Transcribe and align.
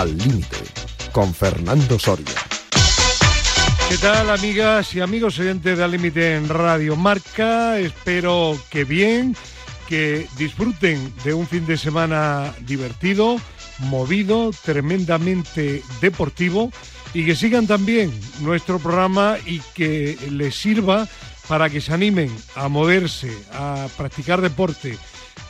Al 0.00 0.16
Límite, 0.16 0.56
con 1.12 1.34
Fernando 1.34 1.98
Soria. 1.98 2.24
¿Qué 3.86 3.98
tal, 3.98 4.30
amigas 4.30 4.94
y 4.94 5.00
amigos 5.02 5.38
oyentes 5.38 5.76
de 5.76 5.84
Al 5.84 5.90
Límite 5.90 6.36
en 6.36 6.48
Radio 6.48 6.96
Marca? 6.96 7.78
Espero 7.78 8.58
que 8.70 8.84
bien, 8.84 9.36
que 9.90 10.26
disfruten 10.38 11.12
de 11.22 11.34
un 11.34 11.46
fin 11.46 11.66
de 11.66 11.76
semana 11.76 12.54
divertido, 12.60 13.36
movido, 13.80 14.52
tremendamente 14.64 15.82
deportivo 16.00 16.72
y 17.12 17.26
que 17.26 17.36
sigan 17.36 17.66
también 17.66 18.10
nuestro 18.40 18.78
programa 18.78 19.36
y 19.44 19.60
que 19.74 20.16
les 20.30 20.54
sirva 20.54 21.06
para 21.46 21.68
que 21.68 21.82
se 21.82 21.92
animen 21.92 22.34
a 22.54 22.68
moverse, 22.68 23.36
a 23.52 23.86
practicar 23.98 24.40
deporte, 24.40 24.96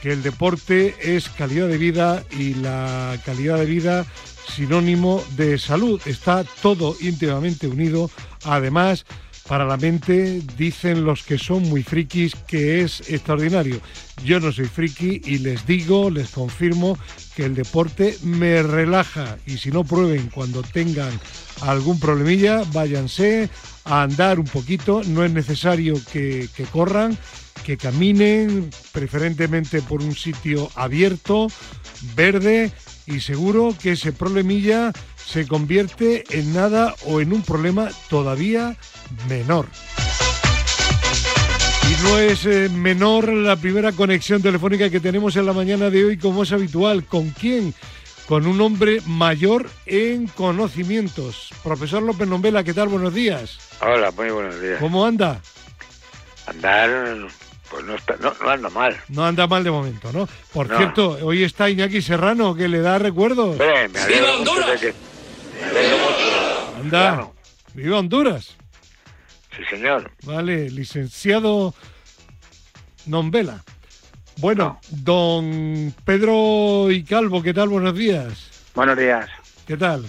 que 0.02 0.10
el 0.10 0.24
deporte 0.24 0.96
es 1.00 1.28
calidad 1.28 1.68
de 1.68 1.78
vida 1.78 2.24
y 2.36 2.54
la 2.54 3.16
calidad 3.24 3.58
de 3.58 3.66
vida 3.66 4.06
sinónimo 4.50 5.22
de 5.36 5.58
salud. 5.58 6.00
Está 6.04 6.44
todo 6.62 6.96
íntimamente 7.00 7.66
unido. 7.66 8.10
Además, 8.44 9.04
para 9.50 9.64
la 9.64 9.76
mente 9.76 10.40
dicen 10.56 11.04
los 11.04 11.24
que 11.24 11.36
son 11.36 11.68
muy 11.68 11.82
frikis 11.82 12.36
que 12.46 12.82
es 12.82 13.00
extraordinario. 13.10 13.80
Yo 14.24 14.38
no 14.38 14.52
soy 14.52 14.66
friki 14.66 15.22
y 15.24 15.38
les 15.38 15.66
digo, 15.66 16.08
les 16.08 16.30
confirmo 16.30 16.96
que 17.34 17.46
el 17.46 17.56
deporte 17.56 18.16
me 18.22 18.62
relaja 18.62 19.38
y 19.46 19.58
si 19.58 19.72
no 19.72 19.82
prueben 19.82 20.28
cuando 20.28 20.62
tengan 20.62 21.10
algún 21.62 21.98
problemilla, 21.98 22.62
váyanse 22.72 23.50
a 23.86 24.02
andar 24.02 24.38
un 24.38 24.46
poquito, 24.46 25.02
no 25.04 25.24
es 25.24 25.32
necesario 25.32 25.94
que, 26.12 26.48
que 26.54 26.64
corran, 26.64 27.18
que 27.64 27.76
caminen, 27.76 28.70
preferentemente 28.92 29.82
por 29.82 30.00
un 30.00 30.14
sitio 30.14 30.70
abierto, 30.76 31.48
verde, 32.14 32.70
y 33.10 33.20
seguro 33.20 33.74
que 33.80 33.92
ese 33.92 34.12
problemilla 34.12 34.92
se 35.16 35.46
convierte 35.46 36.24
en 36.30 36.54
nada 36.54 36.94
o 37.06 37.20
en 37.20 37.32
un 37.32 37.42
problema 37.42 37.90
todavía 38.08 38.76
menor. 39.28 39.66
Y 41.88 42.02
no 42.04 42.18
es 42.18 42.46
eh, 42.46 42.68
menor 42.68 43.32
la 43.32 43.56
primera 43.56 43.90
conexión 43.92 44.40
telefónica 44.40 44.90
que 44.90 45.00
tenemos 45.00 45.34
en 45.36 45.46
la 45.46 45.52
mañana 45.52 45.90
de 45.90 46.04
hoy, 46.04 46.18
como 46.18 46.44
es 46.44 46.52
habitual. 46.52 47.04
¿Con 47.04 47.30
quién? 47.30 47.74
Con 48.28 48.46
un 48.46 48.60
hombre 48.60 49.00
mayor 49.06 49.68
en 49.86 50.28
conocimientos. 50.28 51.50
Profesor 51.64 52.02
López 52.02 52.28
Nombela, 52.28 52.62
¿qué 52.62 52.74
tal? 52.74 52.88
Buenos 52.88 53.12
días. 53.12 53.58
Hola, 53.80 54.12
muy 54.12 54.30
buenos 54.30 54.60
días. 54.60 54.78
¿Cómo 54.78 55.04
anda? 55.04 55.40
Andar, 56.46 57.28
pues 57.70 57.84
no, 57.84 57.94
está, 57.94 58.16
no, 58.20 58.34
no 58.42 58.50
anda 58.50 58.68
mal. 58.70 58.96
No 59.08 59.24
anda 59.24 59.46
mal 59.46 59.62
de 59.64 59.70
momento, 59.70 60.12
¿no? 60.12 60.28
Por 60.52 60.68
No. 60.68 60.76
cierto, 60.76 61.18
hoy 61.22 61.44
está 61.44 61.70
Iñaki 61.70 62.02
Serrano, 62.02 62.54
que 62.54 62.68
le 62.68 62.80
da 62.80 62.98
recuerdos. 62.98 63.56
Me 63.58 63.66
que... 63.66 63.88
Me 63.88 64.00
alegro 64.00 64.38
mucho. 65.98 66.76
Anda. 66.80 67.28
Viva 67.74 67.98
Honduras. 67.98 68.56
Sí, 69.56 69.62
señor. 69.70 70.10
Vale, 70.24 70.70
licenciado 70.70 71.74
Nombela. 73.06 73.62
Bueno, 74.38 74.80
don 74.88 75.94
Pedro 76.04 76.90
y 76.90 77.04
Calvo, 77.04 77.42
¿qué 77.42 77.52
tal? 77.52 77.68
Buenos 77.68 77.94
días. 77.94 78.48
Buenos 78.74 78.96
días. 78.96 79.28
¿Qué 79.66 79.76
tal? 79.76 80.04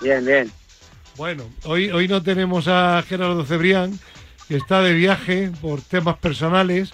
Bien, 0.00 0.24
bien. 0.24 0.50
Bueno, 1.16 1.44
hoy, 1.64 1.90
hoy 1.90 2.06
no 2.06 2.22
tenemos 2.22 2.68
a 2.68 3.02
Gerardo 3.08 3.44
Cebrián, 3.44 3.98
que 4.50 4.56
está 4.56 4.82
de 4.82 4.94
viaje 4.94 5.52
por 5.60 5.80
temas 5.80 6.16
personales. 6.18 6.90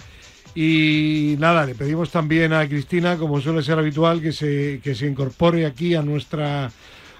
Y 0.53 1.37
nada, 1.39 1.65
le 1.65 1.73
pedimos 1.73 2.11
también 2.11 2.53
a 2.53 2.67
Cristina, 2.67 3.17
como 3.17 3.41
suele 3.41 3.63
ser 3.63 3.79
habitual, 3.79 4.21
que 4.21 4.31
se, 4.31 4.79
que 4.83 4.93
se 4.93 5.07
incorpore 5.07 5.65
aquí 5.65 5.95
a 5.95 6.03
nuestra, 6.03 6.69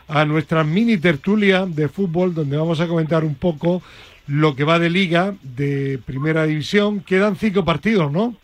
a 0.08 0.26
nuestra 0.26 0.64
mini 0.64 0.98
tertulia 1.00 1.66
de 1.66 1.90
fútbol, 1.90 2.36
donde 2.36 2.56
vamos 2.56 2.80
a 2.80 2.88
comentar 2.88 3.24
un 3.24 3.34
poco 3.34 3.82
lo 4.28 4.56
que 4.56 4.64
va 4.64 4.78
de 4.78 4.92
liga, 4.92 5.34
de 5.42 6.00
primera 6.06 6.46
división. 6.46 7.00
Quedan 7.00 7.36
cinco 7.36 7.66
partidos, 7.66 8.12
¿no? 8.12 8.36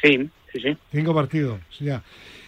Sí, 0.00 0.30
sí, 0.52 0.60
sí. 0.60 0.76
Cinco 0.92 1.12
partidos, 1.12 1.58
ya. 1.80 2.04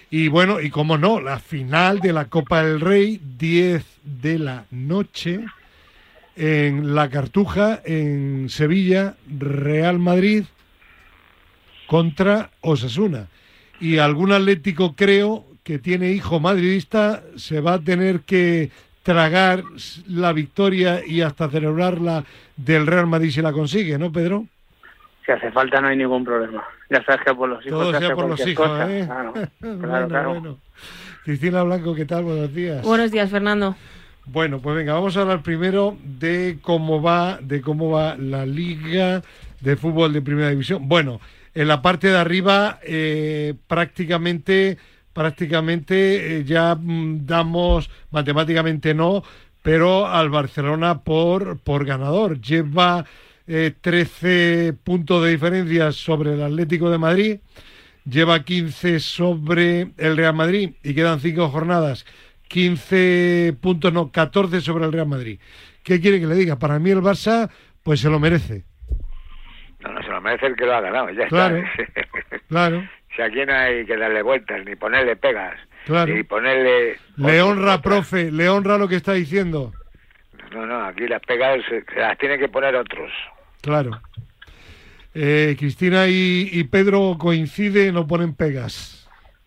Y 0.08 0.28
bueno, 0.28 0.60
y 0.60 0.70
como 0.70 0.98
no, 0.98 1.20
la 1.20 1.40
final 1.40 1.98
de 1.98 2.12
la 2.12 2.26
Copa 2.26 2.62
del 2.62 2.80
Rey, 2.80 3.20
10 3.38 3.84
de 4.04 4.38
la 4.38 4.66
noche, 4.70 5.40
en 6.38 6.94
La 6.94 7.10
Cartuja, 7.10 7.80
en 7.84 8.48
Sevilla, 8.48 9.16
Real 9.28 9.98
Madrid 9.98 10.44
contra 11.86 12.50
Osasuna. 12.60 13.26
Y 13.80 13.98
algún 13.98 14.32
atlético, 14.32 14.94
creo, 14.94 15.44
que 15.64 15.78
tiene 15.78 16.12
hijo 16.12 16.38
madridista, 16.38 17.22
se 17.36 17.60
va 17.60 17.74
a 17.74 17.78
tener 17.80 18.20
que 18.20 18.70
tragar 19.02 19.62
la 20.06 20.32
victoria 20.32 21.00
y 21.04 21.22
hasta 21.22 21.48
celebrarla 21.48 22.24
del 22.56 22.86
Real 22.86 23.06
Madrid 23.06 23.30
si 23.30 23.42
la 23.42 23.52
consigue, 23.52 23.98
¿no, 23.98 24.12
Pedro? 24.12 24.46
Si 25.26 25.32
hace 25.32 25.50
falta 25.50 25.80
no 25.80 25.88
hay 25.88 25.96
ningún 25.96 26.24
problema. 26.24 26.62
Ya 26.88 27.02
sabes 27.04 27.22
que 27.24 27.34
por 27.34 27.48
los 27.48 27.66
hijos 27.66 27.80
Todo 27.80 27.92
se 27.92 27.98
sea 27.98 28.06
hace 28.06 28.14
por 28.14 28.28
los 28.28 28.46
hijos, 28.46 28.68
cosa. 28.68 28.96
¿eh? 28.96 29.04
Claro, 29.06 29.32
claro, 29.60 29.76
bueno, 29.78 30.08
claro. 30.08 30.28
bueno. 30.30 30.58
Cristina 31.24 31.62
Blanco, 31.62 31.94
¿qué 31.94 32.04
tal? 32.04 32.24
Buenos 32.24 32.54
días. 32.54 32.82
Buenos 32.82 33.10
días, 33.10 33.30
Fernando. 33.30 33.76
Bueno, 34.30 34.60
pues 34.60 34.76
venga, 34.76 34.92
vamos 34.92 35.16
a 35.16 35.22
hablar 35.22 35.42
primero 35.42 35.96
de 36.04 36.58
cómo 36.60 37.00
va, 37.00 37.38
de 37.40 37.62
cómo 37.62 37.90
va 37.90 38.14
la 38.14 38.44
liga 38.44 39.22
de 39.60 39.76
fútbol 39.76 40.12
de 40.12 40.20
primera 40.20 40.50
división. 40.50 40.86
Bueno, 40.86 41.18
en 41.54 41.66
la 41.66 41.80
parte 41.80 42.08
de 42.08 42.18
arriba 42.18 42.78
eh, 42.82 43.54
prácticamente, 43.66 44.76
prácticamente 45.14 46.40
eh, 46.40 46.44
ya 46.44 46.74
mm, 46.74 47.24
damos 47.24 47.88
matemáticamente 48.10 48.92
no, 48.92 49.22
pero 49.62 50.06
al 50.06 50.28
Barcelona 50.28 51.00
por 51.00 51.58
por 51.60 51.86
ganador. 51.86 52.38
Lleva 52.38 53.06
eh, 53.46 53.72
13 53.80 54.74
puntos 54.84 55.24
de 55.24 55.30
diferencia 55.30 55.90
sobre 55.90 56.34
el 56.34 56.42
Atlético 56.42 56.90
de 56.90 56.98
Madrid, 56.98 57.38
lleva 58.04 58.44
15 58.44 59.00
sobre 59.00 59.92
el 59.96 60.18
Real 60.18 60.34
Madrid 60.34 60.72
y 60.82 60.92
quedan 60.92 61.20
cinco 61.20 61.48
jornadas. 61.48 62.04
15 62.48 63.54
puntos, 63.60 63.92
no, 63.92 64.10
14 64.10 64.60
sobre 64.60 64.84
el 64.86 64.92
Real 64.92 65.06
Madrid. 65.06 65.38
¿Qué 65.82 66.00
quiere 66.00 66.18
que 66.20 66.26
le 66.26 66.34
diga? 66.34 66.58
Para 66.58 66.78
mí 66.78 66.90
el 66.90 67.00
Barça, 67.02 67.48
pues 67.82 68.00
se 68.00 68.10
lo 68.10 68.18
merece. 68.18 68.64
No, 69.80 69.92
no 69.92 70.02
se 70.02 70.08
lo 70.08 70.20
merece 70.20 70.46
el 70.46 70.56
que 70.56 70.66
lo 70.66 70.74
ha 70.74 70.80
ganado, 70.80 71.10
ya 71.10 71.26
Claro. 71.28 71.56
está. 71.58 72.38
Claro, 72.48 72.82
si 73.14 73.20
aquí 73.22 73.44
no 73.46 73.52
hay 73.54 73.84
que 73.84 73.96
darle 73.96 74.22
vueltas, 74.22 74.64
ni 74.64 74.74
ponerle 74.74 75.16
pegas, 75.16 75.54
Claro. 75.84 76.14
ni 76.14 76.22
ponerle... 76.22 76.96
le 77.16 77.42
honra, 77.42 77.82
profe, 77.82 78.32
le 78.32 78.48
honra 78.48 78.78
lo 78.78 78.88
que 78.88 78.96
está 78.96 79.12
diciendo. 79.12 79.72
No, 80.52 80.64
no, 80.66 80.82
aquí 80.84 81.06
las 81.06 81.20
pegas 81.22 81.60
se, 81.68 81.84
se 81.84 82.00
las 82.00 82.16
tienen 82.16 82.40
que 82.40 82.48
poner 82.48 82.74
otros. 82.74 83.12
Claro. 83.60 84.00
Eh, 85.14 85.56
Cristina 85.58 86.06
y, 86.06 86.48
y 86.52 86.64
Pedro 86.64 87.16
coinciden, 87.18 87.94
no 87.94 88.06
ponen 88.06 88.34
pegas. 88.34 88.97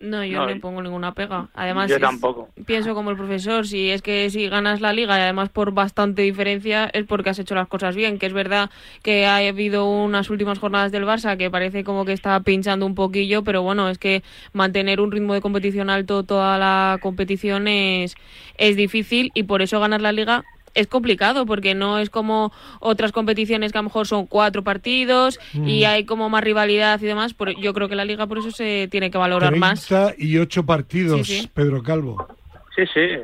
No, 0.02 0.26
yo 0.26 0.40
No, 0.40 0.54
no 0.54 0.60
pongo 0.60 0.82
ninguna 0.82 1.14
pega. 1.14 1.50
Además, 1.54 1.90
Yo 1.90 1.98
es- 1.98 2.02
tampoco. 2.02 2.50
pienso 2.66 2.96
como 2.96 3.12
el 3.12 3.18
profesor, 3.18 3.68
si 3.68 3.92
es 3.92 4.02
que 4.02 4.30
si 4.32 4.50
ganas 4.50 4.82
la 4.82 4.94
liga 4.94 5.16
y 5.18 5.22
además 5.22 5.50
por 5.50 5.74
bastante 5.74 6.24
diferencia 6.24 6.90
es 6.92 7.06
porque 7.06 7.30
has 7.30 7.38
hecho 7.40 7.54
las 7.54 7.68
cosas 7.68 7.96
bien, 7.96 8.18
que 8.18 8.26
es 8.26 8.34
verdad 8.34 8.72
que 9.04 9.26
ha 9.28 9.38
habido 9.38 9.86
unas 9.88 10.30
últimas 10.32 10.58
jornadas 10.58 10.92
del 10.92 11.06
Barça 11.06 11.38
que 11.38 11.52
parece 11.52 11.84
como 11.84 12.04
que 12.06 12.14
está 12.14 12.40
pinchando 12.40 12.86
un 12.86 12.96
poquillo, 12.96 13.44
pero 13.44 13.62
bueno, 13.62 13.90
es 13.90 14.00
que 14.00 14.24
mantener 14.54 15.02
un 15.02 15.12
ritmo 15.12 15.34
de 15.36 15.42
competición 15.42 15.90
alto 15.92 16.24
toda 16.24 16.58
la 16.58 16.98
competición 17.02 17.68
es, 17.68 18.16
es 18.58 18.76
difícil 18.76 19.32
y 19.36 19.44
por 19.44 19.62
eso 19.62 19.80
ganar 19.80 20.02
la 20.02 20.12
liga 20.12 20.44
es 20.74 20.88
complicado 20.88 21.46
porque 21.46 21.76
no 21.76 22.00
es 22.00 22.10
como 22.10 22.52
otras 22.80 23.12
competiciones 23.12 23.72
que 23.72 23.78
a 23.78 23.82
lo 23.82 23.86
mejor 23.90 24.08
son 24.08 24.26
cuatro 24.28 24.64
partidos 24.64 25.40
y 25.54 25.84
Mm. 25.84 25.88
hay 25.88 26.06
como 26.06 26.30
más 26.30 26.44
rivalidad 26.44 27.00
y 27.02 27.06
demás. 27.06 27.34
Por- 27.34 27.56
yo 27.60 27.74
creo 27.74 27.90
que 27.90 27.96
la 27.96 28.06
liga 28.06 28.28
por 28.28 28.38
eso 28.40 28.52
se 28.52 28.88
tiene 28.90 29.12
que 29.12 29.18
valorar 29.18 29.56
más. 29.58 29.86
38 29.88 30.66
partidos, 30.66 31.28
Sí, 31.28 31.42
sí. 31.42 31.50
Pedro 31.54 31.82
Calvo. 31.84 32.28
Sí, 32.76 32.84
sí, 32.94 33.00
eh, 33.00 33.22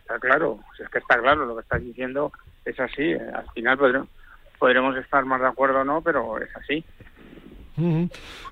está 0.00 0.18
claro. 0.18 0.58
Es 0.82 0.88
que 0.88 0.98
está 0.98 1.18
claro 1.20 1.44
lo 1.46 1.54
que 1.56 1.62
estás 1.62 1.82
diciendo, 1.84 2.32
es 2.64 2.78
así. 2.80 3.02
Eh, 3.02 3.18
Al 3.34 3.44
final 3.54 3.76
podremos, 3.78 4.08
podremos 4.58 4.96
estar 4.96 5.24
más 5.26 5.40
de 5.40 5.48
acuerdo 5.48 5.80
o 5.80 5.84
no, 5.84 6.00
pero 6.00 6.38
es 6.40 6.48
así. 6.56 6.82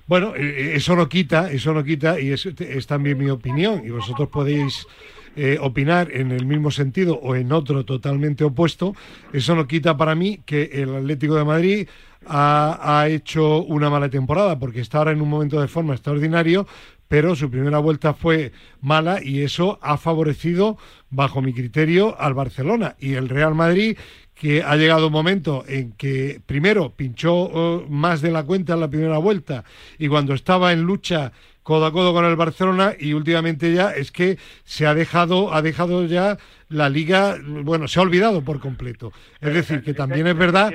Bueno, 0.05 0.33
eh, 0.35 0.73
eso 0.75 0.95
no 0.95 1.09
quita, 1.09 1.49
eso 1.51 1.73
no 1.73 1.83
quita, 1.83 2.19
y 2.19 2.31
es, 2.31 2.45
es 2.45 2.85
también 2.85 3.17
mi 3.17 3.29
opinión, 3.31 3.81
y 3.83 3.89
vosotros 3.89 4.29
podéis 4.29 4.85
eh, 5.35 5.57
opinar 5.61 6.09
en 6.11 6.31
el 6.31 6.45
mismo 6.45 6.71
sentido 6.71 7.15
o 7.15 7.35
en 7.35 7.51
otro 7.51 7.85
totalmente 7.85 8.43
opuesto, 8.43 8.95
eso 9.33 9.55
no 9.55 9.67
quita 9.67 9.97
para 9.97 10.15
mí 10.15 10.39
que 10.45 10.69
el 10.73 10.95
Atlético 10.95 11.35
de 11.35 11.43
Madrid 11.43 11.87
ha, 12.25 12.79
ha 12.81 13.07
hecho 13.09 13.63
una 13.63 13.89
mala 13.89 14.09
temporada, 14.09 14.57
porque 14.57 14.81
está 14.81 14.99
ahora 14.99 15.11
en 15.11 15.21
un 15.21 15.29
momento 15.29 15.61
de 15.61 15.67
forma 15.67 15.93
extraordinario, 15.93 16.67
pero 17.07 17.35
su 17.35 17.49
primera 17.51 17.79
vuelta 17.79 18.13
fue 18.13 18.51
mala 18.81 19.23
y 19.23 19.41
eso 19.41 19.77
ha 19.81 19.97
favorecido, 19.97 20.77
bajo 21.09 21.41
mi 21.41 21.53
criterio, 21.53 22.19
al 22.19 22.33
Barcelona. 22.33 22.95
Y 22.99 23.13
el 23.13 23.29
Real 23.29 23.53
Madrid, 23.53 23.97
que 24.35 24.63
ha 24.63 24.75
llegado 24.75 25.07
un 25.07 25.13
momento 25.13 25.63
en 25.67 25.93
que 25.93 26.41
primero 26.45 26.93
pinchó 26.93 27.51
eh, 27.53 27.85
más 27.89 28.21
de 28.21 28.31
la 28.31 28.43
cuenta 28.43 28.73
en 28.73 28.81
la 28.81 28.89
primera 28.89 29.17
vuelta 29.17 29.63
y 29.97 30.07
cuando 30.09 30.33
estaba 30.33 30.73
en 30.73 30.81
lucha 30.81 31.31
codo 31.65 31.87
a 31.87 31.91
codo 31.91 32.13
con 32.13 32.25
el 32.25 32.35
Barcelona 32.35 32.93
y 32.97 33.13
últimamente 33.13 33.73
ya 33.73 33.89
es 33.89 34.11
que 34.11 34.37
se 34.65 34.85
ha 34.85 34.93
dejado, 34.93 35.51
ha 35.51 35.63
dejado 35.63 36.05
ya 36.05 36.37
la 36.69 36.89
liga, 36.89 37.37
bueno, 37.43 37.87
se 37.87 37.99
ha 37.99 38.03
olvidado 38.03 38.43
por 38.43 38.59
completo. 38.59 39.11
Es 39.41 39.51
decir, 39.51 39.81
que 39.81 39.95
también 39.95 40.27
es 40.27 40.37
verdad. 40.37 40.71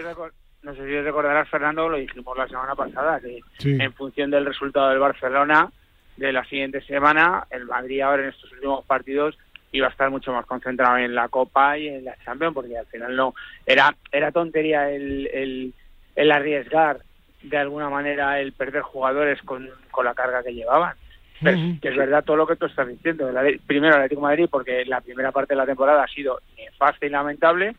No 0.62 0.74
sé 0.74 0.84
si 0.84 1.00
recordarás, 1.00 1.48
Fernando, 1.48 1.88
lo 1.88 1.96
dijimos 1.96 2.36
la 2.36 2.48
semana 2.48 2.74
pasada, 2.74 3.20
que 3.20 3.38
en 3.62 3.92
función 3.92 4.32
del 4.32 4.44
resultado 4.44 4.88
del 4.90 4.98
Barcelona 4.98 5.70
de 6.16 6.32
la 6.32 6.44
siguiente 6.46 6.80
semana, 6.82 7.46
el 7.50 7.66
Madrid 7.66 8.00
ahora 8.00 8.24
en 8.24 8.30
estos 8.30 8.50
últimos 8.52 8.84
partidos 8.84 9.38
iba 9.70 9.86
a 9.86 9.90
estar 9.90 10.10
mucho 10.10 10.32
más 10.32 10.44
concentrado 10.44 10.98
en 10.98 11.14
la 11.14 11.28
Copa 11.28 11.78
y 11.78 11.86
en 11.86 12.04
la 12.04 12.16
Champions, 12.24 12.52
porque 12.52 12.76
al 12.76 12.86
final 12.86 13.14
no 13.14 13.32
era 13.64 13.94
era 14.10 14.32
tontería 14.32 14.90
el, 14.90 15.28
el, 15.32 15.74
el 16.16 16.32
arriesgar 16.32 16.98
de 17.42 17.56
alguna 17.56 17.88
manera 17.88 18.40
el 18.40 18.52
perder 18.52 18.82
jugadores 18.82 19.40
con, 19.42 19.68
con 19.90 20.04
la 20.04 20.14
carga 20.14 20.42
que 20.42 20.54
llevaban. 20.54 20.94
Pero 21.42 21.58
que 21.80 21.88
es 21.88 21.96
verdad 21.96 22.22
todo 22.22 22.36
lo 22.36 22.46
que 22.46 22.56
tú 22.56 22.66
estás 22.66 22.86
diciendo. 22.86 23.30
primero 23.66 23.94
el 23.94 24.02
Atlético 24.02 24.20
de 24.20 24.26
Madrid, 24.26 24.48
porque 24.50 24.84
la 24.84 25.00
primera 25.00 25.32
parte 25.32 25.54
de 25.54 25.58
la 25.58 25.66
temporada 25.66 26.04
ha 26.04 26.08
sido 26.08 26.38
fácil 26.76 27.08
y 27.08 27.10
lamentable, 27.10 27.74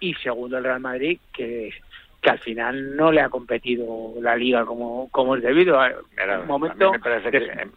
y 0.00 0.12
segundo 0.14 0.58
el 0.58 0.64
Real 0.64 0.80
Madrid, 0.80 1.18
que, 1.32 1.72
que 2.20 2.30
al 2.30 2.38
final 2.38 2.94
no 2.94 3.10
le 3.10 3.22
ha 3.22 3.30
competido 3.30 4.12
la 4.20 4.36
liga 4.36 4.66
como, 4.66 5.08
como 5.10 5.36
es 5.36 5.42
debido. 5.42 5.80
A, 5.80 5.92
un 6.40 6.46
momento 6.46 6.94
eh, 6.94 7.70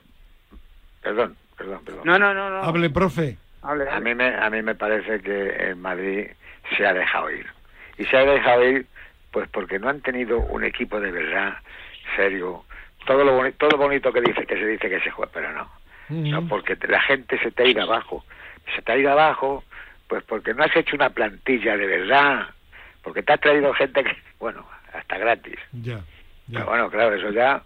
Perdón, 1.01 1.38
perdón, 1.57 1.86
perdón. 1.86 2.01
No, 2.03 2.19
no, 2.19 2.33
no. 2.33 2.50
no. 2.50 2.63
Hable, 2.63 2.89
profe. 2.89 3.38
A 3.62 4.00
mí, 4.00 4.15
me, 4.15 4.36
a 4.36 4.50
mí 4.50 4.62
me 4.62 4.75
parece 4.75 5.21
que 5.21 5.69
el 5.69 5.75
Madrid 5.77 6.27
se 6.75 6.86
ha 6.86 6.94
dejado 6.94 7.31
ir. 7.31 7.45
Y 7.97 8.06
se 8.06 8.18
ha 8.18 8.25
dejado 8.25 8.63
ir 8.65 8.86
pues 9.31 9.49
porque 9.49 9.79
no 9.79 9.89
han 9.89 10.01
tenido 10.01 10.39
un 10.39 10.63
equipo 10.63 10.99
de 10.99 11.11
verdad 11.11 11.57
serio. 12.15 12.63
Todo 13.05 13.23
lo, 13.23 13.33
bonito, 13.33 13.67
todo 13.67 13.77
bonito 13.77 14.11
que 14.11 14.21
dice, 14.21 14.45
que 14.45 14.55
se 14.55 14.65
dice 14.65 14.89
que 14.89 14.99
se 14.99 15.11
juega, 15.11 15.31
pero 15.33 15.51
no. 15.53 15.69
No, 16.09 16.47
porque 16.47 16.75
la 16.87 17.01
gente 17.01 17.37
se 17.39 17.51
te 17.51 17.63
ha 17.63 17.67
ido 17.67 17.83
abajo. 17.83 18.25
Se 18.75 18.81
te 18.81 18.91
ha 18.91 18.97
ido 18.97 19.11
abajo, 19.11 19.63
pues 20.07 20.23
porque 20.23 20.53
no 20.53 20.63
has 20.63 20.75
hecho 20.75 20.95
una 20.95 21.11
plantilla 21.11 21.77
de 21.77 21.85
verdad. 21.85 22.47
Porque 23.03 23.21
te 23.21 23.33
has 23.33 23.39
traído 23.39 23.73
gente 23.73 24.03
que, 24.03 24.17
bueno, 24.39 24.65
hasta 24.91 25.17
gratis. 25.17 25.59
Ya. 25.71 26.01
Pero 26.51 26.65
bueno, 26.65 26.89
claro, 26.89 27.15
eso 27.15 27.29
ya, 27.31 27.61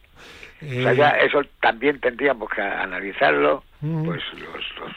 ya 0.62 1.10
eh, 1.12 1.25
eso 1.25 1.42
también 1.62 2.00
tendríamos 2.00 2.50
que 2.50 2.62
analizarlo, 2.62 3.63
pues 3.80 4.21
los, 4.33 4.80
los, 4.80 4.94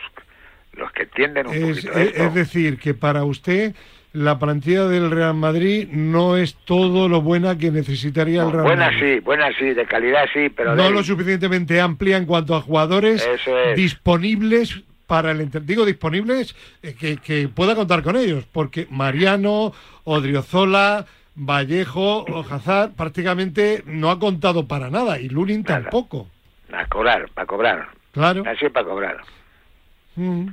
los, 0.72 0.92
que 0.92 1.04
entienden 1.04 1.46
un 1.46 1.54
es, 1.54 1.60
poquito 1.62 1.92
esto. 1.92 2.22
Es 2.24 2.34
decir, 2.34 2.78
que 2.78 2.94
para 2.94 3.24
usted 3.24 3.76
la 4.16 4.38
plantilla 4.38 4.86
del 4.86 5.10
Real 5.10 5.34
Madrid 5.34 5.88
no 5.90 6.36
es 6.36 6.54
todo 6.64 7.06
lo 7.08 7.20
buena 7.20 7.58
que 7.58 7.70
necesitaría 7.70 8.42
el 8.42 8.50
Real 8.50 8.64
buena 8.64 8.86
Madrid. 8.86 9.16
sí, 9.16 9.20
buena 9.20 9.48
sí, 9.58 9.74
de 9.74 9.84
calidad 9.84 10.24
sí, 10.32 10.48
pero 10.48 10.74
no 10.74 10.90
lo 10.90 11.02
suficientemente 11.02 11.80
amplia 11.80 12.16
en 12.16 12.24
cuanto 12.24 12.54
a 12.54 12.62
jugadores 12.62 13.28
disponibles 13.76 14.82
para 15.06 15.32
el 15.32 15.50
digo 15.66 15.84
disponibles 15.84 16.56
eh, 16.82 16.94
que, 16.98 17.18
que, 17.18 17.48
pueda 17.48 17.74
contar 17.74 18.02
con 18.02 18.16
ellos, 18.16 18.46
porque 18.50 18.86
Mariano, 18.90 19.72
Odriozola, 20.04 21.04
Vallejo 21.34 22.24
o 22.24 22.40
Hazard 22.40 22.92
prácticamente 22.92 23.82
no 23.86 24.10
ha 24.10 24.18
contado 24.18 24.66
para 24.66 24.88
nada 24.88 25.20
y 25.20 25.28
Lunin 25.28 25.62
tampoco. 25.62 26.28
A 26.72 26.86
cobrar, 26.86 27.28
para 27.34 27.46
cobrar. 27.46 27.88
Claro. 28.12 28.42
Así 28.46 28.68
para 28.70 28.86
cobrar. 28.86 29.16
Mm. 30.16 30.48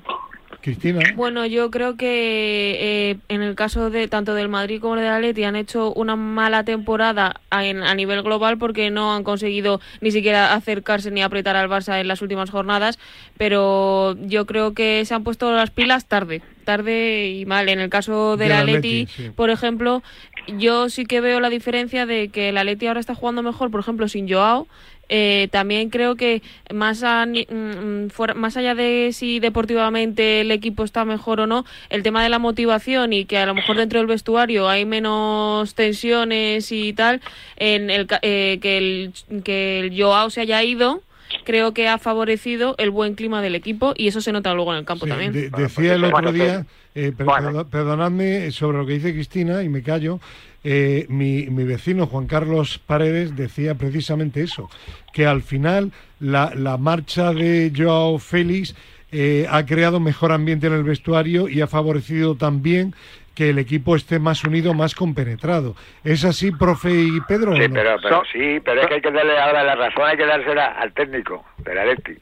Cristina. 0.61 1.01
Bueno, 1.15 1.45
yo 1.45 1.71
creo 1.71 1.95
que 1.97 2.77
eh, 2.79 3.17
en 3.29 3.41
el 3.41 3.55
caso 3.55 3.89
de 3.89 4.07
tanto 4.07 4.33
del 4.33 4.49
Madrid 4.49 4.81
como 4.81 4.95
del 4.95 5.07
Atleti 5.07 5.43
han 5.43 5.55
hecho 5.55 5.93
una 5.93 6.15
mala 6.15 6.63
temporada 6.63 7.41
a, 7.49 7.59
a, 7.59 7.95
nivel 7.95 8.23
global 8.23 8.57
porque 8.57 8.89
no 8.89 9.13
han 9.13 9.23
conseguido 9.23 9.81
ni 10.01 10.11
siquiera 10.11 10.53
acercarse 10.53 11.11
ni 11.11 11.21
apretar 11.21 11.55
al 11.55 11.69
Barça 11.69 11.99
en 11.99 12.07
las 12.07 12.21
últimas 12.21 12.49
jornadas, 12.49 12.99
pero 13.37 14.15
yo 14.21 14.45
creo 14.45 14.73
que 14.73 15.03
se 15.05 15.13
han 15.13 15.23
puesto 15.23 15.51
las 15.53 15.71
pilas 15.71 16.05
tarde, 16.05 16.41
tarde 16.63 17.29
y 17.29 17.45
mal. 17.45 17.69
En 17.69 17.79
el 17.79 17.89
caso 17.89 18.37
del, 18.37 18.51
Atleti, 18.51 19.07
por 19.35 19.49
ejemplo, 19.49 20.03
yo 20.47 20.89
sí 20.89 21.05
que 21.05 21.21
veo 21.21 21.39
la 21.39 21.49
diferencia 21.49 22.05
de 22.05 22.29
que 22.29 22.49
el 22.49 22.57
Atleti 22.57 22.87
ahora 22.87 22.99
está 22.99 23.15
jugando 23.15 23.43
mejor, 23.43 23.71
por 23.71 23.79
ejemplo, 23.79 24.07
sin 24.07 24.29
Joao 24.29 24.67
eh, 25.09 25.47
también 25.51 25.89
creo 25.89 26.15
que 26.15 26.41
más, 26.73 27.03
mm, 27.03 28.07
mm, 28.07 28.35
más 28.35 28.57
allá 28.57 28.75
de 28.75 29.11
si 29.13 29.39
deportivamente 29.39 30.41
el 30.41 30.51
equipo 30.51 30.83
está 30.83 31.05
mejor 31.05 31.41
o 31.41 31.47
no, 31.47 31.65
el 31.89 32.03
tema 32.03 32.23
de 32.23 32.29
la 32.29 32.39
motivación 32.39 33.13
y 33.13 33.25
que 33.25 33.37
a 33.37 33.45
lo 33.45 33.53
mejor 33.53 33.77
dentro 33.77 33.99
del 33.99 34.07
vestuario 34.07 34.69
hay 34.69 34.85
menos 34.85 35.75
tensiones 35.75 36.71
y 36.71 36.93
tal, 36.93 37.21
en 37.57 37.89
el, 37.89 38.07
eh, 38.21 38.59
que, 38.61 38.77
el, 38.77 39.13
que 39.43 39.79
el 39.79 40.01
Joao 40.01 40.29
se 40.29 40.41
haya 40.41 40.63
ido 40.63 41.01
creo 41.45 41.73
que 41.73 41.87
ha 41.87 41.97
favorecido 41.97 42.75
el 42.77 42.91
buen 42.91 43.15
clima 43.15 43.41
del 43.41 43.55
equipo 43.55 43.93
y 43.97 44.07
eso 44.07 44.21
se 44.21 44.31
nota 44.31 44.53
luego 44.53 44.71
en 44.73 44.79
el 44.79 44.85
campo 44.85 45.07
también. 45.07 45.51
decía 45.57 45.95
el 45.95 46.03
otro 46.03 46.31
día, 46.31 46.65
eh, 46.95 47.11
perdonadme 47.17 48.51
sobre 48.51 48.77
lo 48.77 48.85
que 48.85 48.93
dice 48.93 49.13
Cristina 49.13 49.63
y 49.63 49.69
me 49.69 49.81
callo, 49.81 50.19
eh, 50.63 51.05
mi, 51.09 51.47
mi, 51.47 51.63
vecino 51.65 52.07
Juan 52.07 52.27
Carlos 52.27 52.79
Paredes 52.79 53.35
decía 53.35 53.75
precisamente 53.75 54.41
eso, 54.41 54.69
que 55.11 55.25
al 55.25 55.41
final 55.41 55.91
la, 56.19 56.53
la 56.55 56.77
marcha 56.77 57.33
de 57.33 57.71
Joao 57.75 58.17
Félix 58.17 58.75
eh, 59.11 59.45
ha 59.49 59.65
creado 59.65 59.99
mejor 59.99 60.31
ambiente 60.31 60.67
en 60.67 60.73
el 60.73 60.83
vestuario 60.83 61.47
y 61.47 61.61
ha 61.61 61.67
favorecido 61.67 62.35
también 62.35 62.95
que 63.35 63.49
el 63.49 63.59
equipo 63.59 63.95
esté 63.95 64.19
más 64.19 64.43
unido, 64.43 64.73
más 64.73 64.95
compenetrado. 64.95 65.75
¿Es 66.03 66.23
así, 66.25 66.51
profe 66.51 66.91
y 66.91 67.19
Pedro? 67.27 67.55
Sí, 67.55 67.67
pero, 67.71 68.23
sí, 68.31 68.59
pero 68.63 68.81
es 68.81 68.87
que 68.87 68.95
hay 68.95 69.01
que 69.01 69.11
darle 69.11 69.39
ahora 69.39 69.63
la 69.63 69.75
razón, 69.75 70.05
hay 70.05 70.17
que 70.17 70.25
dársela 70.25 70.65
al 70.65 70.93
técnico 70.93 71.45
de 71.59 71.75
la 71.75 71.85
Leti, 71.85 72.17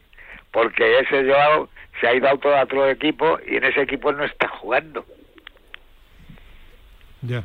porque 0.51 0.99
ese 0.99 1.29
Joao 1.29 1.69
se 2.01 2.07
ha 2.07 2.15
ido 2.15 2.27
a 2.27 2.33
otro, 2.33 2.55
a 2.55 2.63
otro 2.63 2.89
equipo 2.89 3.37
y 3.47 3.57
en 3.57 3.63
ese 3.63 3.83
equipo 3.83 4.11
no 4.11 4.25
está 4.25 4.47
jugando. 4.47 5.05
Ya. 7.21 7.43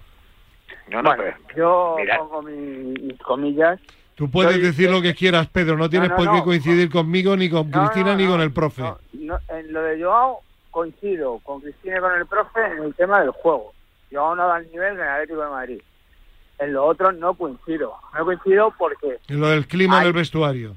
No, 0.88 1.02
no, 1.02 1.14
yo 1.54 1.96
pongo 2.18 2.42
mis 2.42 3.18
comillas. 3.18 3.78
Tú 4.14 4.30
puedes 4.30 4.62
decir 4.62 4.90
lo 4.90 5.02
que 5.02 5.14
quieras, 5.14 5.46
Pedro, 5.48 5.76
no 5.76 5.90
tienes 5.90 6.10
por 6.10 6.32
qué 6.32 6.42
coincidir 6.42 6.90
conmigo, 6.90 7.36
ni 7.36 7.50
con 7.50 7.70
Cristina, 7.70 8.16
ni 8.16 8.26
con 8.26 8.40
el 8.40 8.50
profe. 8.50 8.82
en 9.12 9.72
lo 9.72 9.82
de 9.82 10.02
Joao 10.02 10.40
coincido 10.70 11.38
con 11.42 11.60
Cristina 11.60 11.98
y 11.98 12.00
con 12.00 12.12
el 12.12 12.26
profe 12.26 12.64
en 12.64 12.84
el 12.84 12.94
tema 12.94 13.20
del 13.20 13.30
juego. 13.30 13.74
Joao 14.10 14.34
no 14.34 14.48
da 14.48 14.58
el 14.58 14.70
nivel 14.70 14.96
del 14.96 15.06
Atlético 15.06 15.42
de 15.42 15.50
Madrid. 15.50 15.82
En 16.58 16.72
lo 16.72 16.86
otro 16.86 17.12
no 17.12 17.34
coincido. 17.34 17.92
No 18.16 18.24
coincido 18.24 18.72
porque... 18.78 19.18
En 19.28 19.40
lo 19.40 19.48
del 19.48 19.66
clima 19.66 20.02
del 20.02 20.14
vestuario. 20.14 20.76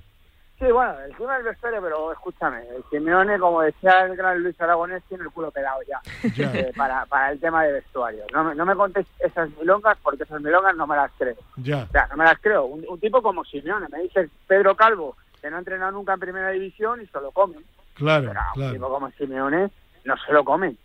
Sí, 0.60 0.66
bueno, 0.74 0.94
el 1.00 1.16
clima 1.16 1.36
del 1.36 1.46
vestuario, 1.46 1.82
pero 1.82 2.12
escúchame, 2.12 2.68
el 2.68 2.84
Simeone, 2.90 3.40
como 3.40 3.62
decía 3.62 4.02
el 4.02 4.18
gran 4.18 4.44
Luis 4.44 4.60
Aragonés, 4.60 5.02
tiene 5.08 5.24
el 5.24 5.32
culo 5.32 5.52
pelado 5.52 5.80
ya, 5.88 6.02
eh, 6.24 6.74
para, 6.76 7.06
para 7.06 7.32
el 7.32 7.40
tema 7.40 7.64
de 7.64 7.72
vestuario. 7.72 8.26
No, 8.34 8.54
no 8.54 8.66
me 8.66 8.76
contéis 8.76 9.08
esas 9.20 9.50
milongas, 9.58 9.98
porque 10.04 10.24
esas 10.24 10.42
milongas 10.42 10.76
no 10.76 10.86
me 10.86 10.98
las 10.98 11.12
creo. 11.18 11.38
Ya. 11.56 11.84
O 11.84 11.92
sea, 11.92 12.08
no 12.08 12.18
me 12.18 12.26
las 12.26 12.38
creo. 12.40 12.66
Un, 12.66 13.00
tipo 13.00 13.22
como 13.22 13.46
Simeone, 13.46 13.88
me 13.90 14.02
dice 14.02 14.30
Pedro 14.48 14.76
Calvo, 14.76 15.16
que 15.42 15.50
no 15.50 15.56
ha 15.56 15.60
entrenado 15.60 15.94
nunca 15.94 16.14
en 16.14 16.20
primera 16.20 16.50
división 16.50 17.02
y 17.02 17.08
se 17.08 17.22
lo 17.22 17.32
comen. 17.32 17.64
Claro, 17.94 18.30
claro. 18.30 18.52
Un 18.56 18.74
tipo 18.74 18.90
como 18.90 19.12
Simeone 19.12 19.72
no 20.04 20.18
se 20.18 20.34
lo 20.34 20.44
comen. 20.44 20.78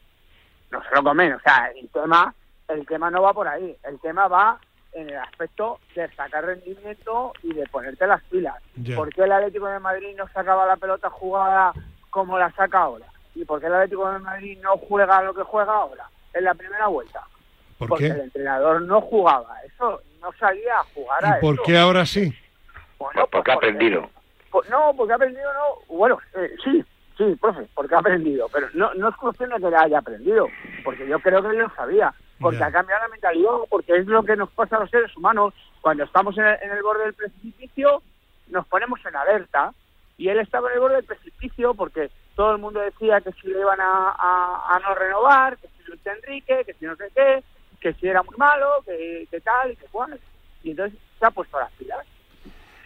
No 0.70 0.82
se 0.84 0.94
lo 0.94 1.02
comen. 1.02 1.32
O 1.32 1.40
sea, 1.40 1.72
el 1.76 1.88
tema, 1.88 2.32
el 2.68 2.86
tema 2.86 3.10
no 3.10 3.22
va 3.22 3.32
por 3.32 3.48
ahí. 3.48 3.76
El 3.82 3.98
tema 3.98 4.28
va 4.28 4.60
en 4.94 5.10
el 5.10 5.18
aspecto 5.18 5.80
de 5.94 6.08
sacar 6.14 6.44
rendimiento 6.44 7.32
y 7.42 7.52
de 7.52 7.66
ponerte 7.66 8.06
las 8.06 8.22
pilas. 8.24 8.56
¿Por 8.94 9.12
qué 9.12 9.22
el 9.22 9.32
Atlético 9.32 9.66
de 9.66 9.80
Madrid 9.80 10.14
no 10.16 10.28
sacaba 10.28 10.66
la 10.66 10.76
pelota 10.76 11.10
jugada 11.10 11.72
como 12.10 12.38
la 12.38 12.50
saca 12.52 12.78
ahora? 12.78 13.06
¿Y 13.34 13.44
por 13.44 13.60
qué 13.60 13.66
el 13.66 13.74
Atlético 13.74 14.10
de 14.10 14.20
Madrid 14.20 14.58
no 14.62 14.76
juega 14.76 15.22
lo 15.22 15.34
que 15.34 15.42
juega 15.42 15.72
ahora 15.72 16.08
en 16.32 16.44
la 16.44 16.54
primera 16.54 16.86
vuelta? 16.86 17.22
porque 17.78 18.06
el 18.06 18.20
entrenador 18.20 18.82
no 18.82 19.00
jugaba 19.00 19.56
eso, 19.66 20.00
no 20.20 20.32
sabía 20.38 20.76
jugar 20.94 21.24
a 21.24 21.38
¿Y 21.38 21.40
por 21.40 21.62
qué 21.62 21.76
ahora 21.76 22.06
sí? 22.06 22.32
Bueno, 22.98 23.26
porque 23.30 23.50
ha 23.50 23.54
aprendido. 23.54 24.08
no, 24.70 24.94
porque 24.96 25.12
ha 25.12 25.16
aprendido 25.16 25.52
no. 25.52 25.94
Bueno, 25.96 26.18
eh, 26.34 26.54
sí, 26.62 26.84
sí, 27.18 27.36
profe, 27.40 27.66
porque 27.74 27.94
ha 27.94 27.98
aprendido. 27.98 28.48
Pero 28.52 28.68
no, 28.74 28.94
no 28.94 29.08
es 29.08 29.16
cuestión 29.16 29.50
de 29.50 29.56
que 29.56 29.70
le 29.70 29.76
haya 29.76 29.98
aprendido, 29.98 30.48
porque 30.84 31.06
yo 31.06 31.18
creo 31.20 31.42
que 31.42 31.48
él 31.48 31.58
lo 31.58 31.70
sabía 31.74 32.14
porque 32.44 32.62
ha 32.62 32.70
cambiado 32.70 33.02
la 33.02 33.08
mentalidad, 33.08 33.50
porque 33.70 33.96
es 33.96 34.06
lo 34.06 34.22
que 34.22 34.36
nos 34.36 34.50
pasa 34.50 34.76
a 34.76 34.80
los 34.80 34.90
seres 34.90 35.16
humanos. 35.16 35.54
Cuando 35.80 36.04
estamos 36.04 36.36
en 36.36 36.44
el, 36.44 36.82
borde 36.82 37.04
del 37.04 37.14
precipicio, 37.14 38.02
nos 38.48 38.66
ponemos 38.66 39.00
en 39.06 39.16
alerta. 39.16 39.72
Y 40.18 40.28
él 40.28 40.38
estaba 40.38 40.68
en 40.68 40.74
el 40.74 40.80
borde 40.80 40.96
del 40.96 41.04
precipicio 41.04 41.74
porque 41.74 42.10
todo 42.36 42.52
el 42.52 42.58
mundo 42.58 42.80
decía 42.80 43.20
que 43.22 43.32
si 43.32 43.48
le 43.48 43.60
iban 43.60 43.78
a, 43.80 44.78
no 44.82 44.94
renovar, 44.94 45.56
que 45.56 45.68
si 45.68 45.90
Luis 45.90 46.06
Enrique, 46.06 46.64
que 46.66 46.74
si 46.74 46.84
no 46.84 46.94
sé 46.96 47.10
qué, 47.14 47.42
que 47.80 47.94
si 47.94 48.08
era 48.08 48.22
muy 48.22 48.36
malo, 48.36 48.82
que, 48.84 49.26
tal 49.42 49.72
y 49.72 49.76
que 49.76 49.86
cual. 49.86 50.20
Y 50.62 50.72
entonces 50.72 50.98
se 51.18 51.26
ha 51.26 51.30
puesto 51.30 51.58
las 51.58 51.72
pilas. 51.72 52.06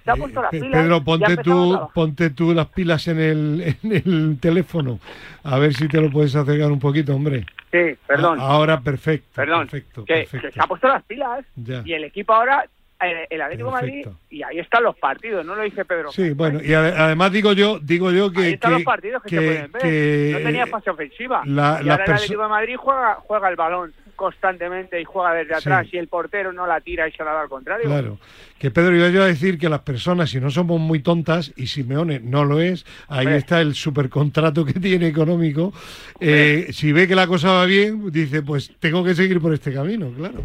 Se 0.08 0.12
ha 0.12 0.14
eh, 0.14 0.20
puesto 0.20 0.40
las 0.40 0.50
pilas. 0.50 0.82
Pedro, 0.82 1.04
ponte 1.04 1.36
tú, 1.36 1.88
ponte 1.92 2.30
tú 2.30 2.54
las 2.54 2.66
pilas 2.68 3.08
en 3.08 3.20
el, 3.20 3.76
en 3.82 3.92
el 3.92 4.38
teléfono. 4.40 4.98
A 5.44 5.58
ver 5.58 5.74
si 5.74 5.86
te 5.86 6.00
lo 6.00 6.10
puedes 6.10 6.34
acercar 6.34 6.72
un 6.72 6.78
poquito, 6.78 7.14
hombre. 7.14 7.44
Sí, 7.70 7.94
perdón. 8.06 8.40
ahora 8.40 8.80
perfecto. 8.80 9.28
Perdón. 9.34 9.68
Perfecto, 9.68 10.04
que, 10.06 10.26
se 10.26 10.50
ha 10.58 10.66
puesto 10.66 10.88
las 10.88 11.02
pilas 11.04 11.44
y 11.84 11.92
el 11.92 12.04
equipo 12.04 12.32
ahora 12.32 12.64
el 13.00 13.40
Atlético 13.40 13.70
Madrid 13.70 14.06
y 14.28 14.42
ahí 14.42 14.58
están 14.58 14.82
los 14.82 14.96
partidos, 14.96 15.44
no 15.44 15.54
lo 15.54 15.62
dice 15.62 15.84
Pedro. 15.84 16.10
Sí, 16.10 16.30
bueno, 16.30 16.60
y 16.62 16.72
además 16.72 17.30
digo 17.30 17.52
yo, 17.52 17.78
digo 17.78 18.10
yo 18.10 18.32
que 18.32 18.40
ahí 18.40 18.52
están 18.54 18.72
los 18.72 18.82
partidos 18.82 19.22
que, 19.22 19.28
se 19.28 19.36
pueden 19.36 19.72
ver. 19.72 20.32
no 20.32 20.38
tenía 20.38 20.66
fase 20.66 20.90
ofensiva. 20.90 21.42
La, 21.44 21.80
y 21.84 21.88
ahora 21.90 22.04
el 22.06 22.12
Atlético 22.12 22.42
de 22.42 22.48
Madrid 22.48 22.76
juega 22.76 23.14
juega 23.20 23.48
el 23.50 23.56
balón 23.56 23.92
constantemente 24.18 25.00
y 25.00 25.04
juega 25.04 25.32
desde 25.32 25.54
atrás 25.54 25.86
y 25.92 25.96
el 25.96 26.08
portero 26.08 26.52
no 26.52 26.66
la 26.66 26.80
tira 26.80 27.06
y 27.08 27.12
se 27.12 27.22
la 27.22 27.32
da 27.32 27.42
al 27.42 27.48
contrario. 27.48 27.86
Claro, 27.86 28.18
que 28.58 28.72
Pedro 28.72 28.94
iba 28.94 29.06
a 29.06 29.26
decir 29.26 29.58
que 29.58 29.68
las 29.68 29.82
personas, 29.82 30.30
si 30.30 30.40
no 30.40 30.50
somos 30.50 30.80
muy 30.80 30.98
tontas, 31.00 31.54
y 31.56 31.68
Simeone 31.68 32.18
no 32.18 32.44
lo 32.44 32.60
es, 32.60 32.84
ahí 33.08 33.28
está 33.28 33.60
el 33.60 33.74
supercontrato 33.74 34.64
que 34.64 34.72
tiene 34.80 35.06
económico, 35.06 35.72
eh, 36.20 36.66
si 36.72 36.92
ve 36.92 37.06
que 37.06 37.14
la 37.14 37.28
cosa 37.28 37.52
va 37.52 37.64
bien, 37.64 38.10
dice, 38.10 38.42
pues 38.42 38.74
tengo 38.80 39.04
que 39.04 39.14
seguir 39.14 39.40
por 39.40 39.54
este 39.54 39.72
camino, 39.72 40.12
claro. 40.14 40.44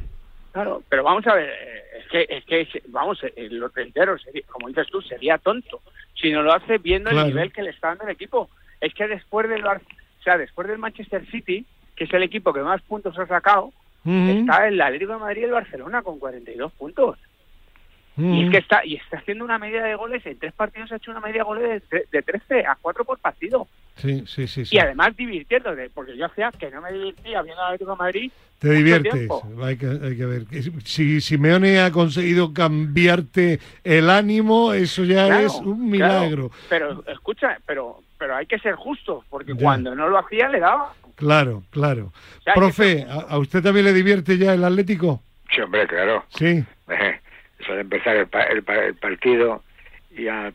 Claro, 0.51 0.83
pero 0.87 1.03
vamos 1.03 1.25
a 1.25 1.33
ver, 1.33 1.49
eh, 1.49 1.83
es 1.99 2.07
que, 2.11 2.27
es 2.29 2.45
que 2.45 2.83
vamos, 2.89 3.23
eh, 3.23 3.47
lo 3.49 3.69
reitero, 3.69 4.15
como 4.51 4.67
dices 4.67 4.85
tú, 4.91 5.01
sería 5.01 5.39
tonto 5.39 5.81
si 6.13 6.31
no 6.31 6.43
lo 6.43 6.53
hace 6.53 6.77
viendo 6.77 7.09
el 7.09 7.25
nivel 7.25 7.51
que 7.51 7.63
le 7.63 7.71
está 7.71 7.87
dando 7.87 8.03
el 8.03 8.11
equipo. 8.11 8.49
Es 8.79 8.93
que 8.93 9.07
después 9.07 9.49
del, 9.49 9.65
o 9.65 9.79
sea, 10.23 10.37
después 10.37 10.67
del 10.67 10.77
Manchester 10.77 11.25
City, 11.31 11.65
que 12.03 12.07
es 12.09 12.13
el 12.13 12.23
equipo 12.23 12.53
que 12.53 12.61
más 12.61 12.81
puntos 12.81 13.17
ha 13.17 13.25
sacado, 13.25 13.71
está 14.05 14.67
el 14.67 14.81
Atlético 14.81 15.13
de 15.13 15.19
Madrid 15.19 15.41
y 15.41 15.45
el 15.45 15.51
Barcelona 15.51 16.01
con 16.01 16.19
42 16.19 16.71
puntos. 16.73 17.17
Y 18.15 18.45
es 18.45 18.51
que 18.51 18.57
está 18.57 18.85
y 18.85 18.95
está 18.95 19.17
haciendo 19.17 19.43
una 19.43 19.57
media 19.57 19.83
de 19.83 19.95
goles, 19.95 20.23
en 20.25 20.37
tres 20.37 20.53
partidos 20.53 20.91
ha 20.91 20.97
hecho 20.97 21.09
una 21.09 21.19
media 21.19 21.39
de 21.39 21.43
goles 21.43 21.83
de, 21.89 22.05
de 22.11 22.21
13 22.21 22.65
a 22.67 22.77
4 22.79 23.05
por 23.05 23.17
partido. 23.17 23.67
Sí, 23.95 24.23
sí, 24.27 24.47
sí, 24.47 24.63
Y 24.69 24.79
además 24.79 25.15
divirtiéndose, 25.15 25.89
porque 25.93 26.17
yo 26.17 26.25
hacía 26.25 26.51
que 26.51 26.69
no 26.69 26.81
me 26.81 26.91
divertía 26.91 27.41
viendo 27.41 27.61
al 27.61 27.67
Atlético 27.67 27.91
de 27.91 27.97
Madrid. 27.97 28.31
Te 28.59 28.69
diviertes, 28.71 29.29
hay 29.61 29.77
que, 29.77 29.87
hay 29.87 30.17
que, 30.17 30.25
ver. 30.25 30.45
Si 30.83 31.21
Simeone 31.21 31.79
ha 31.79 31.91
conseguido 31.91 32.53
cambiarte 32.53 33.59
el 33.83 34.09
ánimo, 34.09 34.73
eso 34.73 35.03
ya 35.03 35.41
es 35.41 35.53
un 35.55 35.89
milagro. 35.89 36.51
Pero 36.69 37.03
escucha, 37.07 37.57
pero 37.65 38.01
pero 38.23 38.37
hay 38.37 38.45
que 38.45 38.57
ser 38.59 38.75
justos, 38.75 39.25
porque 39.29 39.53
cuando 39.53 39.93
no 39.95 40.07
lo 40.07 40.17
hacía 40.17 40.47
le 40.47 40.61
daba. 40.61 40.93
Claro, 41.15 41.63
claro. 41.69 42.11
Profe, 42.55 43.05
¿a, 43.09 43.37
usted 43.37 43.61
también 43.61 43.85
le 43.85 43.93
divierte 43.93 44.37
ya 44.37 44.53
el 44.53 44.63
Atlético? 44.63 45.21
Sí, 45.53 45.61
hombre, 45.61 45.87
claro. 45.87 46.25
Sí. 46.29 46.63
Eso 47.59 47.73
de 47.73 47.81
empezar 47.81 48.15
el, 48.15 48.27
el, 48.51 48.95
partido 48.95 49.63
y 50.15 50.27
al 50.27 50.53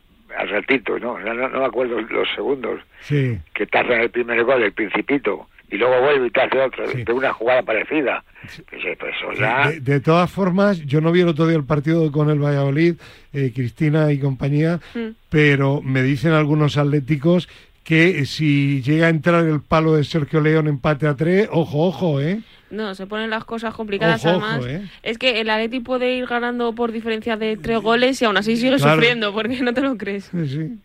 ratito, 0.49 0.99
¿no? 0.99 1.17
¿no? 1.19 1.33
me 1.49 1.65
acuerdo 1.65 1.99
los 2.01 2.29
segundos. 2.35 2.81
Sí. 3.01 3.39
Que 3.53 3.65
tarda 3.65 3.95
en 3.95 4.01
el 4.01 4.09
primer 4.11 4.43
gol, 4.43 4.61
el 4.61 4.73
Principito, 4.73 5.47
y 5.71 5.77
luego 5.77 6.01
vuelve 6.01 6.27
y 6.27 6.31
te 6.31 6.41
hace 6.41 6.59
otro, 6.59 6.87
de 6.87 7.13
una 7.13 7.33
jugada 7.33 7.61
parecida. 7.63 8.23
Pues, 8.69 8.97
pues 8.97 9.83
de, 9.83 9.99
todas 9.99 10.31
formas, 10.31 10.79
yo 10.85 11.01
no 11.01 11.11
vi 11.11 11.21
el 11.21 11.27
otro 11.27 11.45
día 11.45 11.57
el 11.57 11.65
partido 11.65 12.11
con 12.11 12.29
el 12.29 12.39
Valladolid, 12.39 12.95
eh, 13.33 13.51
Cristina 13.53 14.11
y 14.11 14.19
compañía, 14.19 14.79
mm. 14.95 15.09
pero 15.29 15.81
me 15.81 16.01
dicen 16.01 16.31
algunos 16.31 16.77
atléticos 16.77 17.49
que 17.89 18.23
si 18.27 18.83
llega 18.83 19.07
a 19.07 19.09
entrar 19.09 19.43
el 19.43 19.61
palo 19.61 19.95
de 19.95 20.03
Sergio 20.03 20.41
León 20.41 20.67
empate 20.67 21.07
a 21.07 21.15
tres, 21.15 21.49
ojo, 21.51 21.87
ojo, 21.87 22.21
¿eh? 22.21 22.39
No, 22.69 22.93
se 22.93 23.07
ponen 23.07 23.31
las 23.31 23.45
cosas 23.45 23.73
complicadas 23.73 24.23
además. 24.27 24.63
¿eh? 24.67 24.87
Es 25.01 25.17
que 25.17 25.41
el 25.41 25.49
Atleti 25.49 25.79
puede 25.79 26.13
ir 26.13 26.27
ganando 26.27 26.73
por 26.73 26.91
diferencia 26.91 27.35
de 27.35 27.57
tres 27.57 27.79
goles 27.79 28.21
y 28.21 28.25
aún 28.25 28.37
así 28.37 28.57
sigue 28.57 28.77
sufriendo, 28.77 29.33
porque 29.33 29.61
no 29.61 29.73
te 29.73 29.81
lo 29.81 29.97
crees. 29.97 30.25
Sí. 30.25 30.77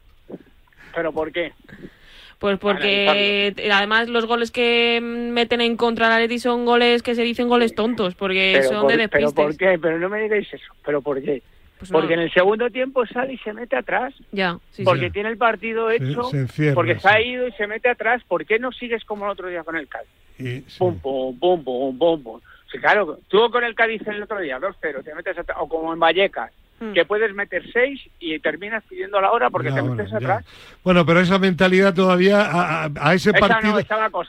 ¿Pero 0.94 1.12
por 1.12 1.30
qué? 1.30 1.52
Pues 2.38 2.58
porque 2.58 3.54
además 3.70 4.08
los 4.08 4.24
goles 4.24 4.50
que 4.50 4.98
meten 5.02 5.60
en 5.60 5.76
contra 5.76 6.06
del 6.06 6.14
Atleti 6.14 6.38
son 6.38 6.64
goles 6.64 7.02
que 7.02 7.14
se 7.14 7.22
dicen 7.22 7.48
goles 7.48 7.74
tontos, 7.74 8.14
porque 8.14 8.62
son 8.66 8.86
de 8.86 8.96
despistes. 8.96 9.34
¿Pero 9.34 9.48
por 9.48 9.56
qué? 9.58 9.78
Pero 9.78 9.98
no 9.98 10.08
me 10.08 10.22
digáis 10.22 10.48
eso. 10.54 10.72
¿Pero 10.82 11.02
por 11.02 11.22
qué? 11.22 11.42
Pues 11.88 12.00
porque 12.00 12.14
en 12.14 12.20
el 12.20 12.32
segundo 12.32 12.70
tiempo 12.70 13.06
sale 13.06 13.34
y 13.34 13.38
se 13.38 13.52
mete 13.52 13.76
atrás. 13.76 14.14
Ya, 14.32 14.58
porque 14.84 15.10
tiene 15.10 15.28
el 15.28 15.36
partido 15.36 15.90
hecho. 15.90 16.30
porque 16.74 16.98
se 16.98 17.08
ha 17.08 17.20
ido 17.20 17.46
y 17.46 17.52
se 17.52 17.66
mete 17.66 17.88
atrás. 17.88 18.22
¿Por 18.26 18.46
qué 18.46 18.58
no 18.58 18.72
sigues 18.72 19.04
como 19.04 19.26
el 19.26 19.32
otro 19.32 19.48
día 19.48 19.62
con 19.62 19.76
el 19.76 19.88
Cádiz? 19.88 20.08
pum, 20.78 20.98
pum, 20.98 21.38
pum, 21.38 21.64
pum, 21.64 21.98
pum, 21.98 22.40
claro, 22.80 23.18
tú 23.28 23.50
con 23.50 23.64
el 23.64 23.74
Cádiz 23.74 24.06
el 24.06 24.22
otro 24.22 24.40
día, 24.40 24.58
2-0, 24.58 25.04
te 25.04 25.14
metes 25.14 25.38
atrás, 25.38 25.58
o 25.60 25.68
como 25.68 25.92
en 25.92 26.00
Vallecas, 26.00 26.50
hmm. 26.80 26.92
que 26.92 27.04
puedes 27.04 27.34
meter 27.34 27.62
6 27.72 28.00
y 28.20 28.38
terminas 28.40 28.82
pidiendo 28.88 29.20
la 29.20 29.30
hora 29.30 29.50
porque 29.50 29.70
te 29.70 29.82
metes 29.82 30.12
atrás. 30.12 30.44
Bueno, 30.82 31.04
pero 31.06 31.20
esa 31.20 31.38
mentalidad 31.38 31.94
todavía, 31.94 32.88
a, 33.00 33.14
ese 33.14 33.32
partido, 33.32 33.78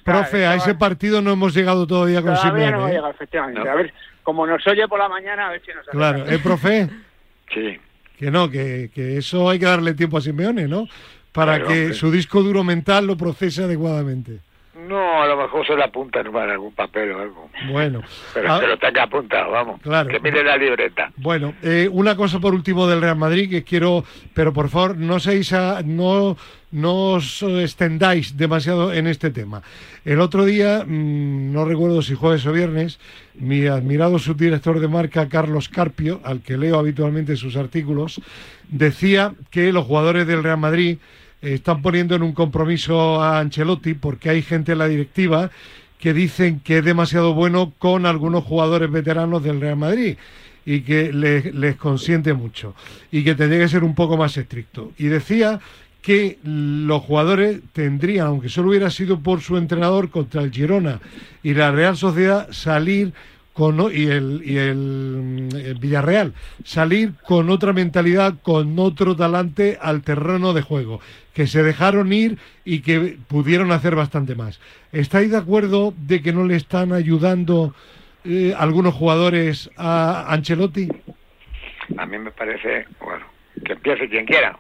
profe, 0.04 0.46
a 0.46 0.56
ese 0.56 0.76
partido 0.76 1.22
no 1.22 1.32
hemos 1.32 1.56
llegado 1.56 1.88
todavía 1.88 2.22
con 2.22 2.36
Todavía 2.36 2.72
no 2.72 2.78
hemos 2.78 2.90
¿eh? 2.90 2.94
llegado, 2.94 3.12
efectivamente. 3.12 3.70
A 3.70 3.76
ver, 3.76 3.94
como 4.24 4.46
nos 4.46 4.66
oye 4.68 4.88
por 4.88 5.00
la 5.00 5.10
mañana, 5.10 5.48
a 5.48 5.52
ver 5.52 5.62
si 5.66 5.72
nos 5.74 5.86
Claro, 5.88 6.26
¿eh, 6.30 6.40
profe? 6.40 6.90
Sí. 7.54 7.78
Que 8.18 8.32
no, 8.32 8.50
que, 8.50 8.90
que 8.94 9.18
eso 9.18 9.50
hay 9.50 9.60
que 9.60 9.66
darle 9.66 9.94
tiempo 9.94 10.18
a 10.18 10.22
Simeone, 10.22 10.68
¿no? 10.68 10.88
Para 11.32 11.66
que 11.66 11.94
su 11.94 12.12
disco 12.12 12.42
duro 12.42 12.64
mental 12.64 13.08
lo 13.08 13.18
procese 13.18 13.64
adecuadamente. 13.64 14.40
No, 14.76 15.22
a 15.22 15.26
lo 15.26 15.38
mejor 15.38 15.66
se 15.66 15.76
la 15.76 15.86
apunta 15.86 16.20
en 16.20 16.36
algún 16.36 16.74
papel 16.74 17.12
o 17.12 17.22
algo. 17.22 17.50
Bueno. 17.72 18.02
Pero 18.34 18.52
ah, 18.52 18.60
se 18.60 18.68
lo 18.68 18.78
tenga 18.78 19.04
apuntado, 19.04 19.52
vamos. 19.52 19.82
Claro. 19.82 20.10
Que 20.10 20.20
mire 20.20 20.44
la 20.44 20.58
libreta. 20.58 21.12
Bueno, 21.16 21.54
eh, 21.64 21.88
una 21.90 22.18
cosa 22.18 22.40
por 22.42 22.54
último 22.54 22.86
del 22.86 23.00
Real 23.00 23.16
Madrid 23.16 23.50
que 23.50 23.64
quiero, 23.64 24.04
pero 24.34 24.52
por 24.52 24.68
favor, 24.68 24.98
no 24.98 25.22
seáis 25.22 25.54
no, 25.86 26.36
no 26.72 26.94
os 27.14 27.42
extendáis 27.42 28.36
demasiado 28.36 28.92
en 28.92 29.08
este 29.08 29.32
tema. 29.32 29.64
El 30.04 30.20
otro 30.20 30.44
día, 30.44 30.84
mm, 30.86 31.54
no 31.54 31.64
recuerdo 31.64 32.02
si 32.02 32.14
jueves 32.14 32.46
o 32.46 32.52
viernes, 32.52 33.00
mi 33.36 33.66
admirado 33.68 34.20
subdirector 34.20 34.82
de 34.82 34.90
marca, 34.90 35.30
Carlos 35.30 35.70
Carpio, 35.70 36.20
al 36.26 36.42
que 36.42 36.58
leo 36.58 36.78
habitualmente 36.78 37.38
sus 37.38 37.56
artículos, 37.56 38.22
decía 38.68 39.34
que 39.52 39.72
los 39.72 39.86
jugadores 39.86 40.28
del 40.28 40.44
Real 40.44 40.58
Madrid 40.58 40.98
están 41.54 41.82
poniendo 41.82 42.16
en 42.16 42.24
un 42.24 42.34
compromiso 42.34 43.22
a 43.22 43.40
Ancelotti 43.40 43.94
porque 43.94 44.30
hay 44.30 44.42
gente 44.42 44.72
en 44.72 44.80
la 44.80 44.88
directiva 44.88 45.52
que 46.00 46.14
dicen 46.14 46.60
que 46.60 46.80
es 46.80 46.86
demasiado 46.86 47.34
bueno 47.34 47.74
con 47.78 48.06
algunos 48.06 48.44
jugadores 48.44 48.92
veteranos 48.92 49.44
del 49.44 49.62
Real 49.62 49.78
Madrid 49.78 50.18
y 50.66 50.82
que 50.82 51.14
les, 51.14 51.76
consiente 51.76 52.34
mucho 52.34 52.76
y 53.12 53.24
que 53.24 53.36
tendría 53.36 53.62
que 53.62 53.70
ser 53.70 53.84
un 53.84 53.96
poco 53.96 54.18
más 54.18 54.36
estricto. 54.38 54.92
Y 54.98 55.06
decía 55.06 55.60
que 56.02 56.38
los 56.44 57.02
jugadores 57.04 57.62
tendrían, 57.74 58.28
aunque 58.28 58.50
solo 58.50 58.70
hubiera 58.70 58.90
sido 58.90 59.20
por 59.20 59.42
su 59.42 59.58
entrenador 59.58 60.10
contra 60.10 60.42
el 60.42 60.52
Girona 60.52 61.00
y 61.44 61.54
la 61.54 61.72
Real 61.72 61.98
Sociedad, 61.98 62.48
salir 62.52 63.14
con, 63.56 63.80
y, 63.94 64.08
el, 64.08 64.42
y 64.44 64.58
el, 64.58 65.50
el, 65.54 65.76
Villarreal, 65.80 66.34
salir 66.66 67.14
con 67.26 67.50
otra 67.50 67.72
mentalidad, 67.72 68.36
con 68.44 68.78
otro 68.78 69.16
talante 69.16 69.78
al 69.82 70.04
terreno 70.04 70.52
de 70.54 70.62
juego 70.62 71.00
que 71.34 71.48
se 71.48 71.64
dejaron 71.64 72.12
ir 72.12 72.38
y 72.66 72.82
que 72.82 73.18
pudieron 73.30 73.72
hacer 73.72 73.96
bastante 73.96 74.36
más. 74.36 74.60
¿Estáis 74.92 75.32
de 75.32 75.38
acuerdo 75.38 75.94
de 75.98 76.22
que 76.22 76.34
no 76.34 76.44
le 76.44 76.58
están 76.58 76.92
ayudando 76.92 77.74
eh, 78.26 78.54
algunos 78.58 78.94
jugadores 78.94 79.70
a 79.78 80.34
Ancelotti? 80.34 80.90
A 81.98 82.06
mí 82.06 82.18
me 82.18 82.32
parece, 82.32 82.86
bueno, 83.00 83.26
que 83.64 83.72
empiece 83.72 84.10
quien 84.10 84.26
quiera. 84.26 84.58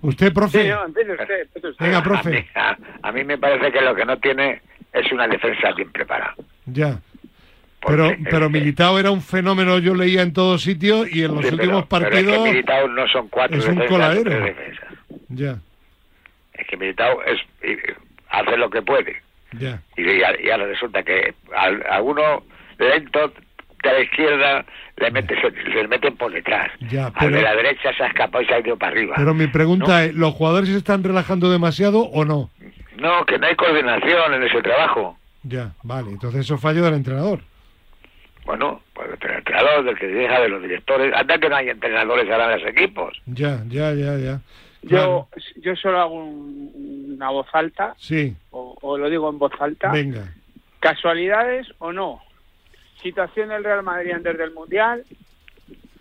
¿Usted, 0.00 0.32
profe? 0.32 0.64
Sí, 0.64 0.68
no, 0.68 0.84
usted, 0.86 1.74
Venga, 1.78 2.02
profe. 2.02 2.48
A 3.02 3.12
mí, 3.12 3.22
me 3.22 3.38
parece 3.38 3.70
que 3.70 3.80
lo 3.80 3.94
que 3.94 4.04
no 4.04 4.18
tiene 4.18 4.62
es 4.92 5.12
una 5.12 5.28
defensa 5.28 5.70
bien 5.76 5.92
preparada. 5.92 6.34
Ya. 6.66 6.98
Pero, 7.86 8.10
pero 8.30 8.50
Militao 8.50 8.98
era 8.98 9.10
un 9.10 9.22
fenómeno, 9.22 9.78
yo 9.78 9.94
leía 9.94 10.22
en 10.22 10.32
todos 10.32 10.62
sitios 10.62 11.10
y 11.10 11.24
en 11.24 11.34
los 11.34 11.50
últimos 11.50 11.86
partidos. 11.86 12.24
Pero 12.24 12.44
Militao 12.44 12.88
no 12.88 13.08
son 13.08 13.28
cuatro 13.28 13.58
es 13.58 13.66
un 13.66 13.86
coladero. 13.86 14.54
Ya 15.28 15.58
es 16.54 16.66
que 16.66 16.76
Militao 16.76 17.22
es, 17.24 17.40
hace 18.30 18.56
lo 18.56 18.70
que 18.70 18.82
puede. 18.82 19.22
Y, 19.96 20.22
ahora 20.50 20.66
resulta 20.66 21.02
que 21.02 21.34
a, 21.54 22.00
uno 22.00 22.42
lento 22.78 23.32
de 23.82 23.92
la 23.92 24.00
izquierda 24.00 24.64
le, 24.96 25.10
mete, 25.10 25.34
se, 25.40 25.50
le 25.50 25.88
meten 25.88 26.16
por 26.16 26.32
detrás. 26.32 26.70
Al 27.14 27.32
de 27.32 27.42
la 27.42 27.54
derecha 27.54 27.92
se 27.96 28.04
ha 28.04 28.06
escapado 28.06 28.42
y 28.42 28.46
se 28.46 28.54
ha 28.54 28.60
ido 28.60 28.76
para 28.76 28.92
arriba. 28.92 29.14
Pero 29.16 29.34
mi 29.34 29.48
pregunta 29.48 30.04
es, 30.04 30.14
¿los 30.14 30.32
jugadores 30.34 30.70
se 30.70 30.78
están 30.78 31.04
relajando 31.04 31.50
demasiado 31.50 32.00
o 32.00 32.24
no? 32.24 32.50
No, 32.98 33.26
que 33.26 33.38
no 33.38 33.46
hay 33.46 33.56
coordinación 33.56 34.34
en 34.34 34.42
ese 34.44 34.62
trabajo. 34.62 35.18
Ya, 35.42 35.72
vale. 35.82 36.10
Entonces 36.10 36.42
eso 36.42 36.56
fallo 36.56 36.84
del 36.84 36.94
entrenador. 36.94 37.40
Bueno, 38.44 38.80
pues 38.92 39.08
del 39.20 39.30
entrenador, 39.30 39.84
del 39.84 39.98
que 39.98 40.06
deja, 40.06 40.40
de 40.40 40.48
los 40.48 40.62
directores. 40.62 41.14
Anda 41.14 41.38
que 41.38 41.48
no 41.48 41.56
hay 41.56 41.68
entrenadores 41.68 42.30
ahora 42.30 42.54
en 42.54 42.60
los 42.60 42.70
equipos. 42.70 43.20
Ya, 43.26 43.62
ya, 43.68 43.92
ya, 43.94 44.16
ya. 44.18 44.40
Yo, 44.82 45.28
yo 45.56 45.76
solo 45.76 46.00
hago 46.00 46.24
una 46.24 47.30
voz 47.30 47.46
alta. 47.52 47.94
Sí. 47.98 48.34
O, 48.50 48.98
lo 48.98 49.08
digo 49.08 49.30
en 49.30 49.38
voz 49.38 49.52
alta. 49.60 49.92
Venga. 49.92 50.32
¿Casualidades 50.80 51.68
o 51.78 51.92
no? 51.92 52.20
Situación 53.00 53.50
del 53.50 53.62
Real 53.62 53.84
Madrid 53.84 54.12
antes 54.12 54.36
del 54.36 54.52
Mundial. 54.52 55.04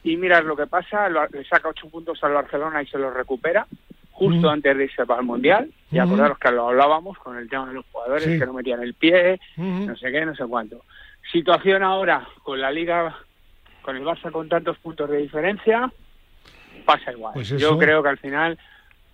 Y 0.03 0.17
miras 0.17 0.43
lo 0.43 0.55
que 0.55 0.65
pasa. 0.65 1.09
Le 1.09 1.45
saca 1.45 1.69
ocho 1.69 1.87
puntos 1.89 2.23
al 2.23 2.33
Barcelona 2.33 2.81
y 2.81 2.87
se 2.87 2.97
los 2.97 3.13
recupera. 3.13 3.67
Justo 4.13 4.49
antes 4.49 4.75
de 4.75 4.85
irse 4.85 5.05
para 5.05 5.21
el 5.21 5.27
Mundial. 5.27 5.69
Y 5.91 5.99
acordaros 5.99 6.39
que 6.39 6.51
lo 6.51 6.69
hablábamos 6.69 7.19
con 7.19 7.37
el 7.37 7.47
tema 7.47 7.67
de 7.67 7.75
los 7.75 7.85
jugadores 7.91 8.39
que 8.39 8.45
no 8.47 8.53
metían 8.53 8.81
el 8.81 8.95
pie. 8.95 9.39
No 9.57 9.95
sé 9.95 10.11
qué, 10.11 10.25
no 10.25 10.35
sé 10.35 10.43
cuánto. 10.45 10.83
Situación 11.31 11.83
ahora 11.83 12.27
con 12.43 12.59
la 12.59 12.71
Liga 12.71 13.15
con 13.81 13.97
el 13.97 14.03
Barça 14.03 14.31
con 14.31 14.47
tantos 14.47 14.77
puntos 14.77 15.09
de 15.09 15.17
diferencia, 15.17 15.91
pasa 16.85 17.11
igual. 17.11 17.33
Pues 17.33 17.49
Yo 17.49 17.77
creo 17.77 18.03
que 18.03 18.09
al 18.09 18.17
final 18.17 18.57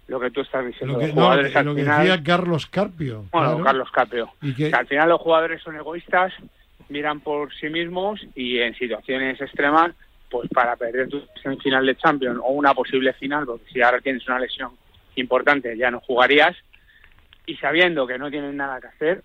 lo 0.08 0.20
que 0.20 0.32
tú 0.32 0.42
estás 0.42 0.66
diciendo. 0.66 0.94
Lo 0.94 1.00
que, 1.00 1.12
jugadores 1.12 1.54
lo 1.54 1.76
que 1.76 1.84
decía 1.84 2.24
Carlos 2.24 2.66
Carpio. 2.68 3.26
Bueno, 3.32 3.64
Carlos 3.64 3.92
Carpio. 3.92 4.32
Que... 4.56 4.72
al 4.74 4.88
final 4.88 5.10
los 5.10 5.22
jugadores 5.22 5.62
son 5.62 5.76
egoístas, 5.76 6.34
miran 6.90 7.20
por 7.20 7.54
sí 7.54 7.70
mismos 7.70 8.26
y 8.36 8.60
en 8.60 8.76
situaciones 8.76 9.40
extremas, 9.42 9.92
pues 10.30 10.50
para 10.50 10.76
perder 10.76 11.10
tu 11.10 11.22
final 11.62 11.86
de 11.86 11.96
Champions 11.96 12.40
o 12.42 12.52
una 12.52 12.74
posible 12.74 13.14
final, 13.14 13.46
porque 13.46 13.66
si 13.72 13.82
ahora 13.82 14.00
tienes 14.00 14.26
una 14.28 14.40
lesión 14.40 14.72
importante 15.16 15.76
ya 15.78 15.92
no 15.92 16.00
jugarías, 16.00 16.56
y 17.46 17.56
sabiendo 17.56 18.06
que 18.06 18.18
no 18.18 18.30
tienen 18.30 18.56
nada 18.56 18.80
que 18.80 18.88
hacer, 18.88 19.24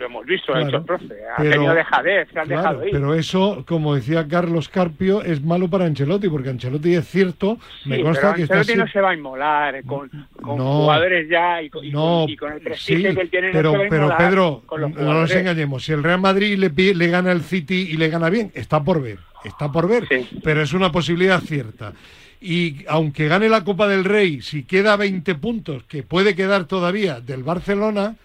lo 0.00 0.06
hemos 0.06 0.26
visto, 0.26 0.54
ha 0.54 0.62
hecho 0.62 0.82
profe, 0.82 1.14
ha 1.30 1.36
pero, 1.36 1.50
tenido 1.52 1.74
dejadez, 1.74 2.28
se 2.32 2.40
han 2.40 2.48
dejado 2.48 2.84
ir. 2.84 2.90
Pero 2.92 3.14
eso, 3.14 3.64
como 3.66 3.94
decía 3.94 4.26
Carlos 4.26 4.68
Carpio, 4.68 5.22
es 5.22 5.42
malo 5.42 5.68
para 5.68 5.84
Ancelotti, 5.84 6.28
porque 6.28 6.48
Ancelotti 6.48 6.94
es 6.94 7.06
cierto, 7.06 7.58
me 7.84 8.02
consta 8.02 8.34
que 8.34 8.42
Ancelotti 8.42 8.74
no 8.74 8.88
se 8.88 9.00
va 9.00 9.10
a 9.10 9.14
inmolar 9.14 9.84
con, 9.84 10.10
con 10.40 10.58
jugadores 10.58 11.28
ya 11.28 11.62
y 11.62 11.70
con, 11.70 11.84
el 11.84 12.60
prestigio 12.60 13.14
que 13.14 13.20
él 13.20 13.30
tiene. 13.30 13.50
Pero, 13.52 13.74
pero 13.88 14.16
Pedro, 14.16 14.62
no 14.78 15.14
nos 15.14 15.30
engañemos, 15.34 15.84
si 15.84 15.92
el 15.92 16.02
Real 16.02 16.20
Madrid 16.20 16.58
le, 16.58 16.94
le 16.94 17.06
gana 17.08 17.30
el 17.30 17.42
City 17.42 17.88
y 17.90 17.96
le 17.96 18.08
gana 18.08 18.30
bien, 18.30 18.50
está 18.54 18.82
por 18.82 19.02
ver, 19.02 19.18
está 19.44 19.70
por 19.70 19.86
ver, 19.86 20.08
pero 20.42 20.62
es 20.62 20.72
una 20.72 20.90
posibilidad 20.90 21.40
cierta 21.40 21.92
y 22.40 22.86
aunque 22.88 23.28
gane 23.28 23.50
la 23.50 23.64
Copa 23.64 23.86
del 23.86 24.04
Rey, 24.04 24.40
si 24.40 24.62
queda 24.62 24.96
20 24.96 25.34
puntos, 25.34 25.82
que 25.84 26.02
puede 26.02 26.34
quedar 26.34 26.64
todavía 26.64 27.20
del 27.20 27.42
Barcelona, 27.42 28.16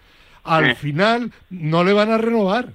al 0.46 0.76
final 0.76 1.30
no 1.50 1.84
le 1.84 1.92
van 1.92 2.10
a 2.10 2.18
renovar. 2.18 2.66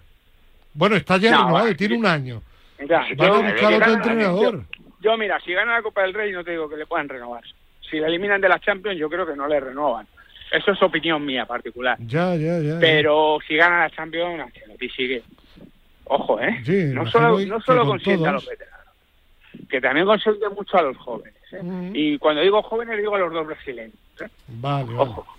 Bueno, 0.74 0.96
está 0.96 1.18
ya 1.18 1.32
renovado, 1.32 1.76
tiene 1.76 1.98
un 1.98 2.06
año. 2.06 2.42
Mira, 2.80 3.06
van 3.16 3.32
a 3.32 3.52
buscar 3.52 3.74
otro 3.74 3.94
entrenador. 3.94 4.64
Yo, 5.02 5.18
mira, 5.18 5.40
si 5.40 5.54
gana 5.54 5.74
la 5.74 5.82
Copa 5.82 6.02
del 6.02 6.14
Rey 6.14 6.32
no 6.32 6.44
te 6.44 6.52
digo 6.52 6.70
que 6.70 6.78
le 6.78 6.86
puedan 6.86 7.10
renovar. 7.10 7.44
Si 7.90 8.00
la 8.00 8.08
eliminan 8.08 8.40
de 8.40 8.50
la 8.50 8.60
Champions 8.60 8.98
yo 8.98 9.10
creo 9.10 9.26
que 9.26 9.36
no 9.36 9.48
le 9.48 9.60
renovan. 9.60 10.08
Eso 10.52 10.72
es 10.72 10.84
opinión 10.84 11.26
mía 11.26 11.46
particular. 11.46 11.98
Ya, 12.00 12.36
ya, 12.36 12.60
ya. 12.60 12.78
Pero 12.80 13.40
si 13.48 13.56
gana 13.56 13.80
la 13.80 13.90
Champions, 13.90 14.52
y 14.80 14.90
sigue. 14.90 15.24
Ojo, 16.06 16.40
¿eh? 16.42 16.62
no 16.94 17.10
solo, 17.10 17.40
no 17.40 17.62
solo 17.62 17.86
consiente 17.86 18.28
a 18.28 18.34
los 18.34 18.46
veteranos, 18.46 18.96
que 19.70 19.80
también 19.80 20.06
consiente 20.06 20.50
mucho 20.50 20.78
a 20.78 20.82
los 20.82 20.98
jóvenes. 20.98 21.41
¿Eh? 21.54 21.92
Y 21.94 22.18
cuando 22.18 22.42
digo 22.42 22.62
jóvenes 22.62 22.98
digo 22.98 23.16
a 23.16 23.20
los 23.20 23.34
dos 23.34 23.48
brasileños. 23.48 23.96
Vale, 24.48 24.94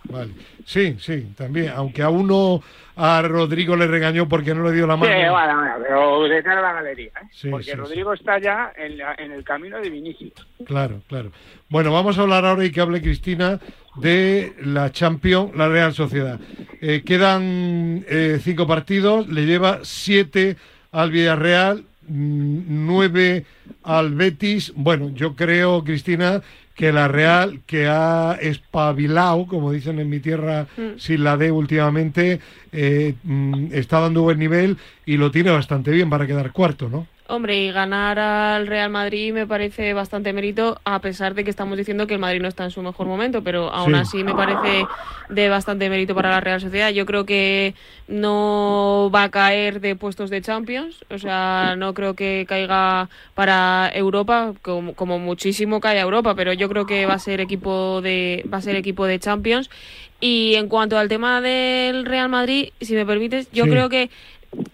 vale, 0.05 0.33
Sí, 0.65 0.97
sí, 0.99 1.33
también. 1.37 1.73
Aunque 1.75 2.03
a 2.03 2.09
uno, 2.09 2.63
a 2.97 3.23
Rodrigo 3.23 3.77
le 3.77 3.87
regañó 3.87 4.29
porque 4.29 4.55
no 4.55 4.65
le 4.65 4.73
dio 4.73 4.87
la 4.87 4.97
mano. 4.97 5.13
Sí, 5.13 5.29
bueno, 5.29 5.85
pero 5.87 6.23
de 6.25 6.43
cara 6.43 6.61
a 6.61 6.63
la 6.63 6.73
galería. 6.73 7.13
¿eh? 7.21 7.51
porque 7.51 7.75
Rodrigo 7.75 8.13
está 8.13 8.39
ya 8.39 8.73
en, 8.77 9.33
el 9.33 9.45
camino 9.45 9.79
de 9.81 9.91
Vinicius. 9.91 10.33
Claro, 10.67 11.01
claro. 11.09 11.31
Bueno, 11.69 11.93
vamos 11.93 12.19
a 12.19 12.23
hablar 12.23 12.45
ahora 12.45 12.65
y 12.65 12.73
que 12.73 12.81
hable 12.81 13.03
Cristina 13.03 13.61
de 13.97 14.55
la 14.63 14.91
Champions, 14.91 15.55
la 15.55 15.69
Real 15.69 15.93
Sociedad. 15.93 16.41
Eh, 16.81 17.03
quedan 17.05 18.05
eh, 18.09 18.39
cinco 18.41 18.67
partidos, 18.67 19.29
le 19.29 19.47
lleva 19.47 19.81
siete 19.83 20.57
al 20.91 21.11
Villarreal, 21.11 21.85
mm, 22.13 22.87
nueve 22.87 23.45
al 23.83 24.15
Betis. 24.15 24.73
Bueno, 24.77 25.11
yo 25.15 25.35
creo, 25.35 25.83
Cristina, 25.85 26.43
que 26.75 26.93
la 26.93 27.09
Real, 27.09 27.61
que 27.67 27.87
ha 27.87 28.39
espabilado, 28.41 29.47
como 29.47 29.73
dicen 29.73 29.99
en 29.99 30.09
mi 30.09 30.21
tierra, 30.21 30.67
mm. 30.77 30.99
sin 30.99 31.25
la 31.25 31.37
D 31.37 31.51
últimamente, 31.51 32.41
eh, 32.73 33.15
mm, 33.23 33.67
está 33.73 34.01
dando 34.01 34.23
buen 34.23 34.39
nivel 34.39 34.79
y 35.07 35.17
lo 35.17 35.31
tiene 35.31 35.51
bastante 35.51 35.91
bien 35.91 36.11
para 36.11 36.27
quedar 36.27 36.53
cuarto, 36.53 36.89
¿no? 36.89 37.07
Hombre, 37.33 37.57
y 37.57 37.73
ganar 37.73 38.19
al 38.19 38.67
Real 38.67 38.91
Madrid 38.91 39.33
me 39.33 39.47
parece 39.47 39.95
bastante 39.95 40.35
mérito, 40.35 40.79
a 40.85 40.99
pesar 40.99 41.33
de 41.33 41.45
que 41.45 41.49
estamos 41.49 41.79
diciendo 41.79 42.07
que 42.07 42.13
el 42.13 42.21
Madrid 42.21 42.43
no 42.43 42.49
está 42.49 42.65
en 42.65 42.71
su 42.71 42.83
mejor 42.83 43.07
momento, 43.07 43.43
pero 43.43 43.71
aún 43.71 43.95
así 43.95 44.23
me 44.23 44.35
parece 44.35 44.85
de 45.31 45.49
bastante 45.49 45.89
mérito 45.89 46.15
para 46.15 46.29
la 46.29 46.41
Real 46.41 46.61
Sociedad. 46.61 46.91
Yo 46.91 47.07
creo 47.07 47.25
que 47.25 47.75
no 48.07 49.11
va 49.15 49.23
a 49.23 49.31
caer 49.31 49.81
de 49.81 49.97
puestos 49.97 50.29
de 50.29 50.43
Champions, 50.43 51.07
o 51.09 51.17
sea, 51.17 51.75
no 51.79 51.95
creo 51.95 52.13
que 52.13 52.45
caiga 52.47 53.09
para 53.33 53.91
Europa, 53.95 54.53
como, 54.61 54.93
como 54.93 55.19
muchísimo 55.19 55.81
cae 55.81 56.01
a 56.01 56.03
Europa, 56.03 56.35
pero 56.35 56.53
yo 56.53 56.69
creo 56.69 56.85
que 56.85 57.07
va 57.07 57.15
a 57.15 57.19
ser 57.19 57.41
equipo 57.41 58.03
de, 58.03 58.45
va 58.53 58.59
a 58.59 58.61
ser 58.61 58.77
equipo 58.77 59.07
de 59.07 59.19
Champions. 59.19 59.71
Y 60.21 60.55
en 60.57 60.69
cuanto 60.69 60.99
al 60.99 61.09
tema 61.09 61.41
del 61.41 62.05
Real 62.05 62.29
Madrid, 62.29 62.69
si 62.81 62.95
me 62.95 63.07
permites, 63.07 63.51
yo 63.53 63.65
creo 63.65 63.89
que 63.89 64.09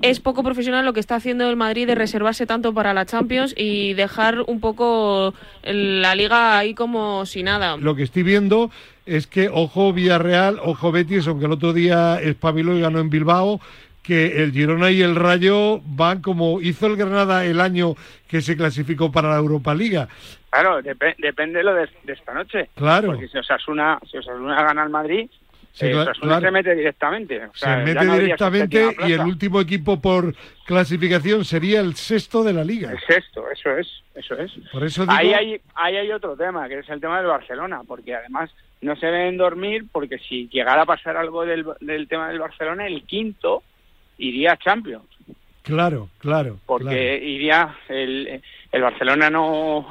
es 0.03 0.21
poco 0.21 0.43
profesional 0.43 0.85
lo 0.85 0.93
que 0.93 1.01
está 1.01 1.17
haciendo 1.17 1.49
el 1.49 1.57
Madrid 1.57 1.87
de 1.87 1.95
reservarse 1.95 2.47
tanto 2.47 2.73
para 2.73 2.95
la 2.95 3.07
Champions 3.07 3.55
y 3.57 3.95
dejar 3.95 4.41
un 4.47 4.61
poco 4.61 5.35
la 5.63 6.15
liga 6.15 6.59
ahí 6.59 6.75
como 6.75 7.27
si 7.27 7.43
nada. 7.43 7.77
Lo 7.77 7.95
que 7.95 8.03
estoy 8.03 8.23
viendo 8.23 8.71
es 9.07 9.27
que 9.27 9.49
ojo 9.49 9.93
Villarreal, 9.93 10.59
ojo 10.63 10.93
Betis, 10.93 11.27
aunque 11.27 11.47
el 11.47 11.53
otro 11.53 11.73
día 11.73 12.21
espabiló 12.21 12.77
y 12.77 12.81
ganó 12.81 13.01
en 13.01 13.11
Bilbao, 13.11 13.61
que 14.03 14.43
el 14.43 14.53
Girona 14.53 14.91
y 14.91 15.03
el 15.03 15.17
Rayo 15.17 15.81
van 15.85 16.23
como 16.23 16.61
hizo 16.61 16.87
el 16.87 16.97
Granada 16.97 17.45
el 17.45 17.61
año 17.61 17.95
que 18.27 18.41
se 18.41 18.57
clasificó 18.57 19.13
para 19.13 19.31
la 19.31 19.37
Europa 19.37 19.75
Liga. 19.75 20.09
Claro, 20.51 20.81
depende 20.81 21.59
de 21.59 21.63
lo 21.63 21.75
de, 21.75 21.89
esta 22.07 22.33
noche. 22.33 22.71
Claro. 22.75 23.09
Porque 23.09 23.29
si 23.29 23.37
Osasuna, 23.37 23.99
si 24.11 24.17
Osasuna 24.17 24.63
gana 24.63 24.83
al 24.83 24.89
Madrid, 24.89 25.29
se 25.79 26.51
mete 26.51 26.75
directamente. 26.75 27.41
se 27.55 27.77
mete 27.77 28.05
directamente 28.21 28.97
y 29.07 29.13
el 29.13 29.21
último 29.21 29.61
equipo 29.61 30.01
por 30.01 30.35
clasificación 30.67 31.45
sería 31.45 31.81
el 31.81 31.95
sexto 31.95 32.43
de 32.43 32.53
la 32.53 32.65
liga. 32.65 32.91
El 32.93 33.01
sexto, 33.01 33.49
eso 33.51 33.77
es, 33.77 33.89
eso 34.15 34.35
es. 34.37 34.53
Por 34.73 34.85
eso 34.85 35.05
ahí, 35.09 35.33
hay, 35.33 35.61
ahí 35.75 35.97
hay 35.97 36.13
otro 36.13 36.37
tema, 36.37 36.69
que 36.69 36.81
es 36.81 36.89
el 36.89 37.01
tema 37.01 37.19
del 37.19 37.27
Barcelona, 37.29 37.83
porque 37.87 38.15
además 38.15 38.51
no 38.81 38.97
se 38.97 39.07
deben 39.07 39.37
dormir 39.37 39.87
porque 39.91 40.19
si 40.19 40.49
llegara 40.49 40.83
a 40.83 40.87
pasar 40.87 41.17
algo 41.17 41.45
del, 41.45 41.65
del 41.81 42.09
tema 42.09 42.29
del 42.29 42.39
Barcelona, 42.39 42.87
el 42.87 43.05
quinto 43.05 43.63
iría 44.19 44.53
a 44.53 44.57
Champions. 44.59 45.07
Claro, 45.63 46.09
claro. 46.19 46.59
Porque 46.65 47.19
iría 47.23 47.77
el, 47.89 48.43
el 48.73 48.83
Barcelona 48.83 49.29
no. 49.29 49.87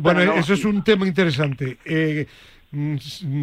bueno, 0.00 0.34
eso 0.34 0.52
es 0.52 0.64
un 0.66 0.84
tema 0.84 1.06
interesante. 1.06 1.78
Eh, 1.84 2.26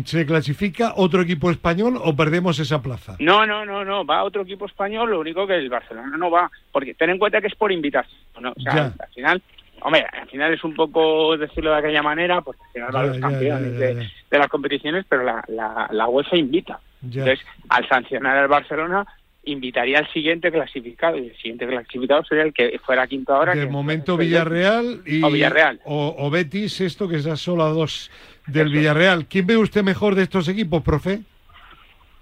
¿Se 0.05 0.25
clasifica 0.25 0.93
otro 0.95 1.21
equipo 1.21 1.51
español 1.51 1.99
o 2.03 2.15
perdemos 2.15 2.57
esa 2.57 2.81
plaza? 2.81 3.15
No, 3.19 3.45
no, 3.45 3.63
no, 3.63 3.85
no, 3.85 4.03
va 4.03 4.23
otro 4.23 4.41
equipo 4.41 4.65
español, 4.65 5.11
lo 5.11 5.19
único 5.19 5.45
que 5.45 5.55
el 5.55 5.69
Barcelona 5.69 6.17
no 6.17 6.31
va, 6.31 6.49
porque 6.71 6.95
ten 6.95 7.11
en 7.11 7.19
cuenta 7.19 7.39
que 7.39 7.47
es 7.47 7.55
por 7.55 7.71
invitación, 7.71 8.19
o 8.43 8.53
sea, 8.59 8.91
al 8.97 9.09
final, 9.13 9.41
hombre, 9.81 10.05
al 10.11 10.27
final 10.29 10.53
es 10.53 10.63
un 10.63 10.73
poco 10.73 11.37
decirlo 11.37 11.71
de 11.71 11.77
aquella 11.77 12.01
manera, 12.01 12.41
porque 12.41 12.61
al 12.63 12.71
final 12.71 12.91
van 12.91 13.07
los 13.07 13.17
campeones 13.19 13.77
de, 13.77 14.09
las 14.39 14.47
competiciones, 14.47 15.05
pero 15.07 15.23
la, 15.23 15.43
la, 15.47 15.87
la 15.91 16.07
UEFA 16.07 16.35
invita. 16.35 16.79
Entonces, 17.03 17.39
al 17.69 17.87
sancionar 17.87 18.35
al 18.35 18.47
Barcelona, 18.47 19.05
invitaría 19.43 19.99
al 19.99 20.11
siguiente 20.11 20.51
clasificado 20.51 21.17
y 21.17 21.27
el 21.27 21.35
siguiente 21.37 21.67
clasificado 21.67 22.23
sería 22.23 22.43
el 22.43 22.53
que 22.53 22.79
fuera 22.79 23.07
quinto 23.07 23.33
ahora. 23.33 23.55
De 23.55 23.67
momento 23.67 24.17
Villarreal 24.17 25.01
y 25.05 25.23
o, 25.23 25.31
Villarreal. 25.31 25.79
O, 25.85 26.29
Betis, 26.29 26.81
esto 26.81 27.07
que 27.07 27.17
está 27.17 27.35
solo 27.35 27.63
a 27.63 27.69
dos 27.69 28.11
del 28.51 28.71
Villarreal. 28.71 29.25
¿Quién 29.27 29.47
ve 29.47 29.57
usted 29.57 29.83
mejor 29.83 30.15
de 30.15 30.23
estos 30.23 30.47
equipos, 30.47 30.83
profe? 30.83 31.21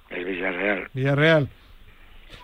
El 0.10 0.26
Villarreal. 0.26 0.90
Villarreal. 0.94 1.50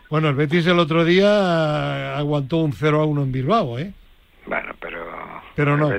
Bueno, 0.09 0.29
el 0.29 0.35
Betis 0.35 0.67
el 0.67 0.79
otro 0.79 1.03
día 1.05 2.17
aguantó 2.17 2.57
un 2.57 2.73
0 2.73 3.01
a 3.01 3.05
1 3.05 3.23
en 3.23 3.31
Bilbao, 3.31 3.79
¿eh? 3.79 3.93
Bueno, 4.45 4.73
pero. 4.79 5.41
Pero 5.55 5.77
no. 5.77 5.89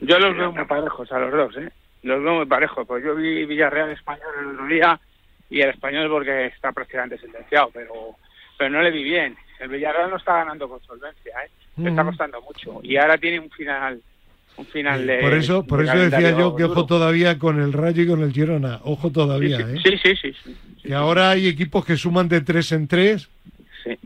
Yo 0.00 0.18
los 0.18 0.36
veo 0.36 0.52
muy 0.52 0.64
parejos 0.64 1.10
a 1.12 1.18
los 1.18 1.32
dos, 1.32 1.56
¿eh? 1.56 1.70
Los 2.02 2.22
veo 2.22 2.34
muy 2.34 2.46
parejos. 2.46 2.86
Pues 2.86 3.04
yo 3.04 3.14
vi 3.14 3.46
Villarreal 3.46 3.90
español 3.90 4.28
el 4.40 4.46
otro 4.48 4.66
día 4.66 5.00
y 5.50 5.60
el 5.60 5.70
español 5.70 6.08
porque 6.10 6.46
está 6.46 6.72
prácticamente 6.72 7.18
sentenciado, 7.18 7.70
pero, 7.72 8.16
pero 8.58 8.70
no 8.70 8.82
le 8.82 8.90
vi 8.90 9.04
bien. 9.04 9.36
El 9.60 9.68
Villarreal 9.68 10.10
no 10.10 10.16
está 10.16 10.34
ganando 10.34 10.68
con 10.68 10.80
solvencia, 10.82 11.32
¿eh? 11.44 11.50
Le 11.76 11.90
está 11.90 12.04
costando 12.04 12.42
mucho. 12.42 12.80
Y 12.82 12.96
ahora 12.96 13.16
tiene 13.18 13.40
un 13.40 13.50
final 13.50 14.00
un 14.58 14.66
final 14.66 15.06
de. 15.06 15.18
Por 15.18 15.34
eso, 15.34 15.62
por 15.64 15.84
eso 15.84 15.96
decía 15.96 16.36
yo 16.36 16.54
que 16.54 16.64
ojo 16.64 16.84
todavía 16.84 17.38
con 17.38 17.60
el 17.60 17.72
Rayo 17.72 18.02
y 18.02 18.06
con 18.06 18.22
el 18.22 18.32
Girona. 18.32 18.80
Ojo 18.82 19.10
todavía, 19.10 19.60
¿eh? 19.60 19.76
Sí, 19.82 19.92
sí, 20.02 20.16
sí. 20.20 20.32
sí, 20.44 20.56
que 20.82 20.94
ahora 20.94 21.30
hay 21.30 21.46
equipos 21.46 21.84
que 21.84 21.96
suman 21.96 22.28
de 22.28 22.40
tres 22.40 22.72
en 22.72 22.88
tres. 22.88 23.28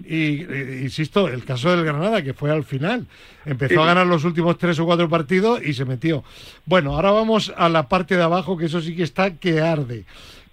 Y 0.05 0.43
eh, 0.43 0.81
insisto, 0.83 1.29
el 1.29 1.45
caso 1.45 1.75
del 1.75 1.85
Granada, 1.85 2.23
que 2.23 2.35
fue 2.35 2.51
al 2.51 2.65
final. 2.65 3.07
Empezó 3.45 3.83
a 3.83 3.87
ganar 3.87 4.07
los 4.07 4.25
últimos 4.25 4.57
tres 4.59 4.79
o 4.79 4.85
cuatro 4.85 5.09
partidos 5.09 5.61
y 5.65 5.73
se 5.73 5.85
metió. 5.85 6.23
Bueno, 6.67 6.95
ahora 6.95 7.11
vamos 7.11 7.53
a 7.57 7.69
la 7.69 7.89
parte 7.89 8.17
de 8.17 8.23
abajo, 8.23 8.57
que 8.57 8.67
eso 8.67 8.81
sí 8.81 8.95
que 8.95 9.03
está 9.03 9.35
que 9.35 9.61
arde. 9.61 10.05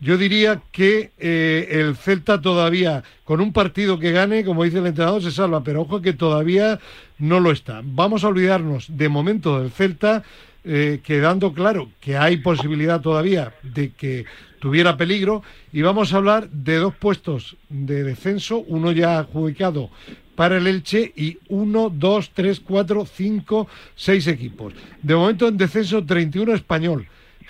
Yo 0.01 0.17
diría 0.17 0.61
que 0.71 1.11
eh, 1.19 1.67
el 1.71 1.97
Celta 1.97 2.39
todavía, 2.39 3.03
con 3.25 3.41
un 3.41 3.51
partido 3.51 3.99
que 3.99 4.13
gane, 4.13 4.45
como 4.45 4.63
dice 4.63 4.79
el 4.79 4.87
entrenador, 4.87 5.21
se 5.21 5.31
salva, 5.31 5.61
pero 5.61 5.81
ojo 5.81 6.01
que 6.01 6.13
todavía 6.13 6.79
no 7.17 7.41
lo 7.41 7.51
está. 7.51 7.81
Vamos 7.83 8.23
a 8.23 8.29
olvidarnos 8.29 8.85
de 8.87 9.09
momento 9.09 9.59
del 9.59 9.71
Celta, 9.71 10.23
eh, 10.63 11.01
quedando 11.03 11.53
claro 11.53 11.89
que 11.99 12.17
hay 12.17 12.37
posibilidad 12.37 13.01
todavía 13.01 13.53
de 13.61 13.91
que 13.91 14.25
tuviera 14.59 14.95
peligro, 14.95 15.43
y 15.73 15.81
vamos 15.81 16.13
a 16.13 16.17
hablar 16.17 16.49
de 16.49 16.75
dos 16.75 16.95
puestos 16.95 17.57
de 17.67 18.03
descenso, 18.03 18.59
uno 18.67 18.93
ya 18.93 19.19
adjudicado 19.19 19.89
para 20.35 20.55
el 20.55 20.67
Elche 20.67 21.11
y 21.17 21.37
1, 21.49 21.89
2, 21.89 22.31
3, 22.33 22.61
4, 22.61 23.05
5, 23.05 23.67
6 23.95 24.27
equipos. 24.27 24.73
De 25.01 25.13
momento 25.13 25.49
en 25.49 25.57
descenso 25.57 26.05
31 26.05 26.53
español. 26.53 27.07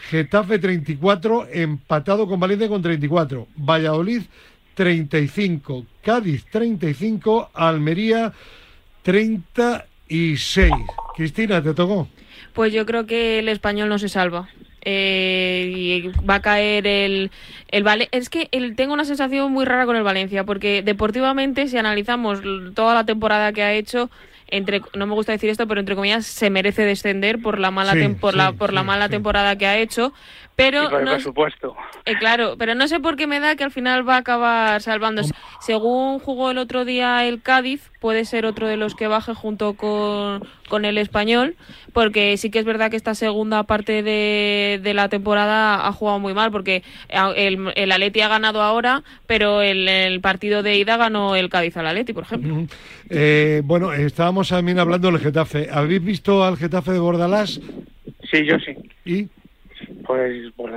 Getafe 0.09 0.59
34, 0.59 1.47
empatado 1.51 2.27
con 2.27 2.39
Valencia 2.39 2.67
con 2.67 2.81
34. 2.81 3.47
Valladolid 3.57 4.21
35, 4.73 5.85
Cádiz 6.01 6.45
35, 6.45 7.51
Almería 7.53 8.31
36. 9.03 10.71
Cristina, 11.15 11.61
¿te 11.61 11.73
tocó? 11.73 12.07
Pues 12.53 12.71
yo 12.71 12.85
creo 12.85 13.05
que 13.05 13.39
el 13.39 13.49
español 13.49 13.89
no 13.89 13.99
se 13.99 14.09
salva. 14.09 14.49
Eh, 14.81 15.73
y 15.75 16.07
va 16.25 16.35
a 16.35 16.41
caer 16.41 16.87
el, 16.87 17.31
el 17.67 18.07
Es 18.11 18.29
que 18.29 18.47
tengo 18.77 18.93
una 18.93 19.03
sensación 19.03 19.51
muy 19.51 19.65
rara 19.65 19.85
con 19.85 19.97
el 19.97 20.03
Valencia, 20.03 20.45
porque 20.45 20.81
deportivamente, 20.81 21.67
si 21.67 21.77
analizamos 21.77 22.39
toda 22.73 22.93
la 22.93 23.05
temporada 23.05 23.51
que 23.51 23.63
ha 23.63 23.73
hecho, 23.73 24.09
entre 24.51 24.81
no 24.93 25.07
me 25.07 25.13
gusta 25.13 25.31
decir 25.31 25.49
esto, 25.49 25.67
pero 25.67 25.79
entre 25.79 25.95
comillas 25.95 26.25
se 26.25 26.49
merece 26.49 26.83
descender 26.83 27.41
por 27.41 27.59
la 27.59 27.71
mala 27.71 27.93
por 28.19 28.35
la 28.35 28.53
por 28.53 28.73
la 28.73 28.83
mala 28.83 29.09
temporada 29.09 29.57
que 29.57 29.67
ha 29.67 29.77
hecho, 29.77 30.13
pero 30.59 30.89
por 30.89 31.03
no, 31.03 31.19
supuesto. 31.19 31.75
Eh, 32.05 32.15
claro, 32.19 32.55
pero 32.57 32.75
no 32.75 32.87
sé 32.87 32.99
por 32.99 33.15
qué 33.15 33.27
me 33.27 33.39
da 33.39 33.55
que 33.55 33.63
al 33.63 33.71
final 33.71 34.07
va 34.07 34.15
a 34.15 34.19
acabar 34.19 34.81
salvándose. 34.81 35.33
Según 35.61 36.19
jugó 36.19 36.51
el 36.51 36.57
otro 36.57 36.83
día 36.83 37.25
el 37.25 37.41
Cádiz, 37.41 37.89
puede 37.99 38.25
ser 38.25 38.45
otro 38.45 38.67
de 38.67 38.75
los 38.75 38.93
que 38.93 39.07
baje 39.07 39.33
junto 39.33 39.75
con, 39.75 40.45
con 40.67 40.83
el 40.83 40.97
español, 40.97 41.55
porque 41.93 42.35
sí 42.37 42.51
que 42.51 42.59
es 42.59 42.65
verdad 42.65 42.91
que 42.91 42.97
esta 42.97 43.15
segunda 43.15 43.63
parte 43.63 44.03
de, 44.03 44.79
de 44.83 44.93
la 44.93 45.07
temporada 45.07 45.87
ha 45.87 45.91
jugado 45.93 46.19
muy 46.19 46.33
mal, 46.33 46.51
porque 46.51 46.83
el, 47.35 47.71
el 47.75 47.91
Atleti 47.91 48.21
ha 48.21 48.27
ganado 48.27 48.61
ahora, 48.61 49.03
pero 49.27 49.61
el, 49.61 49.87
el 49.87 50.19
partido 50.21 50.61
de 50.61 50.77
ida 50.77 50.97
ganó 50.97 51.35
el 51.35 51.49
Cádiz 51.49 51.77
al 51.77 51.87
Atleti, 51.87 52.13
por 52.13 52.23
ejemplo. 52.23 52.65
Eh, 53.09 53.61
bueno, 53.63 53.93
estábamos 53.93 54.49
también 54.49 54.79
hablando 54.79 55.09
del 55.09 55.21
Getafe. 55.21 55.69
¿Habéis 55.71 56.03
visto 56.03 56.43
al 56.43 56.57
Getafe 56.57 56.91
de 56.91 56.99
Bordalás? 56.99 57.59
Sí, 58.29 58.45
yo 58.45 58.57
sí. 58.59 58.75
¿Y? 59.05 59.27
Pues, 60.05 60.51
pues 60.55 60.73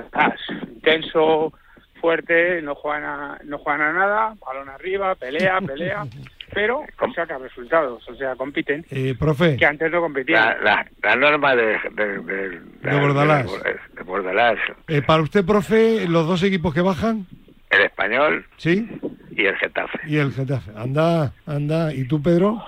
intenso, 0.69 1.53
fuerte, 2.01 2.61
no 2.63 2.75
juegan 2.75 3.05
a, 3.05 3.39
no 3.45 3.59
juegan 3.59 3.81
a 3.81 3.93
nada, 3.93 4.35
balón 4.45 4.69
arriba, 4.69 5.15
pelea, 5.15 5.61
pelea, 5.61 6.05
pero 6.53 6.85
saca 7.15 7.39
resultados, 7.39 8.07
o 8.09 8.15
sea, 8.15 8.35
compiten. 8.37 8.85
Eh, 8.91 9.15
profe. 9.19 9.57
Que 9.57 9.67
antes 9.67 9.91
no 9.91 10.01
competían. 10.01 10.63
La, 10.63 10.87
la, 11.03 11.17
norma 11.17 11.55
de, 11.55 11.79
de, 11.93 12.19
de, 12.19 12.61
de 12.83 13.01
Bordalás. 13.01 13.47
De, 13.95 14.03
Bordalás. 14.03 14.59
Eh, 14.89 15.03
para 15.03 15.23
usted, 15.23 15.45
profe, 15.45 16.07
los 16.09 16.27
dos 16.27 16.43
equipos 16.43 16.75
que 16.75 16.81
bajan. 16.81 17.27
El 17.71 17.83
español. 17.83 18.45
Sí. 18.57 18.87
Y 19.31 19.47
el 19.47 19.57
Getafe. 19.57 19.99
Y 20.07 20.19
el 20.19 20.33
Getafe. 20.33 20.73
Anda, 20.77 21.33
anda. 21.47 21.95
¿Y 21.95 22.07
tú, 22.07 22.21
Pedro? 22.21 22.63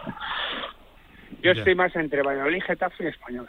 Yo 1.42 1.52
estoy 1.52 1.74
más 1.74 1.94
entre 1.94 2.22
Valladolid, 2.22 2.62
Getafe 2.62 3.04
y 3.04 3.06
español. 3.08 3.48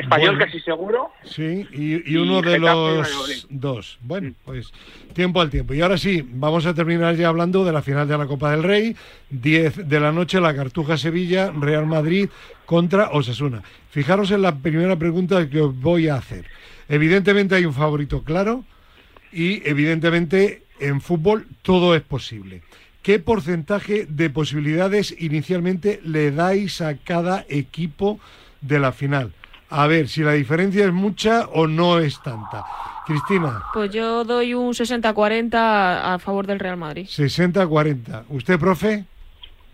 Español 0.00 0.38
casi 0.38 0.60
seguro. 0.60 1.10
Sí, 1.24 1.66
y, 1.72 2.16
uno 2.16 2.40
de 2.42 2.58
los 2.58 3.46
dos. 3.50 3.98
Bueno, 4.00 4.32
pues 4.44 4.72
tiempo 5.12 5.40
al 5.40 5.50
tiempo. 5.50 5.74
Y 5.74 5.80
ahora 5.80 5.98
sí, 5.98 6.24
vamos 6.26 6.66
a 6.66 6.74
terminar 6.74 7.16
ya 7.16 7.28
hablando 7.28 7.64
de 7.64 7.72
la 7.72 7.82
final 7.82 8.08
de 8.08 8.16
la 8.16 8.26
Copa 8.26 8.50
del 8.50 8.62
Rey. 8.62 8.96
10 9.30 9.88
de 9.88 10.00
la 10.00 10.12
noche, 10.12 10.40
la 10.40 10.54
Cartuja 10.54 10.96
Sevilla, 10.96 11.52
Real 11.52 11.86
Madrid 11.86 12.28
contra 12.64 13.10
Osasuna. 13.10 13.62
Fijaros 13.90 14.30
en 14.30 14.42
la 14.42 14.56
primera 14.56 14.96
pregunta 14.96 15.48
que 15.48 15.60
os 15.60 15.78
voy 15.78 16.08
a 16.08 16.16
hacer. 16.16 16.46
Evidentemente 16.88 17.54
hay 17.54 17.64
un 17.64 17.74
favorito 17.74 18.22
claro 18.22 18.64
y 19.32 19.66
evidentemente 19.68 20.62
en 20.80 21.00
fútbol 21.00 21.46
todo 21.62 21.94
es 21.94 22.02
posible. 22.02 22.62
¿Qué 23.02 23.18
porcentaje 23.18 24.06
de 24.08 24.30
posibilidades 24.30 25.14
inicialmente 25.18 26.00
le 26.04 26.30
dais 26.30 26.80
a 26.80 26.96
cada 26.96 27.44
equipo 27.48 28.20
de 28.60 28.78
la 28.78 28.92
final? 28.92 29.32
A 29.70 29.86
ver 29.86 30.08
si 30.08 30.22
la 30.22 30.32
diferencia 30.32 30.84
es 30.84 30.92
mucha 30.92 31.46
o 31.48 31.66
no 31.66 31.98
es 31.98 32.22
tanta. 32.22 32.64
Cristina. 33.06 33.62
Pues 33.72 33.90
yo 33.90 34.22
doy 34.24 34.52
un 34.52 34.72
60-40 34.74 35.50
a 35.54 36.18
favor 36.18 36.46
del 36.46 36.58
Real 36.58 36.76
Madrid. 36.76 37.06
60-40. 37.06 38.24
¿Usted, 38.28 38.58
profe? 38.58 39.04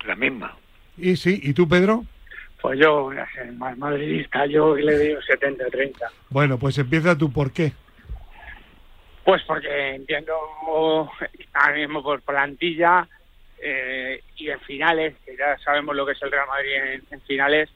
La 0.07 0.15
misma. 0.15 0.57
¿Y 0.97 1.17
sí? 1.17 1.41
¿Y 1.43 1.53
tú, 1.53 1.69
Pedro? 1.69 2.05
Pues 2.63 2.79
yo, 2.79 3.11
más 3.57 3.77
madridista, 3.77 4.47
yo 4.47 4.77
le 4.77 4.99
digo 4.99 5.21
70-30. 5.21 5.97
Bueno, 6.31 6.59
pues 6.59 6.79
empieza 6.79 7.19
tú, 7.19 7.33
¿por 7.33 7.53
qué? 7.53 7.73
Pues 9.25 9.43
porque 9.43 9.97
entiendo 9.97 10.33
ahora 11.55 11.75
mismo 11.75 12.03
por 12.03 12.23
plantilla 12.23 13.09
eh, 13.61 14.23
y 14.37 14.49
en 14.49 14.61
finales, 14.61 15.17
que 15.27 15.37
ya 15.37 15.59
sabemos 15.59 15.97
lo 15.97 16.07
que 16.07 16.13
es 16.13 16.23
el 16.23 16.31
Real 16.31 16.47
Madrid 16.47 17.03
en 17.11 17.21
finales, 17.23 17.69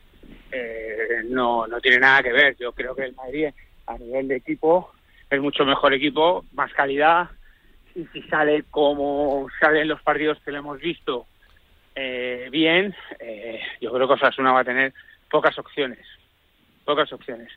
eh, 0.52 1.22
no, 1.26 1.66
no 1.66 1.80
tiene 1.80 1.98
nada 1.98 2.22
que 2.22 2.32
ver. 2.32 2.56
Yo 2.56 2.72
creo 2.72 2.94
que 2.94 3.04
el 3.04 3.14
Madrid 3.14 3.48
a 3.86 3.98
nivel 3.98 4.28
de 4.28 4.36
equipo 4.36 4.92
es 5.30 5.40
mucho 5.40 5.64
mejor 5.64 5.94
equipo, 5.94 6.44
más 6.52 6.72
calidad 6.72 7.28
y 7.94 8.04
si 8.06 8.22
sale 8.22 8.64
como 8.70 9.48
salen 9.60 9.88
los 9.88 10.00
partidos 10.02 10.38
que 10.44 10.52
le 10.52 10.58
hemos 10.58 10.78
visto 10.80 11.26
eh, 11.94 12.48
bien, 12.50 12.94
eh, 13.18 13.60
yo 13.80 13.92
creo 13.92 14.06
que 14.06 14.14
Osasuna 14.14 14.52
va 14.52 14.60
a 14.60 14.64
tener 14.64 14.94
pocas 15.30 15.58
opciones, 15.58 16.06
pocas 16.84 17.12
opciones. 17.12 17.50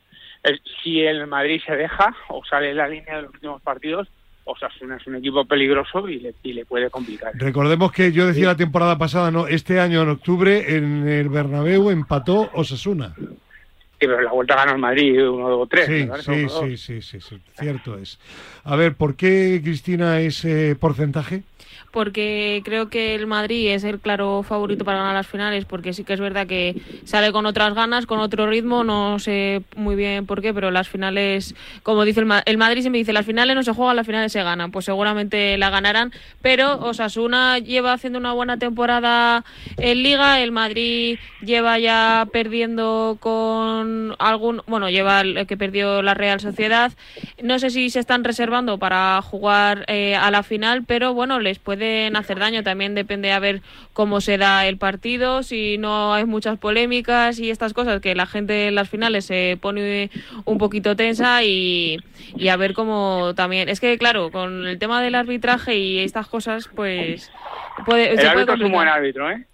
si 0.82 1.00
el 1.00 1.26
Madrid 1.28 1.62
se 1.64 1.76
deja 1.76 2.14
o 2.28 2.44
sale 2.44 2.70
en 2.70 2.76
la 2.76 2.88
línea 2.88 3.16
de 3.16 3.22
los 3.22 3.34
últimos 3.34 3.62
partidos, 3.62 4.08
Osasuna 4.44 4.96
es 4.96 5.06
un 5.06 5.16
equipo 5.16 5.44
peligroso 5.44 6.08
y 6.08 6.18
le, 6.18 6.34
y 6.42 6.52
le 6.52 6.64
puede 6.64 6.90
complicar. 6.90 7.32
Recordemos 7.34 7.92
que 7.92 8.12
yo 8.12 8.26
decía 8.26 8.46
la 8.46 8.56
temporada 8.56 8.98
pasada, 8.98 9.30
no, 9.30 9.46
este 9.46 9.80
año 9.80 10.02
en 10.02 10.08
octubre 10.08 10.76
en 10.76 11.06
el 11.06 11.28
Bernabéu 11.28 11.90
empató 11.90 12.50
Osasuna. 12.54 13.14
Sí, 14.02 14.08
pero 14.08 14.20
la 14.20 14.32
vuelta 14.32 14.56
ganó 14.56 14.72
el 14.72 14.78
Madrid 14.78 15.16
1-2-3. 15.16 16.22
Sí, 16.22 16.48
sí, 16.48 16.76
sí, 16.76 17.02
sí, 17.02 17.20
sí, 17.20 17.36
cierto 17.56 17.96
es. 17.96 18.18
A 18.64 18.74
ver, 18.74 18.96
¿por 18.96 19.14
qué, 19.14 19.60
Cristina, 19.62 20.18
ese 20.18 20.74
porcentaje? 20.74 21.44
porque 21.92 22.62
creo 22.64 22.88
que 22.88 23.14
el 23.14 23.26
Madrid 23.26 23.68
es 23.68 23.84
el 23.84 24.00
claro 24.00 24.42
favorito 24.42 24.84
para 24.84 24.98
ganar 24.98 25.14
las 25.14 25.26
finales, 25.26 25.66
porque 25.66 25.92
sí 25.92 26.04
que 26.04 26.14
es 26.14 26.20
verdad 26.20 26.46
que 26.46 26.80
sale 27.04 27.32
con 27.32 27.44
otras 27.44 27.74
ganas, 27.74 28.06
con 28.06 28.18
otro 28.18 28.46
ritmo, 28.46 28.82
no 28.82 29.18
sé 29.18 29.62
muy 29.76 29.94
bien 29.94 30.24
por 30.24 30.40
qué, 30.40 30.54
pero 30.54 30.70
las 30.70 30.88
finales, 30.88 31.54
como 31.82 32.04
dice 32.04 32.20
el, 32.20 32.32
el 32.46 32.58
Madrid 32.58 32.80
siempre 32.80 32.98
dice, 32.98 33.12
las 33.12 33.26
finales 33.26 33.54
no 33.54 33.62
se 33.62 33.74
juegan, 33.74 33.94
las 33.94 34.06
finales 34.06 34.32
se 34.32 34.42
ganan, 34.42 34.72
pues 34.72 34.86
seguramente 34.86 35.58
la 35.58 35.68
ganarán, 35.68 36.12
pero 36.40 36.78
Osasuna 36.80 37.58
lleva 37.58 37.92
haciendo 37.92 38.18
una 38.18 38.32
buena 38.32 38.56
temporada 38.56 39.44
en 39.76 40.02
Liga, 40.02 40.40
el 40.40 40.50
Madrid 40.50 41.18
lleva 41.42 41.78
ya 41.78 42.26
perdiendo 42.32 43.18
con 43.20 43.91
algún, 44.18 44.62
bueno, 44.66 44.90
lleva 44.90 45.20
el 45.20 45.46
que 45.46 45.56
perdió 45.56 46.02
la 46.02 46.14
Real 46.14 46.40
Sociedad, 46.40 46.92
no 47.42 47.58
sé 47.58 47.70
si 47.70 47.90
se 47.90 48.00
están 48.00 48.24
reservando 48.24 48.78
para 48.78 49.20
jugar 49.22 49.84
eh, 49.88 50.14
a 50.14 50.30
la 50.30 50.42
final, 50.42 50.84
pero 50.84 51.14
bueno, 51.14 51.40
les 51.40 51.58
puede 51.58 52.08
hacer 52.14 52.38
daño. 52.38 52.62
También 52.62 52.94
depende 52.94 53.32
a 53.32 53.38
ver 53.38 53.62
cómo 53.92 54.20
se 54.20 54.38
da 54.38 54.66
el 54.66 54.76
partido, 54.76 55.42
si 55.42 55.78
no 55.78 56.14
hay 56.14 56.24
muchas 56.24 56.58
polémicas 56.58 57.38
y 57.38 57.50
estas 57.50 57.72
cosas, 57.72 58.00
que 58.00 58.14
la 58.14 58.26
gente 58.26 58.68
en 58.68 58.74
las 58.74 58.88
finales 58.88 59.24
se 59.24 59.58
pone 59.60 60.10
un 60.44 60.58
poquito 60.58 60.96
tensa 60.96 61.42
y, 61.42 61.98
y 62.36 62.48
a 62.48 62.56
ver 62.56 62.74
cómo 62.74 63.32
también. 63.34 63.68
Es 63.68 63.80
que, 63.80 63.98
claro, 63.98 64.30
con 64.30 64.66
el 64.66 64.78
tema 64.78 65.02
del 65.02 65.14
arbitraje 65.14 65.76
y 65.76 65.98
estas 65.98 66.28
cosas, 66.28 66.68
pues. 66.74 67.30
Puede, 67.86 68.12
el 68.12 68.26
árbitro 68.26 68.54
es 68.54 68.60
un 68.60 68.72
buen 68.72 68.88
árbitro, 68.88 69.30
¿eh? 69.30 69.46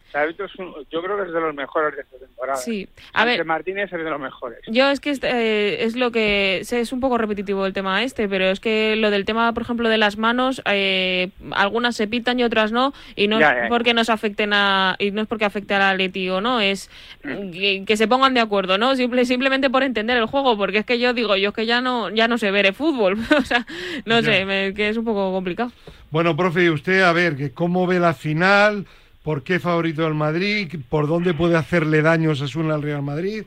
Yo 0.91 1.03
creo 1.03 1.17
que 1.17 1.23
es 1.25 1.33
de 1.33 1.41
los 1.41 1.55
mejores 1.55 1.95
de 1.95 2.03
esta 2.03 2.19
temporada. 2.19 2.57
Sí, 2.57 2.89
a 3.13 3.25
ver. 3.25 3.45
Martínez 3.45 3.93
es 3.93 3.99
de 3.99 4.11
los 4.11 4.21
mejores. 4.21 4.61
Yo 4.67 4.91
es 4.91 5.01
que 5.01 5.17
eh, 5.23 5.79
es 5.81 5.97
lo 5.97 6.11
que. 6.11 6.61
Es 6.61 6.93
un 6.93 7.01
poco 7.01 7.19
repetitivo 7.19 7.67
el 7.67 7.73
tema 7.73 8.03
este, 8.03 8.29
pero 8.29 8.47
es 8.47 8.61
que 8.61 8.97
lo 8.97 9.11
del 9.11 9.25
tema, 9.25 9.53
por 9.53 9.63
ejemplo, 9.63 9.89
de 9.89 9.99
las 9.99 10.17
manos, 10.17 10.63
eh, 10.67 11.31
algunas 11.53 11.97
se 11.97 12.07
pitan 12.07 12.41
y 12.41 12.45
otras 12.45 12.73
no, 12.73 12.93
y 13.17 13.29
no 13.29 13.39
es 13.39 13.69
porque 13.69 13.95
nos 13.95 14.09
afecten 14.09 14.53
a. 14.53 14.97
Y 14.99 15.11
no 15.11 15.23
es 15.23 15.29
porque 15.29 15.45
afecte 15.45 15.75
al 15.75 15.83
Atleti 15.83 16.29
o 16.31 16.41
no, 16.41 16.61
es 16.61 16.91
mm. 17.25 17.85
que, 17.85 17.97
se 17.97 18.09
pongan 18.09 18.35
de 18.35 18.41
acuerdo, 18.41 18.79
¿no? 18.79 18.97
Simple, 18.97 19.25
simplemente 19.25 19.71
por 19.71 19.83
entender 19.83 20.17
el 20.17 20.27
juego, 20.27 20.57
porque 20.57 20.79
es 20.79 20.87
que 20.87 20.99
yo 20.99 21.13
digo, 21.13 21.37
yo 21.37 21.51
es 21.51 21.55
que 21.55 21.67
ya 21.67 21.81
no, 21.81 22.11
ya 22.11 22.29
no 22.29 22.39
sé 22.39 22.51
ver 22.51 22.67
el 22.67 22.75
fútbol, 22.75 23.19
o 23.37 23.43
sea, 23.43 23.67
no 24.05 24.23
sé, 24.23 24.73
que 24.75 24.89
es 24.89 24.97
un 24.97 25.05
poco 25.05 25.33
complicado. 25.33 25.73
Bueno, 26.11 26.35
profe, 26.37 26.71
usted, 26.71 27.03
a 27.03 27.13
ver, 27.13 27.37
que 27.37 27.53
¿cómo 27.53 27.87
ve 27.87 28.01
la 28.01 28.15
final? 28.15 28.87
¿Por 29.29 29.45
qué 29.45 29.61
favorito 29.61 30.05
del 30.05 30.15
Madrid? 30.15 30.75
¿Por 30.89 31.07
dónde 31.07 31.35
puede 31.35 31.55
hacerle 31.55 32.01
daño 32.01 32.35
Sasuna 32.35 32.73
al 32.73 32.83
Real 32.83 33.03
Madrid? 33.03 33.45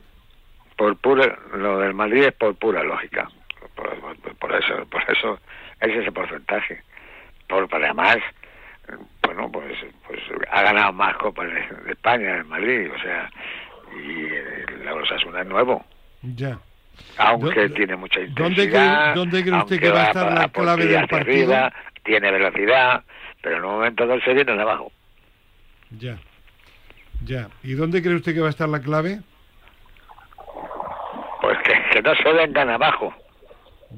Por 0.76 0.96
pura, 0.98 1.36
lo 1.56 1.80
del 1.80 1.92
Madrid 1.92 2.22
es 2.22 2.32
por 2.34 2.54
pura 2.54 2.84
lógica. 2.84 3.28
Por, 3.74 4.54
eso, 4.54 4.86
por 4.88 5.02
eso 5.10 5.40
es 5.80 5.96
ese 5.96 6.12
porcentaje. 6.12 6.80
Por, 7.48 7.66
además, 7.72 8.18
bueno, 9.24 9.50
pues, 9.50 9.76
pues 10.06 10.20
ha 10.52 10.62
ganado 10.62 10.92
más 10.92 11.16
Copas 11.16 11.48
de, 11.48 11.90
España 11.90 12.36
el 12.36 12.44
Madrid, 12.44 12.88
o 12.88 13.02
sea, 13.02 13.28
y 13.92 14.84
la 14.84 14.94
Osasuna 14.94 15.40
es 15.40 15.48
nuevo. 15.48 15.84
Ya. 16.22 16.60
Aunque 17.18 17.70
tiene 17.70 17.96
mucha 17.96 18.20
intensidad. 18.20 19.16
¿Dónde, 19.16 19.42
cree 19.42 19.58
usted 19.58 19.80
que 19.80 19.90
va 19.90 20.04
a 20.04 20.06
estar 20.06 20.32
la 20.32 20.48
clave 20.48 20.86
del 20.86 21.08
partido? 21.08 21.56
tiene 22.04 22.30
velocidad, 22.30 23.02
pero 23.42 23.56
en 23.56 23.64
un 23.64 23.70
momento 23.72 24.06
del 24.06 24.22
se 24.22 24.32
viene 24.32 24.52
abajo. 24.52 24.92
Ya. 25.98 26.18
Ya. 27.24 27.48
¿Y 27.62 27.74
dónde 27.74 28.02
cree 28.02 28.16
usted 28.16 28.34
que 28.34 28.40
va 28.40 28.48
a 28.48 28.50
estar 28.50 28.68
la 28.68 28.80
clave? 28.80 29.20
Pues 31.40 31.58
que, 31.92 32.02
no 32.02 32.14
se 32.14 32.32
vengan 32.32 32.70
abajo. 32.70 33.12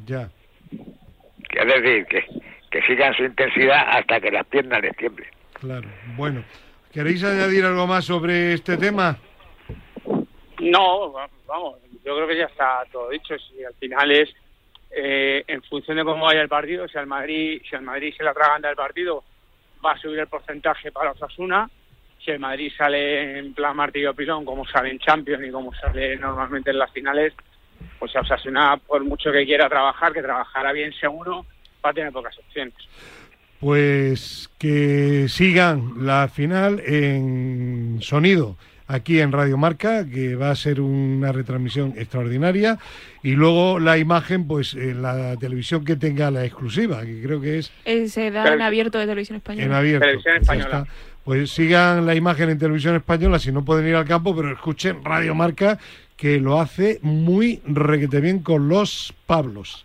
Ya. 0.06 0.28
Es 0.70 1.66
decir, 1.66 2.06
que, 2.06 2.24
que 2.70 2.82
sigan 2.82 3.14
su 3.14 3.24
intensidad 3.24 3.98
hasta 3.98 4.20
que 4.20 4.30
las 4.30 4.46
piernas 4.46 4.82
les 4.82 4.96
tiemblen. 4.96 5.28
Claro. 5.52 5.88
Bueno, 6.16 6.44
¿queréis 6.92 7.22
añadir 7.22 7.64
algo 7.64 7.86
más 7.86 8.04
sobre 8.04 8.54
este 8.54 8.76
tema? 8.76 9.18
No, 10.60 11.12
vamos, 11.46 11.78
yo 12.04 12.16
creo 12.16 12.26
que 12.26 12.36
ya 12.36 12.46
está 12.46 12.84
todo 12.90 13.10
dicho. 13.10 13.36
Si 13.38 13.62
al 13.62 13.74
final 13.74 14.10
es 14.10 14.30
eh, 14.90 15.44
en 15.46 15.62
función 15.62 15.96
de 15.96 16.04
cómo 16.04 16.24
vaya 16.24 16.40
el 16.40 16.48
partido, 16.48 16.88
si 16.88 16.96
al 16.98 17.06
Madrid, 17.06 17.62
si 17.68 17.76
al 17.76 17.82
Madrid 17.82 18.14
se 18.16 18.22
la 18.22 18.32
tragan 18.32 18.62
del 18.62 18.76
partido, 18.76 19.24
va 19.84 19.92
a 19.92 19.98
subir 19.98 20.18
el 20.20 20.28
porcentaje 20.28 20.92
para 20.92 21.10
Osasuna. 21.12 21.68
Si 22.24 22.30
el 22.30 22.38
Madrid 22.38 22.72
sale 22.76 23.38
en 23.38 23.52
plan 23.52 23.76
martillo 23.76 24.14
pilón, 24.14 24.44
como 24.44 24.66
sale 24.66 24.90
en 24.90 24.98
Champions 24.98 25.44
y 25.46 25.50
como 25.50 25.74
sale 25.74 26.16
normalmente 26.16 26.70
en 26.70 26.78
las 26.78 26.90
finales, 26.90 27.34
pues 27.98 28.14
a 28.16 28.20
Osasuna, 28.20 28.78
por 28.86 29.04
mucho 29.04 29.30
que 29.30 29.44
quiera 29.44 29.68
trabajar, 29.68 30.12
que 30.12 30.22
trabajará 30.22 30.72
bien 30.72 30.92
seguro, 30.94 31.44
va 31.84 31.90
a 31.90 31.92
tener 31.92 32.12
pocas 32.12 32.38
opciones. 32.38 32.74
Pues 33.60 34.50
que 34.58 35.26
sigan 35.28 36.06
la 36.06 36.28
final 36.28 36.80
en 36.86 37.98
sonido 38.00 38.56
aquí 38.86 39.20
en 39.20 39.32
Radio 39.32 39.56
Marca, 39.56 40.06
que 40.06 40.34
va 40.34 40.50
a 40.50 40.54
ser 40.54 40.80
una 40.80 41.32
retransmisión 41.32 41.94
extraordinaria, 41.96 42.78
y 43.22 43.32
luego 43.32 43.78
la 43.78 43.98
imagen, 43.98 44.46
pues 44.46 44.74
en 44.74 45.02
la 45.02 45.36
televisión 45.36 45.84
que 45.84 45.96
tenga 45.96 46.30
la 46.30 46.44
exclusiva, 46.44 47.02
que 47.04 47.22
creo 47.22 47.40
que 47.40 47.58
es... 47.58 47.72
Eh, 47.84 48.08
se 48.08 48.30
da 48.30 48.52
en 48.52 48.62
abierto 48.62 48.98
de 48.98 49.06
Televisión 49.06 49.36
Española. 49.36 49.66
En 49.66 49.72
abierto. 49.72 50.04
Televisión 50.04 50.36
Española. 50.36 50.86
Pues 50.86 51.13
sigan 51.46 52.06
la 52.06 52.14
imagen 52.14 52.50
en 52.50 52.58
Televisión 52.58 52.96
Española, 52.96 53.38
si 53.38 53.52
no 53.52 53.64
pueden 53.64 53.86
ir 53.88 53.96
al 53.96 54.04
campo, 54.04 54.34
pero 54.34 54.52
escuchen 54.52 55.04
Radio 55.04 55.34
Marca, 55.34 55.78
que 56.16 56.38
lo 56.38 56.60
hace 56.60 56.98
muy 57.02 57.60
requete 57.66 58.20
bien 58.20 58.40
con 58.40 58.68
los 58.68 59.14
Pablos. 59.26 59.84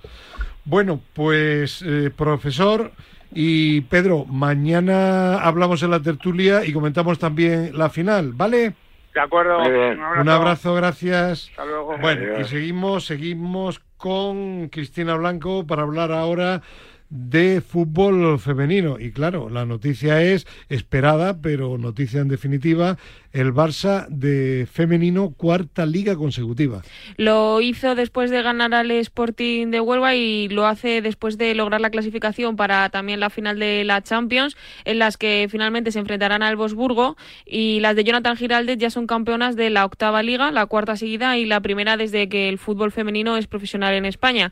Bueno, 0.66 1.02
pues 1.14 1.84
eh, 1.86 2.12
profesor... 2.16 2.92
Y 3.32 3.82
Pedro, 3.82 4.26
mañana 4.26 5.40
hablamos 5.40 5.84
en 5.84 5.92
la 5.92 6.00
tertulia 6.00 6.66
y 6.66 6.74
comentamos 6.74 7.20
también 7.20 7.78
la 7.78 7.92
final, 7.92 8.34
¿vale? 8.34 8.74
De 9.14 9.22
acuerdo. 9.22 9.60
Un 9.60 10.30
abrazo. 10.30 10.74
gracias. 10.74 11.50
Hasta 11.52 11.66
luego. 11.66 11.98
Bueno, 12.00 12.40
y 12.40 12.46
seguimos, 12.46 13.06
seguimos 13.06 13.82
con 13.98 14.70
Cristina 14.70 15.16
Blanco 15.16 15.68
para 15.68 15.84
hablar 15.84 16.12
ahora 16.12 16.62
de 17.10 17.62
fútbol 17.62 18.40
femenino. 18.40 19.00
Y 19.00 19.12
claro, 19.12 19.50
la 19.50 19.66
noticia 19.66 20.22
es 20.22 20.46
esperada, 20.70 21.42
pero 21.42 21.78
noticia 21.78 22.22
en 22.22 22.28
definitiva, 22.28 22.98
el 23.32 23.54
Barça 23.54 24.08
de 24.10 24.68
femenino 24.72 25.34
cuarta 25.36 25.86
liga 25.86 26.16
consecutiva. 26.16 26.82
Lo 27.18 27.62
hizo 27.62 27.96
después 27.96 28.32
de 28.32 28.42
ganar 28.42 28.74
al 28.74 28.92
Sporting 28.92 29.68
de 29.68 29.80
Huelva 29.80 30.16
y 30.16 30.48
lo 30.50 30.66
hace 30.66 31.02
después 31.02 31.38
de 31.38 31.54
lograr 31.54 31.82
la 31.82 31.90
clasificación 31.90 32.56
para 32.56 32.90
también 32.90 33.20
la 33.20 33.30
final 33.30 33.60
de 33.60 33.84
la 33.84 34.02
Champions, 34.02 34.56
en 34.86 35.00
las 35.00 35.18
que 35.18 35.48
finalmente 35.50 35.92
se 35.92 36.00
enfrentarán 36.00 36.44
al 36.44 36.56
Bosburgo 36.56 37.18
y 37.46 37.80
las 37.80 37.96
de 37.96 38.04
Jonathan 38.04 38.36
Giraldez 38.36 38.78
ya 38.78 38.90
son 38.90 39.08
campeonas 39.08 39.56
de 39.56 39.70
la 39.70 39.86
octava 39.86 40.24
liga, 40.24 40.52
la 40.52 40.66
cuarta 40.66 40.96
seguida 40.96 41.38
y 41.38 41.46
la 41.46 41.62
primera 41.62 41.98
desde 41.98 42.30
que 42.30 42.50
el 42.50 42.58
fútbol 42.58 42.92
femenino 42.92 43.38
es 43.38 43.48
profesional 43.48 43.94
en 43.94 44.06
España. 44.06 44.52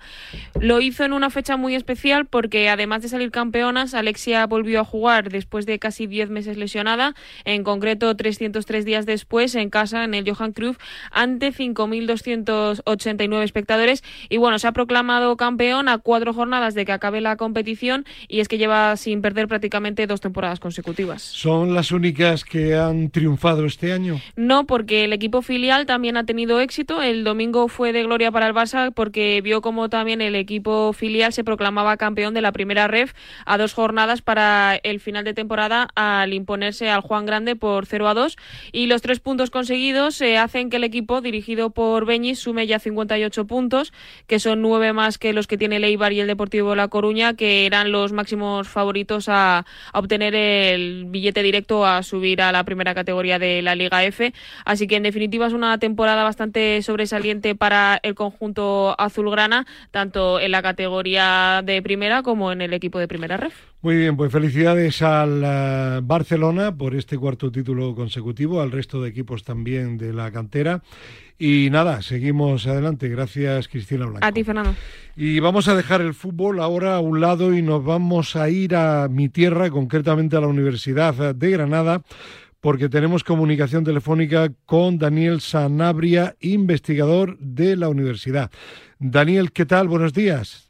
Lo 0.60 0.82
hizo 0.82 1.04
en 1.04 1.14
una 1.14 1.30
fecha 1.30 1.58
muy 1.58 1.76
especial 1.76 2.26
porque 2.26 2.47
además 2.70 3.02
de 3.02 3.10
salir 3.10 3.32
campeonas, 3.32 3.94
Alexia 3.94 4.46
volvió 4.46 4.82
a 4.82 4.86
jugar 4.86 5.30
después 5.30 5.66
de 5.66 5.80
casi 5.80 6.08
10 6.08 6.30
meses 6.30 6.58
lesionada, 6.58 7.16
en 7.46 7.64
concreto 7.64 8.16
300 8.16 8.58
tres 8.66 8.86
días 8.86 9.06
después 9.06 9.56
en 9.56 9.70
casa, 9.70 10.04
en 10.04 10.14
el 10.14 10.30
Johan 10.30 10.54
Cruyff, 10.54 10.78
ante 11.12 11.52
5.289 11.52 13.44
espectadores. 13.44 14.04
Y 14.30 14.38
bueno, 14.38 14.60
se 14.60 14.68
ha 14.68 14.72
proclamado 14.72 15.36
campeón 15.38 15.90
a 15.90 15.98
cuatro 15.98 16.34
jornadas 16.34 16.74
de 16.76 16.86
que 16.86 16.92
acabe 16.92 17.22
la 17.22 17.36
competición 17.36 18.06
y 18.28 18.40
es 18.40 18.48
que 18.48 18.58
lleva 18.58 18.96
sin 18.98 19.22
perder 19.22 19.48
prácticamente 19.48 20.08
dos 20.08 20.22
temporadas 20.22 20.60
consecutivas. 20.60 21.22
¿Son 21.22 21.74
las 21.74 21.92
únicas 21.92 22.44
que 22.44 22.76
han 22.76 23.10
triunfado 23.10 23.66
este 23.66 23.94
año? 23.94 24.20
No, 24.36 24.66
porque 24.66 25.06
el 25.06 25.14
equipo 25.14 25.42
filial 25.42 25.86
también 25.86 26.18
ha 26.18 26.26
tenido 26.26 26.60
éxito. 26.60 27.02
El 27.02 27.24
domingo 27.24 27.68
fue 27.68 27.94
de 27.94 28.04
gloria 28.04 28.32
para 28.32 28.48
el 28.48 28.54
Barça 28.54 28.92
porque 28.94 29.42
vio 29.42 29.62
como 29.62 29.90
también 29.90 30.22
el 30.22 30.36
equipo 30.36 30.94
filial 30.94 31.34
se 31.34 31.44
proclamaba 31.44 31.98
campeón 31.98 32.34
de 32.38 32.42
la 32.42 32.52
primera 32.52 32.88
ref 32.88 33.14
a 33.46 33.58
dos 33.58 33.74
jornadas 33.74 34.22
para 34.22 34.80
el 34.84 35.00
final 35.00 35.26
de 35.26 35.34
temporada 35.34 35.90
al 35.96 36.34
imponerse 36.34 36.90
al 36.90 37.02
Juan 37.02 37.26
Grande 37.26 37.56
por 37.56 37.86
0 37.86 38.08
a 38.08 38.14
2 38.14 38.38
y 38.72 38.86
los 38.88 39.02
tres 39.02 39.20
puntos 39.20 39.50
conseguidos 39.50 40.22
eh, 40.22 40.38
hacen 40.38 40.70
que 40.70 40.78
el 40.78 40.84
equipo 40.84 41.22
dirigido 41.22 41.72
por 41.72 42.06
Beñis 42.06 42.40
sume 42.40 42.68
ya 42.68 42.80
58 42.80 43.48
puntos, 43.48 43.92
que 44.28 44.40
son 44.40 44.62
nueve 44.62 44.94
más 44.94 45.18
que 45.18 45.34
los 45.34 45.48
que 45.48 45.58
tiene 45.58 45.78
el 45.78 45.88
y 45.88 46.20
el 46.20 46.28
Deportivo 46.28 46.76
La 46.76 46.90
Coruña, 46.90 47.34
que 47.34 47.66
eran 47.66 47.92
los 47.92 48.12
máximos 48.12 48.68
favoritos 48.68 49.30
a, 49.30 49.66
obtener 49.94 50.36
el 50.36 51.06
billete 51.08 51.42
directo 51.42 51.86
a 51.86 52.04
subir 52.04 52.42
a 52.42 52.52
la 52.52 52.64
primera 52.64 52.94
categoría 52.94 53.40
de 53.40 53.62
la 53.62 53.74
Liga 53.74 54.04
F. 54.04 54.34
Así 54.66 54.86
que 54.86 54.98
en 54.98 55.04
definitiva 55.04 55.48
es 55.48 55.54
una 55.54 55.78
temporada 55.80 56.24
bastante 56.24 56.82
sobresaliente 56.82 57.56
para 57.56 58.00
el 58.04 58.14
conjunto 58.16 58.96
azulgrana, 59.00 59.66
tanto 59.92 60.40
en 60.40 60.52
la 60.52 60.62
categoría 60.62 61.62
de 61.64 61.82
primera 61.82 62.22
como 62.28 62.52
en 62.52 62.62
el 62.62 62.74
equipo 62.74 63.00
de 63.00 63.08
primera 63.08 63.38
ref. 63.38 63.54
Muy 63.82 63.96
bien, 63.96 64.18
pues 64.18 64.34
felicidades 64.34 65.02
al 65.02 65.42
eh, 65.46 66.02
Barcelona 66.04 66.76
por 66.76 66.94
este 66.94 67.18
cuarto 67.18 67.54
título 67.54 67.96
consecutivo, 67.96 68.60
al 68.60 68.70
resto 68.70 69.02
de 69.02 69.08
equipos 69.08 69.46
también 69.46 69.98
de 69.98 70.12
la 70.12 70.30
cantera. 70.30 70.84
Y 71.40 71.70
nada, 71.72 72.02
seguimos 72.02 72.68
adelante. 72.68 73.08
Gracias, 73.08 73.70
Cristina 73.70 74.08
Blanco. 74.08 74.28
A 74.28 74.34
ti, 74.34 74.44
Fernando. 74.44 74.76
Y 75.16 75.40
vamos 75.40 75.70
a 75.70 75.76
dejar 75.76 76.02
el 76.02 76.14
fútbol 76.14 76.60
ahora 76.60 76.98
a 76.98 77.00
un 77.00 77.22
lado 77.22 77.54
y 77.54 77.62
nos 77.62 77.82
vamos 77.86 78.36
a 78.36 78.50
ir 78.50 78.76
a 78.76 79.08
mi 79.08 79.30
tierra, 79.30 79.70
concretamente 79.70 80.36
a 80.36 80.42
la 80.42 80.48
Universidad 80.48 81.34
de 81.34 81.50
Granada, 81.50 82.02
porque 82.60 82.90
tenemos 82.90 83.24
comunicación 83.24 83.86
telefónica 83.86 84.52
con 84.66 84.98
Daniel 84.98 85.40
Sanabria, 85.40 86.36
investigador 86.42 87.38
de 87.40 87.78
la 87.78 87.88
universidad. 87.88 88.52
Daniel, 89.00 89.54
¿qué 89.54 89.66
tal? 89.66 89.88
Buenos 89.88 90.12
días. 90.12 90.67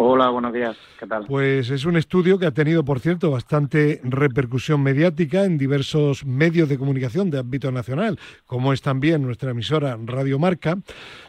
Hola, 0.00 0.28
buenos 0.28 0.52
días. 0.52 0.76
¿Qué 0.96 1.08
tal? 1.08 1.26
Pues 1.26 1.70
es 1.70 1.84
un 1.84 1.96
estudio 1.96 2.38
que 2.38 2.46
ha 2.46 2.52
tenido, 2.52 2.84
por 2.84 3.00
cierto, 3.00 3.32
bastante 3.32 4.00
repercusión 4.04 4.80
mediática 4.80 5.44
en 5.44 5.58
diversos 5.58 6.24
medios 6.24 6.68
de 6.68 6.78
comunicación 6.78 7.30
de 7.30 7.40
ámbito 7.40 7.72
nacional, 7.72 8.16
como 8.46 8.72
es 8.72 8.80
también 8.80 9.22
nuestra 9.22 9.50
emisora 9.50 9.98
Radio 10.00 10.38
Marca, 10.38 10.78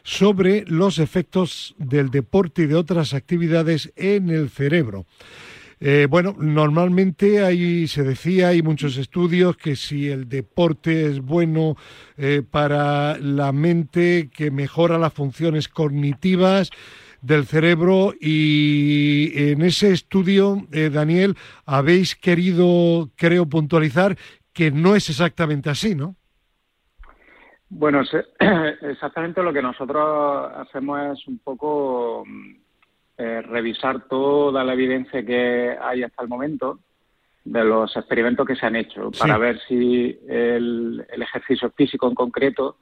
sobre 0.04 0.66
los 0.68 1.00
efectos 1.00 1.74
del 1.80 2.12
deporte 2.12 2.62
y 2.62 2.66
de 2.68 2.76
otras 2.76 3.16
actividades 3.16 3.92
en 3.96 4.30
el 4.30 4.52
cerebro. 4.52 5.08
Eh, 5.80 6.06
bueno, 6.08 6.36
normalmente 6.38 7.44
ahí 7.44 7.88
se 7.88 8.04
decía, 8.04 8.50
hay 8.50 8.62
muchos 8.62 8.98
estudios 8.98 9.58
que 9.58 9.76
si 9.76 10.10
el 10.10 10.30
deporte 10.30 11.08
es 11.08 11.22
bueno 11.22 11.76
eh, 12.18 12.44
para 12.48 13.18
la 13.18 13.52
mente, 13.52 14.30
que 14.32 14.52
mejora 14.52 15.00
las 15.00 15.14
funciones 15.14 15.70
cognitivas, 15.70 16.70
del 17.22 17.46
cerebro 17.46 18.14
y 18.20 19.32
en 19.52 19.62
ese 19.62 19.92
estudio, 19.92 20.68
eh, 20.72 20.90
Daniel, 20.90 21.36
habéis 21.66 22.16
querido, 22.16 23.10
creo, 23.16 23.46
puntualizar 23.46 24.16
que 24.54 24.72
no 24.72 24.96
es 24.96 25.10
exactamente 25.10 25.70
así, 25.70 25.96
¿no? 25.96 26.16
Bueno, 27.70 28.02
exactamente 28.82 29.44
lo 29.44 29.54
que 29.54 29.62
nosotros 29.62 30.52
hacemos 30.56 31.20
es 31.20 31.28
un 31.28 31.40
poco 31.40 32.24
eh, 33.18 33.42
revisar 33.42 34.08
toda 34.08 34.64
la 34.64 34.74
evidencia 34.74 35.24
que 35.24 35.78
hay 35.80 36.04
hasta 36.04 36.24
el 36.24 36.30
momento 36.30 36.80
de 37.46 37.64
los 37.64 37.96
experimentos 37.96 38.46
que 38.46 38.56
se 38.56 38.66
han 38.66 38.76
hecho 38.76 39.12
para 39.12 39.38
ver 39.38 39.60
si 39.68 40.20
el, 40.28 41.06
el, 41.10 41.22
ejercicio 41.22 41.72
físico 41.72 42.08
en 42.08 42.16
concreto, 42.16 42.78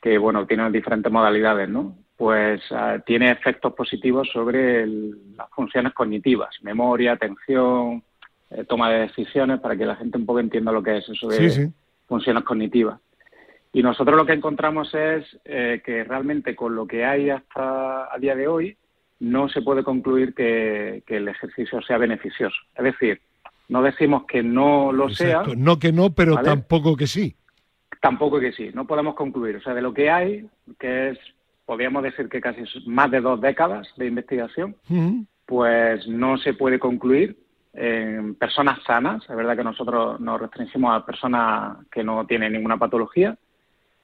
que 0.00 0.18
bueno, 0.18 0.46
tiene 0.46 0.70
diferentes 0.70 1.10
modalidades, 1.10 1.68
¿no? 1.68 1.96
Pues 2.18 2.60
ah, 2.72 2.98
tiene 3.06 3.30
efectos 3.30 3.72
positivos 3.74 4.28
sobre 4.32 4.84
las 4.84 5.48
funciones 5.54 5.94
cognitivas, 5.94 6.52
memoria, 6.62 7.12
atención, 7.12 8.02
eh, 8.50 8.64
toma 8.64 8.90
de 8.90 9.02
decisiones, 9.02 9.60
para 9.60 9.76
que 9.76 9.86
la 9.86 9.94
gente 9.94 10.18
un 10.18 10.26
poco 10.26 10.40
entienda 10.40 10.72
lo 10.72 10.82
que 10.82 10.96
es 10.98 11.08
eso 11.08 11.28
de 11.28 11.70
funciones 12.08 12.42
cognitivas. 12.42 12.98
Y 13.72 13.84
nosotros 13.84 14.16
lo 14.16 14.26
que 14.26 14.32
encontramos 14.32 14.92
es 14.94 15.24
eh, 15.44 15.80
que 15.84 16.02
realmente 16.02 16.56
con 16.56 16.74
lo 16.74 16.88
que 16.88 17.04
hay 17.04 17.30
hasta 17.30 18.12
a 18.12 18.18
día 18.18 18.34
de 18.34 18.48
hoy 18.48 18.76
no 19.20 19.48
se 19.48 19.62
puede 19.62 19.84
concluir 19.84 20.34
que, 20.34 21.04
el 21.06 21.28
ejercicio 21.28 21.80
sea 21.82 21.98
beneficioso. 21.98 22.56
Es 22.74 22.82
decir, 22.82 23.20
no 23.68 23.80
decimos 23.80 24.24
que 24.26 24.42
no 24.42 24.90
lo 24.90 25.08
sea. 25.08 25.44
No 25.56 25.78
que 25.78 25.92
no, 25.92 26.10
pero 26.10 26.36
tampoco 26.42 26.96
que 26.96 27.06
sí. 27.06 27.36
Tampoco 28.00 28.40
que 28.40 28.50
sí, 28.50 28.70
no 28.74 28.88
podemos 28.88 29.14
concluir. 29.14 29.56
O 29.56 29.60
sea, 29.60 29.74
de 29.74 29.82
lo 29.82 29.94
que 29.94 30.10
hay, 30.10 30.48
que 30.80 31.10
es 31.10 31.18
podríamos 31.68 32.02
decir 32.02 32.30
que 32.30 32.40
casi 32.40 32.62
más 32.86 33.10
de 33.10 33.20
dos 33.20 33.38
décadas 33.42 33.86
de 33.98 34.06
investigación, 34.06 34.74
pues 35.44 36.08
no 36.08 36.38
se 36.38 36.54
puede 36.54 36.78
concluir 36.78 37.36
en 37.74 38.36
personas 38.36 38.82
sanas. 38.86 39.22
Es 39.28 39.36
verdad 39.36 39.54
que 39.54 39.64
nosotros 39.64 40.18
nos 40.18 40.40
restringimos 40.40 40.96
a 40.96 41.04
personas 41.04 41.76
que 41.92 42.02
no 42.02 42.26
tienen 42.26 42.54
ninguna 42.54 42.78
patología. 42.78 43.36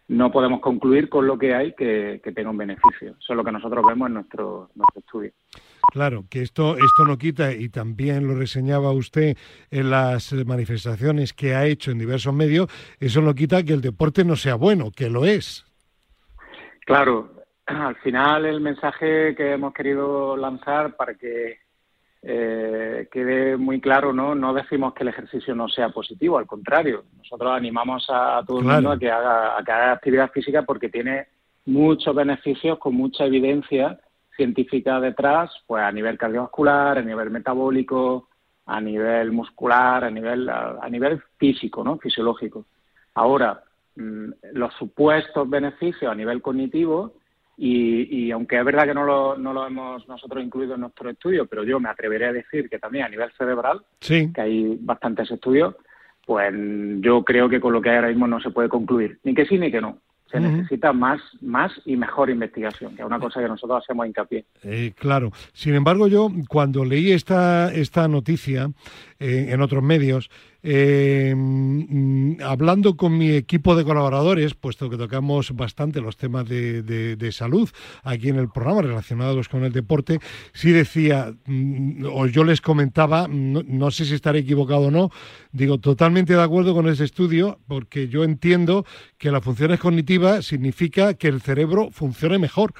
No 0.08 0.30
podemos 0.30 0.60
concluir 0.60 1.08
con 1.08 1.26
lo 1.26 1.38
que 1.38 1.54
hay 1.54 1.72
que, 1.72 2.20
tenga 2.34 2.50
un 2.50 2.58
beneficio. 2.58 3.12
Eso 3.18 3.32
es 3.32 3.34
lo 3.34 3.42
que 3.42 3.52
nosotros 3.52 3.82
vemos 3.88 4.08
en 4.08 4.14
nuestro, 4.14 4.68
nuestro 4.74 5.00
estudio. 5.00 5.32
Claro, 5.90 6.26
que 6.28 6.42
esto, 6.42 6.76
esto 6.76 7.06
no 7.06 7.16
quita, 7.16 7.54
y 7.54 7.70
también 7.70 8.26
lo 8.26 8.34
reseñaba 8.34 8.92
usted 8.92 9.38
en 9.70 9.88
las 9.88 10.34
manifestaciones 10.44 11.32
que 11.32 11.54
ha 11.54 11.64
hecho 11.64 11.92
en 11.92 11.98
diversos 11.98 12.34
medios, 12.34 12.68
eso 13.00 13.22
no 13.22 13.34
quita 13.34 13.62
que 13.62 13.72
el 13.72 13.80
deporte 13.80 14.22
no 14.22 14.36
sea 14.36 14.56
bueno, 14.56 14.90
que 14.94 15.08
lo 15.08 15.24
es. 15.24 15.64
Claro, 16.84 17.43
al 17.66 17.96
final 17.96 18.44
el 18.44 18.60
mensaje 18.60 19.34
que 19.34 19.52
hemos 19.52 19.72
querido 19.72 20.36
lanzar 20.36 20.96
para 20.96 21.14
que 21.14 21.58
eh, 22.22 23.08
quede 23.12 23.56
muy 23.56 23.80
claro, 23.80 24.12
¿no? 24.12 24.34
No 24.34 24.54
decimos 24.54 24.94
que 24.94 25.02
el 25.02 25.10
ejercicio 25.10 25.54
no 25.54 25.68
sea 25.68 25.90
positivo, 25.90 26.38
al 26.38 26.46
contrario, 26.46 27.04
nosotros 27.18 27.52
animamos 27.52 28.06
a, 28.08 28.42
todo 28.46 28.60
el 28.60 28.64
mundo 28.64 28.92
a 28.92 28.98
que, 28.98 29.10
haga, 29.10 29.58
a 29.58 29.62
que 29.62 29.72
haga 29.72 29.92
actividad 29.92 30.30
física 30.30 30.62
porque 30.62 30.88
tiene 30.88 31.26
muchos 31.66 32.14
beneficios 32.14 32.78
con 32.78 32.94
mucha 32.94 33.24
evidencia 33.26 33.98
científica 34.36 35.00
detrás, 35.00 35.50
pues 35.66 35.82
a 35.82 35.92
nivel 35.92 36.18
cardiovascular, 36.18 36.98
a 36.98 37.02
nivel 37.02 37.30
metabólico, 37.30 38.28
a 38.66 38.80
nivel 38.80 39.30
muscular, 39.32 40.04
a 40.04 40.10
nivel, 40.10 40.48
a, 40.48 40.88
nivel 40.90 41.22
físico, 41.36 41.84
¿no? 41.84 41.98
Fisiológico. 41.98 42.64
Ahora, 43.14 43.62
mm, 43.96 44.30
los 44.52 44.72
supuestos 44.74 45.48
beneficios 45.48 46.10
a 46.10 46.14
nivel 46.14 46.40
cognitivo, 46.40 47.14
y, 47.56 48.30
aunque 48.30 48.58
es 48.58 48.64
verdad 48.64 48.84
que 48.84 48.94
no 48.94 49.04
lo, 49.04 49.36
no 49.36 49.52
lo 49.52 49.66
hemos 49.66 50.06
nosotros 50.08 50.42
incluido 50.42 50.74
en 50.74 50.82
nuestro 50.82 51.10
estudio, 51.10 51.46
pero 51.46 51.64
yo 51.64 51.78
me 51.80 51.88
atreveré 51.88 52.26
a 52.26 52.32
decir 52.32 52.68
que 52.68 52.78
también 52.78 53.04
a 53.04 53.08
nivel 53.08 53.30
cerebral, 53.38 53.82
que 54.00 54.30
hay 54.36 54.76
bastantes 54.80 55.30
estudios, 55.30 55.74
pues 56.26 56.52
yo 57.00 57.22
creo 57.22 57.48
que 57.48 57.60
con 57.60 57.72
lo 57.72 57.80
que 57.80 57.90
hay 57.90 57.96
ahora 57.96 58.08
mismo 58.08 58.26
no 58.26 58.40
se 58.40 58.50
puede 58.50 58.68
concluir, 58.68 59.18
ni 59.24 59.34
que 59.34 59.46
sí 59.46 59.58
ni 59.58 59.70
que 59.70 59.80
no 59.80 59.98
se 60.34 60.40
necesita 60.40 60.92
más, 60.92 61.20
más 61.42 61.70
y 61.84 61.96
mejor 61.96 62.28
investigación, 62.28 62.96
que 62.96 63.02
es 63.02 63.06
una 63.06 63.20
cosa 63.20 63.40
que 63.40 63.46
nosotros 63.46 63.84
hacemos 63.84 64.06
hincapié. 64.06 64.44
Eh, 64.64 64.92
claro. 64.96 65.30
Sin 65.52 65.74
embargo, 65.74 66.08
yo 66.08 66.28
cuando 66.48 66.84
leí 66.84 67.12
esta, 67.12 67.72
esta 67.72 68.08
noticia 68.08 68.70
eh, 69.20 69.46
en 69.50 69.60
otros 69.60 69.84
medios, 69.84 70.30
eh, 70.66 71.34
mm, 71.36 72.40
hablando 72.42 72.96
con 72.96 73.18
mi 73.18 73.32
equipo 73.32 73.76
de 73.76 73.84
colaboradores, 73.84 74.54
puesto 74.54 74.88
que 74.88 74.96
tocamos 74.96 75.54
bastante 75.54 76.00
los 76.00 76.16
temas 76.16 76.48
de, 76.48 77.28
salud 77.32 77.68
aquí 78.02 78.30
en 78.30 78.36
el 78.36 78.48
programa 78.48 78.80
relacionados 78.80 79.50
con 79.50 79.64
el 79.64 79.72
deporte, 79.72 80.20
sí 80.54 80.72
decía, 80.72 81.34
mm, 81.44 82.06
o 82.10 82.26
yo 82.26 82.44
les 82.44 82.62
comentaba, 82.62 83.28
no, 83.28 83.90
sé 83.90 84.06
si 84.06 84.14
estaré 84.14 84.38
equivocado 84.38 84.86
o 84.86 84.90
no, 84.90 85.10
digo, 85.52 85.78
totalmente 85.78 86.32
de 86.32 86.42
acuerdo 86.42 86.72
con 86.72 86.88
ese 86.88 87.04
estudio, 87.04 87.58
porque 87.68 88.08
yo 88.08 88.24
entiendo 88.24 88.86
que 89.18 89.30
las 89.30 89.44
funciones 89.44 89.78
cognitivas 89.78 90.46
significa 90.46 91.12
que 91.12 91.28
el 91.28 91.42
cerebro 91.42 91.90
funcione 91.90 92.38
mejor. 92.38 92.72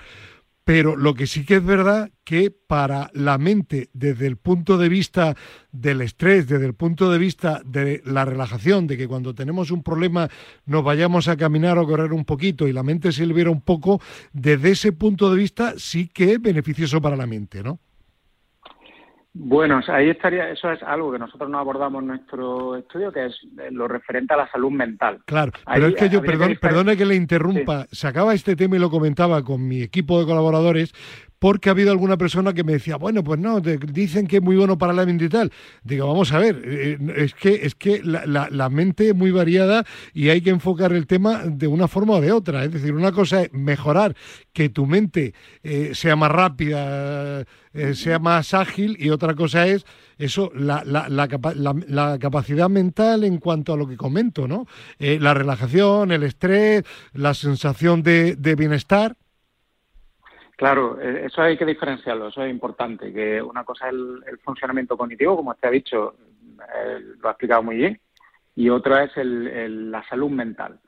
Pero 0.64 0.96
lo 0.96 1.14
que 1.14 1.27
sí 1.27 1.44
que 1.44 1.57
es 1.57 1.64
verdad 1.64 2.11
que 2.24 2.50
para 2.50 3.11
la 3.12 3.37
mente, 3.37 3.90
desde 3.92 4.27
el 4.27 4.38
punto 4.38 4.79
de 4.79 4.88
vista 4.88 5.37
del 5.72 6.00
estrés, 6.00 6.48
desde 6.48 6.64
el 6.64 6.74
punto 6.74 7.11
de 7.12 7.18
vista 7.18 7.61
de 7.66 8.00
la 8.07 8.24
relajación, 8.24 8.87
de 8.87 8.96
que 8.96 9.07
cuando 9.07 9.35
tenemos 9.35 9.70
un 9.70 9.83
problema 9.83 10.31
nos 10.64 10.83
vayamos 10.83 11.29
a 11.29 11.37
caminar 11.37 11.77
o 11.77 11.87
correr 11.87 12.14
un 12.14 12.24
poquito 12.24 12.66
y 12.66 12.72
la 12.72 12.83
mente 12.83 13.12
se 13.12 13.27
libera 13.27 13.50
un 13.50 13.61
poco, 13.61 14.00
desde 14.33 14.70
ese 14.70 14.92
punto 14.92 15.31
de 15.31 15.37
vista 15.37 15.74
sí 15.77 16.09
que 16.09 16.33
es 16.33 16.40
beneficioso 16.40 17.00
para 17.00 17.16
la 17.16 17.27
mente, 17.27 17.62
¿no? 17.62 17.79
Bueno, 19.37 19.81
ahí 19.88 20.11
estaría, 20.11 20.49
eso 20.51 20.70
es 20.70 20.81
algo 20.85 21.11
que 21.11 21.18
nosotros 21.18 21.51
no 21.51 21.59
abordamos 21.59 22.03
en 22.03 22.07
nuestro 22.07 22.77
estudio, 22.77 23.11
que 23.11 23.27
es 23.27 23.35
lo 23.73 23.88
referente 23.88 24.33
a 24.33 24.37
la 24.37 24.51
salud 24.51 24.70
mental. 24.70 25.23
Claro, 25.25 25.51
pero 25.66 25.88
es 25.88 25.97
que 25.97 26.09
yo, 26.09 26.23
perdón, 26.23 26.57
perdone 26.61 26.97
que 26.97 27.05
le 27.05 27.16
interrumpa, 27.16 27.87
sacaba 27.90 28.33
este 28.33 28.55
tema 28.55 28.77
y 28.77 28.79
lo 28.79 28.90
comentaba 28.90 29.42
con 29.42 29.66
mi 29.66 29.83
equipo 29.83 30.20
de 30.20 30.27
colaboradores, 30.27 30.94
porque 31.44 31.68
ha 31.68 31.72
habido 31.72 31.90
alguna 31.90 32.16
persona 32.16 32.54
que 32.54 32.64
me 32.64 32.72
decía, 32.72 32.96
bueno, 32.96 33.22
pues 33.22 33.38
no, 33.38 33.61
dicen 33.61 34.26
que 34.26 34.37
es 34.37 34.42
muy 34.42 34.57
bueno 34.57 34.78
para 34.78 34.94
la 34.94 35.04
mente 35.04 35.26
y 35.26 35.28
tal. 35.28 35.52
Digo, 35.83 36.07
vamos 36.07 36.33
a 36.33 36.38
ver, 36.38 36.62
eh, 36.64 36.96
es 37.16 37.35
que, 37.35 37.66
es 37.66 37.74
que 37.74 38.00
la, 38.02 38.70
mente 38.70 39.09
es 39.09 39.14
muy 39.14 39.30
variada 39.30 39.85
y 40.14 40.30
hay 40.30 40.40
que 40.40 40.48
enfocar 40.48 40.94
el 40.94 41.07
tema 41.07 41.42
de 41.44 41.66
una 41.66 41.87
forma 41.87 42.14
o 42.14 42.22
de 42.22 42.33
otra. 42.33 42.64
Es 42.64 42.72
decir, 42.72 42.94
una 42.94 43.12
cosa 43.12 43.42
es 43.42 43.52
mejorar 43.52 44.16
que 44.54 44.70
tu 44.70 44.87
mente 44.87 45.35
eh, 45.62 45.90
sea 45.92 46.16
más 46.16 46.30
rápida, 46.30 47.44
eh, 47.74 47.94
sea 47.94 48.18
más 48.18 48.54
ágil 48.54 48.96
y 48.98 49.11
otra 49.11 49.35
cosa 49.35 49.66
es 49.66 49.85
eso, 50.16 50.50
la, 50.54 50.83
la, 50.83 52.18
capacidad 52.18 52.70
mental 52.70 53.22
en 53.22 53.37
cuanto 53.37 53.74
a 53.74 53.76
lo 53.76 53.87
que 53.87 53.98
comento, 53.98 54.48
¿no? 54.48 54.66
la 54.98 55.35
relajación, 55.35 56.11
el 56.11 56.22
estrés, 56.22 56.85
la 57.12 57.35
sensación 57.35 58.02
de 58.02 58.54
bienestar. 58.57 59.14
Claro, 60.56 61.00
e, 61.00 61.26
eso 61.26 61.42
hay 61.42 61.56
que 61.56 61.66
diferenciarlo, 61.66 62.28
eso 62.28 62.42
es 62.42 62.50
importante, 62.50 63.12
que 63.12 63.42
una 63.42 63.64
cosa 63.64 63.88
es 63.88 63.94
el, 63.94 64.38
funcionamiento 64.42 64.96
cognitivo, 64.96 65.36
como 65.36 65.50
usted 65.50 65.68
ha 65.68 65.72
dicho, 65.72 66.14
lo 67.20 67.28
ha 67.28 67.32
explicado 67.32 67.62
muy 67.62 67.76
bien, 67.76 68.00
y 68.56 68.68
otra 68.68 69.04
es 69.04 69.12
la 69.16 70.02
salud 70.08 70.30
mental. 70.30 70.78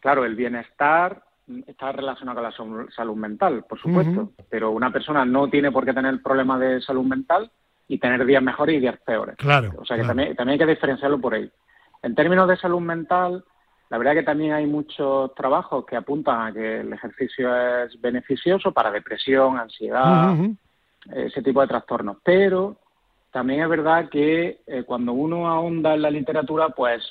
Claro, 0.00 0.24
el 0.24 0.34
bienestar 0.34 1.22
está 1.66 1.92
relacionado 1.92 2.40
con 2.40 2.84
la 2.84 2.90
salud 2.90 3.16
mental, 3.16 3.64
por 3.68 3.78
supuesto, 3.78 4.32
pero 4.48 4.70
una 4.70 4.90
persona 4.90 5.24
no 5.24 5.48
tiene 5.48 5.70
por 5.70 5.84
qué 5.84 5.92
tener 5.92 6.20
problemas 6.22 6.60
de 6.60 6.80
salud 6.80 7.04
mental 7.04 7.50
y 7.86 7.98
tener 7.98 8.24
días 8.24 8.42
mejores 8.42 8.76
y 8.76 8.80
días 8.80 8.98
peores. 9.04 9.36
Claro. 9.36 9.72
O 9.78 9.84
sea 9.84 9.96
que 9.96 10.04
también, 10.04 10.34
también 10.34 10.54
hay 10.60 10.66
que 10.66 10.72
diferenciarlo 10.72 11.20
por 11.20 11.34
ahí. 11.34 11.50
En 12.02 12.14
términos 12.14 12.48
de 12.48 12.56
salud 12.56 12.80
mental, 12.80 13.44
la 13.94 13.98
verdad 13.98 14.14
que 14.14 14.22
también 14.24 14.52
hay 14.52 14.66
muchos 14.66 15.32
trabajos 15.36 15.86
que 15.86 15.94
apuntan 15.94 16.48
a 16.48 16.52
que 16.52 16.80
el 16.80 16.92
ejercicio 16.92 17.54
es 17.84 18.00
beneficioso 18.00 18.72
para 18.72 18.90
depresión, 18.90 19.56
ansiedad, 19.56 20.34
ese 21.14 21.40
tipo 21.42 21.60
de 21.60 21.68
trastornos. 21.68 22.16
Pero 22.24 22.76
también 23.30 23.62
es 23.62 23.68
verdad 23.68 24.08
que 24.08 24.58
eh, 24.66 24.82
cuando 24.84 25.12
uno 25.12 25.46
ahonda 25.46 25.94
en 25.94 26.02
la 26.02 26.10
literatura, 26.10 26.70
pues 26.70 27.04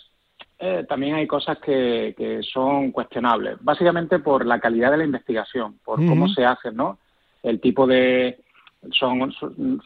eh, 0.60 0.86
también 0.90 1.16
hay 1.16 1.26
cosas 1.26 1.58
que, 1.60 2.42
son 2.52 2.92
cuestionables. 2.92 3.56
Básicamente 3.62 4.20
por 4.20 4.46
la 4.46 4.60
calidad 4.60 4.92
de 4.92 4.98
la 4.98 5.06
investigación, 5.06 5.80
por 5.86 6.06
cómo 6.06 6.28
se 6.28 6.46
hace, 6.46 6.70
¿no? 6.74 6.98
El 7.44 7.62
tipo 7.62 7.88
de... 7.88 8.44
Son, 8.92 9.32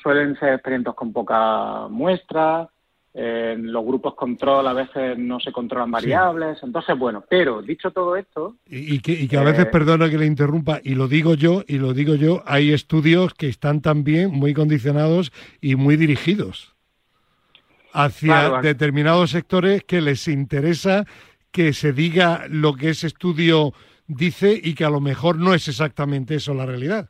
suelen 0.02 0.36
ser 0.40 0.54
experimentos 0.54 0.96
con 0.96 1.14
poca 1.14 1.88
muestra, 1.90 2.68
en 3.20 3.72
los 3.72 3.84
grupos 3.84 4.14
control 4.14 4.68
a 4.68 4.74
veces 4.74 5.18
no 5.18 5.40
se 5.40 5.52
controlan 5.52 5.90
variables, 5.90 6.60
entonces 6.62 6.96
bueno, 6.96 7.24
pero 7.28 7.64
dicho 7.64 7.90
todo 7.90 8.16
esto... 8.16 8.58
Y, 8.68 9.00
que, 9.00 9.36
a 9.36 9.42
veces, 9.42 9.66
eh, 9.66 9.70
perdona 9.72 10.08
que 10.08 10.20
le 10.20 10.28
interrumpa, 10.28 10.80
y 10.84 10.94
lo 10.94 11.08
digo 11.08 11.34
yo, 11.34 11.64
y 11.68 11.80
lo 11.80 11.96
digo 11.96 12.14
yo, 12.14 12.44
hay 12.46 12.72
estudios 12.72 13.34
que 13.34 13.48
están 13.48 13.82
también 13.82 14.30
muy 14.30 14.54
condicionados 14.54 15.32
y 15.62 15.76
muy 15.76 15.98
dirigidos 15.98 16.76
hacia 17.92 18.62
determinados 18.62 19.32
sectores 19.32 19.84
que 19.84 20.00
les 20.00 20.28
interesa 20.28 21.06
que 21.50 21.74
se 21.74 21.94
diga 21.94 22.46
lo 22.48 22.76
que 22.76 22.90
ese 22.90 23.08
estudio 23.08 23.74
dice 24.06 24.62
y 24.64 24.76
que 24.76 24.86
a 24.86 24.92
lo 24.92 25.02
mejor 25.02 25.38
no 25.38 25.56
es 25.56 25.68
exactamente 25.68 26.36
eso 26.36 26.54
la 26.54 26.68
realidad. 26.68 27.10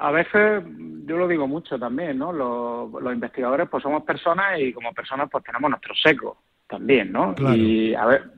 A 0.00 0.10
veces, 0.10 0.64
yo 1.04 1.18
lo 1.18 1.28
digo 1.28 1.46
mucho 1.46 1.78
también, 1.78 2.18
¿no? 2.18 2.32
Los, 2.32 3.12
investigadores 3.12 3.68
pues 3.68 3.82
somos 3.82 4.02
personas 4.02 4.58
y 4.58 4.72
como 4.72 4.94
personas 4.94 5.28
pues 5.30 5.44
tenemos 5.44 5.68
nuestro 5.68 5.94
seco 5.94 6.38
también, 6.66 7.12
¿no? 7.12 7.34
Y 7.54 7.94
a 7.94 8.06
ver, 8.06 8.30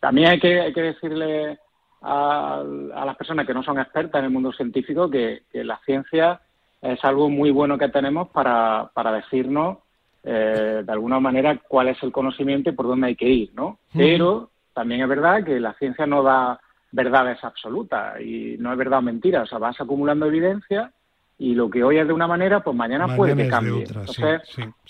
también 0.00 0.30
hay 0.30 0.40
que, 0.40 0.60
hay 0.60 0.72
que 0.72 0.82
decirle 0.82 1.58
a, 2.02 2.64
las 3.06 3.16
personas 3.16 3.46
que 3.46 3.54
no 3.54 3.62
son 3.62 3.78
expertas 3.78 4.18
en 4.18 4.24
el 4.24 4.32
mundo 4.32 4.52
científico 4.52 5.08
que, 5.08 5.42
la 5.52 5.78
ciencia 5.84 6.40
es 6.82 7.04
algo 7.04 7.28
muy 7.28 7.52
bueno 7.52 7.78
que 7.78 7.88
tenemos 7.90 8.28
para, 8.30 8.90
para 8.92 9.12
decirnos 9.12 9.78
eh, 10.24 10.82
de 10.84 10.92
alguna 10.92 11.20
manera 11.20 11.60
cuál 11.68 11.88
es 11.88 12.02
el 12.02 12.10
conocimiento 12.10 12.70
y 12.70 12.72
por 12.72 12.88
dónde 12.88 13.06
hay 13.08 13.16
que 13.16 13.28
ir, 13.28 13.50
¿no? 13.54 13.78
Pero 13.94 14.50
también 14.74 15.02
es 15.02 15.08
verdad 15.08 15.44
que 15.44 15.60
la 15.60 15.74
ciencia 15.74 16.06
no 16.06 16.24
da 16.24 16.58
verdades 16.90 17.42
absolutas 17.42 18.20
y 18.20 18.56
no 18.58 18.72
es 18.72 18.78
verdad 18.78 19.00
o 19.00 19.02
mentira, 19.02 19.42
o 19.42 19.46
sea, 19.46 19.58
vas 19.58 19.80
acumulando 19.80 20.26
evidencia 20.26 20.92
y 21.38 21.54
lo 21.54 21.70
que 21.70 21.84
hoy 21.84 21.98
es 21.98 22.06
de 22.06 22.12
una 22.12 22.26
manera, 22.26 22.64
pues 22.64 22.76
mañana, 22.76 23.14
puede 23.14 23.36
que 23.36 23.48
cambie. 23.48 23.84
Entonces, 23.84 24.42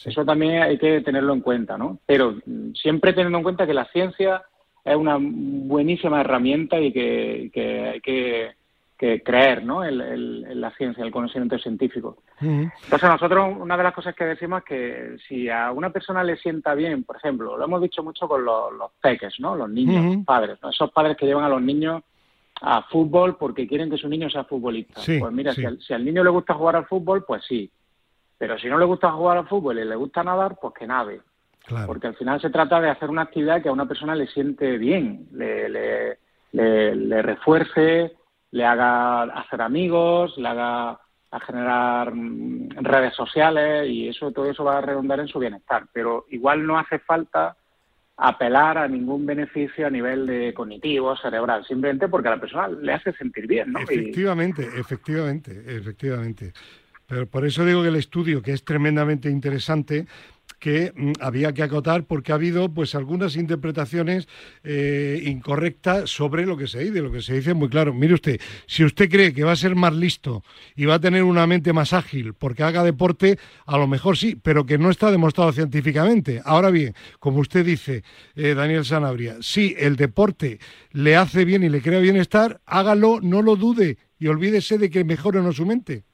eso 0.03 0.25
también 0.25 0.63
hay 0.63 0.79
que 0.79 1.03
tenerlo 1.03 1.35
en 1.35 1.43
cuenta, 1.43 1.77
¿no? 1.77 1.99
Pero 2.07 2.37
mm, 2.47 2.73
siempre 2.73 3.13
teniendo 3.13 3.39
en 3.39 3.45
cuenta 3.45 3.67
que 3.67 3.75
la 3.75 3.85
ciencia 3.87 4.43
es 4.83 4.97
una 4.97 5.19
buenísima 5.21 6.23
herramienta 6.23 6.81
y 6.81 6.93
que, 6.93 7.51
que 7.53 7.89
hay 7.89 8.01
que, 8.01 8.53
creer, 8.99 9.65
¿no? 9.65 9.85
En, 9.85 10.61
la 10.61 10.71
ciencia, 10.73 11.01
en 11.01 11.07
el 11.07 11.13
conocimiento 11.13 11.59
científico. 11.59 12.19
Entonces, 12.41 13.09
nosotros, 13.09 13.55
una 13.59 13.77
de 13.77 13.83
las 13.85 13.95
cosas 13.95 14.15
que 14.15 14.25
decimos 14.25 14.61
es 14.61 14.65
que 14.65 15.17
si 15.29 15.49
a 15.49 15.71
una 15.71 15.91
persona 15.91 16.25
le 16.25 16.37
sienta 16.37 16.75
bien, 16.75 17.05
por 17.05 17.17
ejemplo, 17.17 17.57
lo 17.57 17.65
hemos 17.65 17.81
dicho 17.81 18.03
mucho 18.03 18.27
con 18.27 18.45
los, 18.45 18.91
peques, 19.01 19.35
¿no? 19.39 19.55
Los 19.55 19.71
niños, 19.71 20.17
los 20.17 20.25
padres, 20.25 20.59
Esos 20.69 20.91
padres 20.91 21.17
que 21.17 21.27
llevan 21.27 21.45
a 21.45 21.49
los 21.49 21.63
niños 21.63 22.03
a 22.61 22.83
fútbol 22.83 23.37
porque 23.37 23.67
quieren 23.67 23.91
que 23.91 23.99
su 23.99 24.09
niño 24.09 24.29
sea 24.31 24.45
futbolista. 24.45 25.01
pues 25.05 25.33
mira, 25.33 25.55
si, 25.55 25.65
al, 25.93 26.05
niño 26.05 26.25
le 26.25 26.31
gusta 26.31 26.55
jugar 26.55 26.77
al 26.77 26.87
fútbol, 26.87 27.25
pues 27.25 27.45
sí. 27.47 27.71
Pero 28.37 28.59
si 28.59 28.69
no 28.69 28.79
le 28.79 28.85
gusta 28.85 29.11
jugar 29.13 29.39
al 29.39 29.49
fútbol 29.49 29.79
y 29.79 29.85
le 29.85 29.97
gusta 29.97 30.23
nadar, 30.23 30.57
pues 30.61 30.75
que 30.75 30.87
nade. 30.87 31.21
Porque 31.87 32.07
al 32.07 32.17
final 32.17 32.41
se 32.41 32.51
trata 32.51 32.81
de 32.81 32.89
hacer 32.89 33.11
una 33.11 33.23
actividad 33.23 33.63
que 33.63 33.69
a 33.69 33.73
una 33.73 33.87
persona 33.87 34.15
le 34.15 34.27
siente 34.29 34.79
bien, 34.79 35.29
le, 35.33 35.69
le, 35.69 36.19
le, 36.53 37.23
refuerce, 37.23 38.17
le 38.51 38.65
haga 38.65 39.23
hacer 39.23 39.63
amigos, 39.63 40.37
le 40.39 40.49
haga 40.49 40.99
a 41.31 41.41
generar 41.41 42.15
mm, 42.15 42.71
redes 42.81 43.15
sociales 43.15 43.89
y 43.89 44.09
eso 44.09 44.33
todo 44.33 44.51
eso 44.51 44.65
va 44.65 44.79
a 44.79 44.83
redundar 44.83 45.21
en 45.21 45.29
su 45.29 45.39
bienestar. 45.39 45.87
Pero 45.93 46.27
igual 46.31 46.67
no 46.67 46.79
hace 46.79 46.99
falta 46.99 47.57
apelar 48.17 48.79
a 48.79 48.89
ningún 48.89 49.25
beneficio 49.27 49.87
a 49.87 49.91
nivel 49.91 50.27
de 50.27 50.53
cognitivo, 50.53 51.17
cerebral, 51.17 51.65
simplemente 51.65 52.09
porque 52.09 52.29
a 52.29 52.33
la 52.33 52.41
persona 52.41 52.69
le 52.69 52.93
hace 52.93 53.13
sentir 53.13 53.47
bien, 53.47 53.73
¿no? 53.73 53.81
Efectivamente, 53.81 54.69
efectivamente, 54.77 55.63
efectivamente. 55.67 56.53
Pero 57.07 57.27
por 57.27 57.47
eso 57.47 57.65
digo 57.65 57.83
que 57.83 57.89
el 57.89 57.97
estudio, 57.97 58.43
que 58.43 58.53
es 58.53 58.65
tremendamente 58.65 59.31
interesante, 59.31 60.07
que 60.59 60.93
mm, 60.95 61.13
había 61.21 61.53
que 61.53 61.63
acotar 61.63 62.05
porque 62.05 62.33
ha 62.33 62.37
habido 62.37 62.73
pues 62.73 62.95
algunas 62.95 63.37
interpretaciones 63.37 64.29
eh, 64.65 65.23
incorrectas 65.25 66.11
sobre 66.11 66.47
lo 66.47 66.57
que 66.57 66.67
se 66.67 66.81
dice, 66.81 67.01
lo 67.01 67.13
que 67.13 67.23
se 67.23 67.35
dice 67.35 67.55
muy 67.55 67.69
claro. 67.69 67.95
Mire 67.95 68.15
usted, 68.15 68.41
si 68.67 68.85
usted 68.85 69.09
cree 69.09 69.33
que 69.33 69.45
va 69.45 69.53
a 69.53 69.57
ser 69.57 69.75
más 69.75 69.95
listo 69.95 70.43
y 70.77 70.85
va 70.85 70.95
a 70.95 71.01
tener 71.01 71.23
una 71.23 71.47
mente 71.47 71.73
más 71.73 71.93
ágil 71.93 72.35
porque 72.35 72.63
haga 72.63 72.83
deporte, 72.83 73.39
a 73.67 73.79
lo 73.79 73.87
mejor 73.87 74.17
sí, 74.17 74.37
pero 74.41 74.67
que 74.67 74.79
no 74.79 74.91
está 74.91 75.11
demostrado 75.11 75.53
científicamente. 75.53 76.43
Ahora 76.45 76.71
bien, 76.71 76.95
como 77.19 77.41
usted 77.41 77.65
dice, 77.65 78.03
eh, 78.35 78.55
Daniel 78.55 78.85
Sanabria, 78.85 79.37
si 79.41 79.75
el 79.79 79.97
deporte 79.97 80.59
le 80.93 81.17
hace 81.17 81.45
bien 81.45 81.63
y 81.63 81.69
le 81.69 81.83
crea 81.83 82.01
bienestar, 82.01 82.61
hágalo, 82.67 83.21
no 83.23 83.43
lo 83.43 83.57
dude 83.57 83.99
y 84.19 84.27
olvídese 84.27 84.79
de 84.79 84.91
que 84.91 85.05
mejore 85.05 85.41
no 85.43 85.53
su 85.53 85.65
mente. 85.65 86.08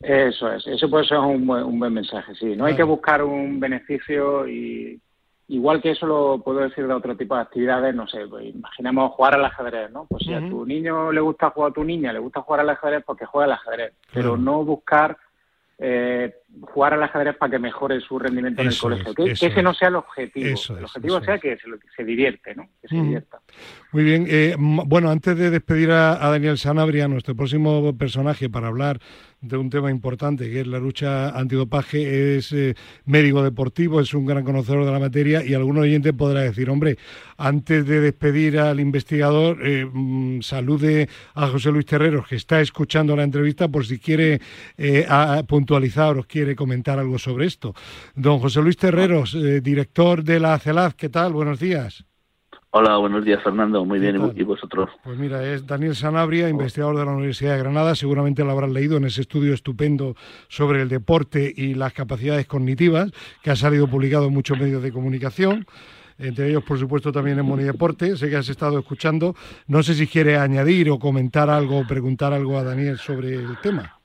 Eso 0.00 0.50
es, 0.50 0.66
eso 0.66 0.88
puede 0.88 1.04
ser 1.04 1.18
un 1.18 1.46
buen, 1.46 1.62
un 1.62 1.78
buen 1.78 1.92
mensaje, 1.92 2.34
sí. 2.34 2.56
No 2.56 2.64
hay 2.64 2.74
que 2.74 2.82
buscar 2.82 3.22
un 3.22 3.60
beneficio 3.60 4.48
y 4.48 4.98
igual 5.48 5.82
que 5.82 5.90
eso 5.90 6.06
lo 6.06 6.40
puedo 6.42 6.60
decir 6.60 6.86
de 6.86 6.94
otro 6.94 7.16
tipo 7.16 7.34
de 7.34 7.42
actividades, 7.42 7.94
no 7.94 8.06
sé, 8.06 8.26
pues 8.26 8.54
imaginemos 8.54 9.12
jugar 9.12 9.34
al 9.34 9.44
ajedrez, 9.44 9.90
¿no? 9.90 10.06
Pues 10.08 10.22
si 10.24 10.32
a 10.32 10.40
tu 10.40 10.64
niño 10.64 11.12
le 11.12 11.20
gusta 11.20 11.50
jugar 11.50 11.70
a 11.70 11.74
tu 11.74 11.84
niña, 11.84 12.12
le 12.12 12.20
gusta 12.20 12.40
jugar 12.40 12.60
al 12.60 12.70
ajedrez 12.70 13.02
porque 13.04 13.26
juega 13.26 13.46
al 13.46 13.52
ajedrez, 13.52 13.92
pero 14.12 14.36
no 14.36 14.64
buscar 14.64 15.18
eh, 15.82 16.34
jugar 16.60 16.92
al 16.92 17.02
ajedrez 17.02 17.36
para 17.36 17.52
que 17.52 17.58
mejore 17.58 18.00
su 18.02 18.18
rendimiento 18.18 18.60
en 18.60 18.68
el 18.68 18.78
colegio. 18.78 19.14
que, 19.14 19.30
ese 19.32 19.62
no 19.62 19.72
sea 19.72 19.88
el 19.88 19.96
objetivo. 19.96 20.58
el 20.76 20.84
objetivo 20.84 21.20
sea 21.22 21.38
que 21.38 21.56
se, 21.96 22.04
divierte, 22.04 22.54
¿no? 22.54 22.68
Que 22.82 22.88
se 22.88 22.96
divierta. 22.96 23.40
Muy 23.92 24.04
bien. 24.04 24.26
Eh, 24.28 24.54
bueno, 24.58 25.10
antes 25.10 25.38
de 25.38 25.48
despedir 25.48 25.90
a, 25.90 26.16
Daniel 26.16 26.58
Sanabria, 26.58 27.08
nuestro 27.08 27.34
próximo 27.34 27.96
personaje 27.96 28.50
para 28.50 28.68
hablar 28.68 29.00
de 29.40 29.56
un 29.56 29.70
tema 29.70 29.90
importante 29.90 30.50
que 30.50 30.60
es 30.60 30.66
la 30.66 30.78
lucha 30.78 31.30
antidopaje, 31.30 32.36
es 32.36 32.52
eh, 32.52 32.74
médico 33.06 33.42
deportivo, 33.42 34.00
es 34.00 34.12
un 34.14 34.26
gran 34.26 34.44
conocedor 34.44 34.84
de 34.84 34.92
la 34.92 34.98
materia 34.98 35.44
y 35.44 35.54
algún 35.54 35.78
oyente 35.78 36.12
podrá 36.12 36.42
decir, 36.42 36.68
hombre, 36.70 36.98
antes 37.36 37.86
de 37.86 38.00
despedir 38.00 38.58
al 38.58 38.80
investigador, 38.80 39.66
eh, 39.66 39.86
mm, 39.90 40.42
salude 40.42 41.08
a 41.34 41.48
José 41.48 41.70
Luis 41.70 41.86
Terreros, 41.86 42.26
que 42.28 42.36
está 42.36 42.60
escuchando 42.60 43.16
la 43.16 43.24
entrevista, 43.24 43.68
por 43.68 43.86
si 43.86 43.98
quiere 43.98 44.40
puntualizar 45.46 46.18
o 46.18 46.24
quiere 46.24 46.56
comentar 46.56 46.98
algo 46.98 47.18
sobre 47.18 47.46
esto. 47.46 47.74
Don 48.14 48.38
José 48.38 48.60
Luis 48.60 48.76
Terreros, 48.76 49.34
eh, 49.34 49.60
director 49.60 50.22
de 50.22 50.40
la 50.40 50.58
CELAD, 50.58 50.92
¿qué 50.92 51.08
tal? 51.08 51.32
Buenos 51.32 51.60
días. 51.60 52.09
Hola, 52.72 52.96
buenos 52.98 53.24
días 53.24 53.42
Fernando, 53.42 53.84
muy 53.84 53.98
bien, 53.98 54.32
¿y 54.36 54.42
vosotros? 54.44 54.90
Pues 55.02 55.18
mira, 55.18 55.44
es 55.44 55.66
Daniel 55.66 55.96
Sanabria, 55.96 56.48
investigador 56.48 56.96
de 56.98 57.04
la 57.04 57.10
Universidad 57.10 57.54
de 57.54 57.58
Granada, 57.58 57.96
seguramente 57.96 58.44
lo 58.44 58.52
habrán 58.52 58.72
leído 58.72 58.96
en 58.96 59.06
ese 59.06 59.22
estudio 59.22 59.54
estupendo 59.54 60.14
sobre 60.46 60.80
el 60.80 60.88
deporte 60.88 61.52
y 61.54 61.74
las 61.74 61.92
capacidades 61.92 62.46
cognitivas, 62.46 63.10
que 63.42 63.50
ha 63.50 63.56
salido 63.56 63.88
publicado 63.88 64.26
en 64.26 64.34
muchos 64.34 64.56
medios 64.56 64.84
de 64.84 64.92
comunicación 64.92 65.66
entre 66.20 66.50
ellos, 66.50 66.62
por 66.62 66.78
supuesto, 66.78 67.10
también 67.10 67.38
en 67.38 67.66
Deporte. 67.66 68.14
Sé 68.14 68.28
que 68.28 68.36
has 68.36 68.48
estado 68.48 68.78
escuchando. 68.78 69.34
No 69.66 69.82
sé 69.82 69.94
si 69.94 70.06
quiere 70.06 70.36
añadir 70.36 70.90
o 70.90 70.98
comentar 70.98 71.48
algo 71.48 71.78
o 71.80 71.86
preguntar 71.86 72.34
algo 72.34 72.58
a 72.58 72.62
Daniel 72.62 72.98
sobre 72.98 73.34
el 73.34 73.58
tema. 73.62 73.99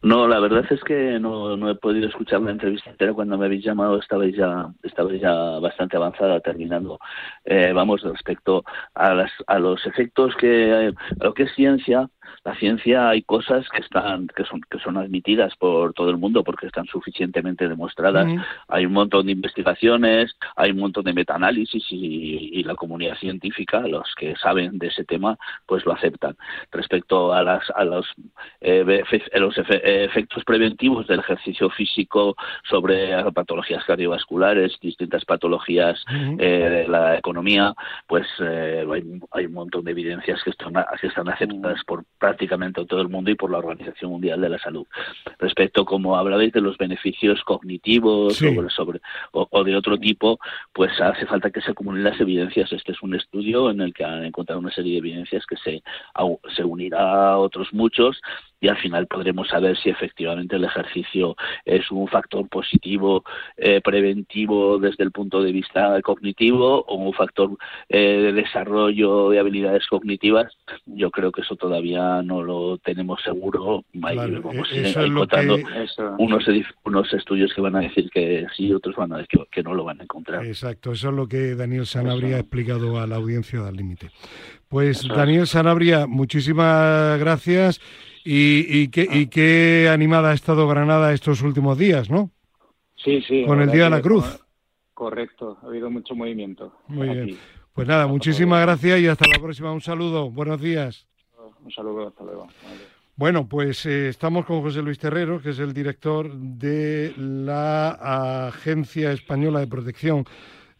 No, 0.00 0.28
la 0.28 0.38
verdad 0.38 0.64
es 0.70 0.80
que 0.84 1.18
no, 1.18 1.56
no 1.56 1.70
he 1.70 1.74
podido 1.74 2.06
escuchar 2.08 2.40
la 2.40 2.52
entrevista 2.52 2.90
entera. 2.90 3.12
Cuando 3.12 3.36
me 3.36 3.46
habéis 3.46 3.64
llamado 3.64 3.98
estabais 3.98 4.36
ya, 4.36 4.72
estabais 4.84 5.20
ya 5.20 5.32
bastante 5.58 5.96
avanzada, 5.96 6.40
terminando. 6.40 7.00
Eh, 7.44 7.72
vamos, 7.72 8.02
respecto 8.02 8.62
a, 8.94 9.12
las, 9.14 9.32
a 9.48 9.58
los 9.58 9.84
efectos 9.86 10.36
que, 10.36 10.92
a 11.20 11.24
lo 11.24 11.34
que 11.34 11.44
es 11.44 11.54
ciencia, 11.56 12.08
la 12.48 12.54
ciencia 12.56 13.10
hay 13.10 13.22
cosas 13.22 13.68
que 13.68 13.82
están 13.82 14.26
que 14.28 14.44
son 14.44 14.62
que 14.70 14.78
son 14.78 14.96
admitidas 14.96 15.54
por 15.56 15.92
todo 15.92 16.08
el 16.08 16.16
mundo 16.16 16.42
porque 16.42 16.66
están 16.66 16.86
suficientemente 16.86 17.68
demostradas. 17.68 18.26
Hay 18.68 18.86
un 18.86 18.94
montón 18.94 19.26
de 19.26 19.32
investigaciones 19.32 20.34
hay 20.56 20.70
un 20.70 20.78
montón 20.78 21.04
de 21.04 21.12
metaanálisis 21.12 21.84
y, 21.90 22.58
y 22.58 22.62
la 22.62 22.74
comunidad 22.74 23.18
científica 23.18 23.80
los 23.80 24.14
que 24.14 24.34
saben 24.36 24.78
de 24.78 24.86
ese 24.86 25.04
tema 25.04 25.36
pues 25.66 25.84
lo 25.84 25.92
aceptan. 25.92 26.36
Respecto 26.72 27.34
a 27.34 27.42
las 27.42 27.64
a 27.74 27.84
los 27.84 28.06
eh, 28.62 29.02
los 29.34 29.58
efectos 29.58 30.42
preventivos 30.44 31.06
del 31.06 31.20
ejercicio 31.20 31.68
físico 31.68 32.34
sobre 32.68 32.96
patologías 33.32 33.84
cardiovasculares 33.84 34.78
distintas 34.80 35.24
patologías 35.26 36.02
eh, 36.38 36.84
de 36.86 36.88
la 36.88 37.18
economía 37.18 37.74
pues 38.06 38.26
eh, 38.40 38.86
hay, 38.90 39.02
hay, 39.32 39.46
un 39.46 39.52
montón 39.52 39.84
de 39.84 39.90
evidencias 39.90 40.42
que 40.42 40.50
están 40.50 40.72
que 41.00 41.08
están 41.08 41.28
aceptadas 41.28 41.84
por 41.84 42.04
prácticamente 42.18 42.37
todo 42.86 43.00
el 43.00 43.08
mundo 43.08 43.30
y 43.30 43.34
por 43.34 43.50
la 43.50 43.58
Organización 43.58 44.10
Mundial 44.10 44.40
de 44.40 44.48
la 44.48 44.58
Salud. 44.58 44.86
Respecto, 45.38 45.84
como 45.84 46.16
hablabais, 46.16 46.52
de 46.52 46.60
los 46.60 46.76
beneficios 46.78 47.42
cognitivos 47.44 48.36
sobre, 48.68 49.00
o, 49.32 49.64
de 49.64 49.76
otro 49.76 49.98
tipo, 49.98 50.38
pues 50.72 50.92
hace 51.00 51.26
falta 51.26 51.50
que 51.50 51.60
se 51.60 51.72
acumulen 51.72 52.04
las 52.04 52.20
evidencias. 52.20 52.72
Este 52.72 52.92
es 52.92 53.02
un 53.02 53.14
estudio 53.14 53.70
en 53.70 53.80
el 53.80 53.92
que 53.92 54.04
han 54.04 54.24
encontrado 54.24 54.60
una 54.60 54.70
serie 54.70 54.92
de 54.92 54.98
evidencias 54.98 55.44
que 55.46 55.56
se, 55.56 55.82
se 56.54 56.64
unirá 56.64 57.32
a 57.32 57.38
otros 57.38 57.72
muchos 57.72 58.20
y 58.60 58.68
al 58.68 58.76
final 58.76 59.06
podremos 59.06 59.48
saber 59.48 59.76
si 59.76 59.88
efectivamente 59.88 60.56
el 60.56 60.64
ejercicio 60.64 61.36
es 61.64 61.90
un 61.90 62.08
factor 62.08 62.48
positivo 62.48 63.24
eh, 63.56 63.80
preventivo 63.80 64.78
desde 64.78 65.04
el 65.04 65.12
punto 65.12 65.42
de 65.42 65.52
vista 65.52 66.00
cognitivo 66.02 66.84
o 66.86 66.96
un 66.96 67.12
factor 67.12 67.56
eh, 67.88 67.98
de 67.98 68.32
desarrollo 68.32 69.30
de 69.30 69.38
habilidades 69.38 69.86
cognitivas. 69.86 70.52
Yo 70.86 71.10
creo 71.10 71.30
que 71.30 71.42
eso 71.42 71.56
todavía 71.56 72.22
no 72.28 72.42
lo 72.42 72.78
tenemos 72.78 73.20
seguro. 73.22 73.84
Claro, 73.92 74.42
vamos 74.42 74.68
e-, 74.70 74.94
unos, 76.18 76.44
unos 76.84 77.14
estudios 77.14 77.52
que 77.54 77.60
van 77.60 77.76
a 77.76 77.80
decir 77.80 78.10
que 78.10 78.46
sí, 78.54 78.72
otros 78.72 78.94
van 78.96 79.14
a 79.14 79.18
decir 79.18 79.40
que, 79.50 79.62
no 79.62 79.74
lo 79.74 79.84
van 79.84 80.00
a 80.00 80.04
encontrar. 80.04 80.44
Exacto, 80.44 80.92
eso 80.92 81.08
es 81.08 81.14
lo 81.14 81.26
que 81.26 81.54
Daniel 81.54 81.86
Sanabria 81.86 82.36
ha 82.36 82.40
explicado 82.40 83.00
a 83.00 83.06
la 83.06 83.16
audiencia 83.16 83.62
del 83.62 83.76
límite. 83.76 84.10
Pues 84.68 85.08
Daniel 85.08 85.46
Sanabria, 85.46 86.06
muchísimas 86.06 87.18
gracias 87.18 87.80
y, 88.24 88.88
qué, 88.88 89.08
y 89.10 89.26
qué 89.28 89.88
animada 89.90 90.30
ha 90.30 90.34
estado 90.34 90.68
Granada 90.68 91.14
estos 91.14 91.40
últimos 91.40 91.78
días, 91.78 92.10
¿no? 92.10 92.30
Sí, 92.96 93.22
sí. 93.26 93.44
Con 93.46 93.62
el 93.62 93.70
Día 93.70 93.84
de 93.84 93.90
la 93.90 94.02
Cruz. 94.02 94.44
Correcto, 94.92 95.56
ha 95.62 95.66
habido 95.66 95.90
mucho 95.90 96.14
movimiento. 96.14 96.74
Muy 96.88 97.08
bien. 97.08 97.38
Pues 97.72 97.86
nada, 97.86 98.06
muchísimas 98.06 98.60
gracias 98.60 99.00
y 99.00 99.06
hasta 99.06 99.24
la 99.28 99.40
próxima. 99.40 99.72
Un 99.72 99.80
saludo, 99.80 100.30
buenos 100.30 100.60
días. 100.60 101.06
Un 101.68 101.72
saludo, 101.74 102.08
hasta 102.08 102.24
luego. 102.24 102.46
Bueno, 103.14 103.46
pues 103.46 103.84
eh, 103.84 104.08
estamos 104.08 104.46
con 104.46 104.62
José 104.62 104.80
Luis 104.80 104.98
Terrero, 104.98 105.42
que 105.42 105.50
es 105.50 105.58
el 105.58 105.74
director 105.74 106.32
de 106.32 107.12
la 107.18 108.46
Agencia 108.48 109.12
Española 109.12 109.60
de 109.60 109.66
Protección 109.66 110.24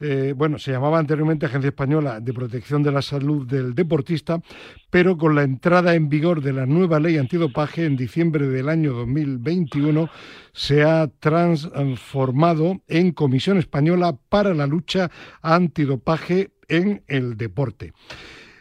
eh, 0.01 0.33
bueno, 0.35 0.59
se 0.59 0.71
llamaba 0.71 0.99
anteriormente 0.99 1.47
Agencia 1.47 1.69
Española 1.69 2.21
de 2.21 2.33
Protección 2.33 2.83
de 2.83 2.93
la 2.93 3.03
Salud 3.03 3.47
del 3.47 3.75
Deportista, 3.75 4.41
pero 4.89 5.19
con 5.19 5.35
la 5.35 5.43
entrada 5.43 5.95
en 5.95 6.09
vigor 6.09 6.41
de 6.41 6.53
la 6.53 6.67
nueva 6.67 7.01
ley 7.01 7.19
antidopaje 7.19 7.85
en 7.85 7.97
diciembre 7.97 8.47
del 8.49 8.69
año 8.69 8.93
2021 8.93 10.09
se 10.53 10.85
ha 10.85 11.09
transformado 11.19 12.81
en 12.87 13.11
Comisión 13.11 13.59
Española 13.59 14.17
para 14.29 14.55
la 14.55 14.69
Lucha 14.69 15.11
Antidopaje 15.43 16.53
en 16.69 17.03
el 17.09 17.37
Deporte. 17.37 17.93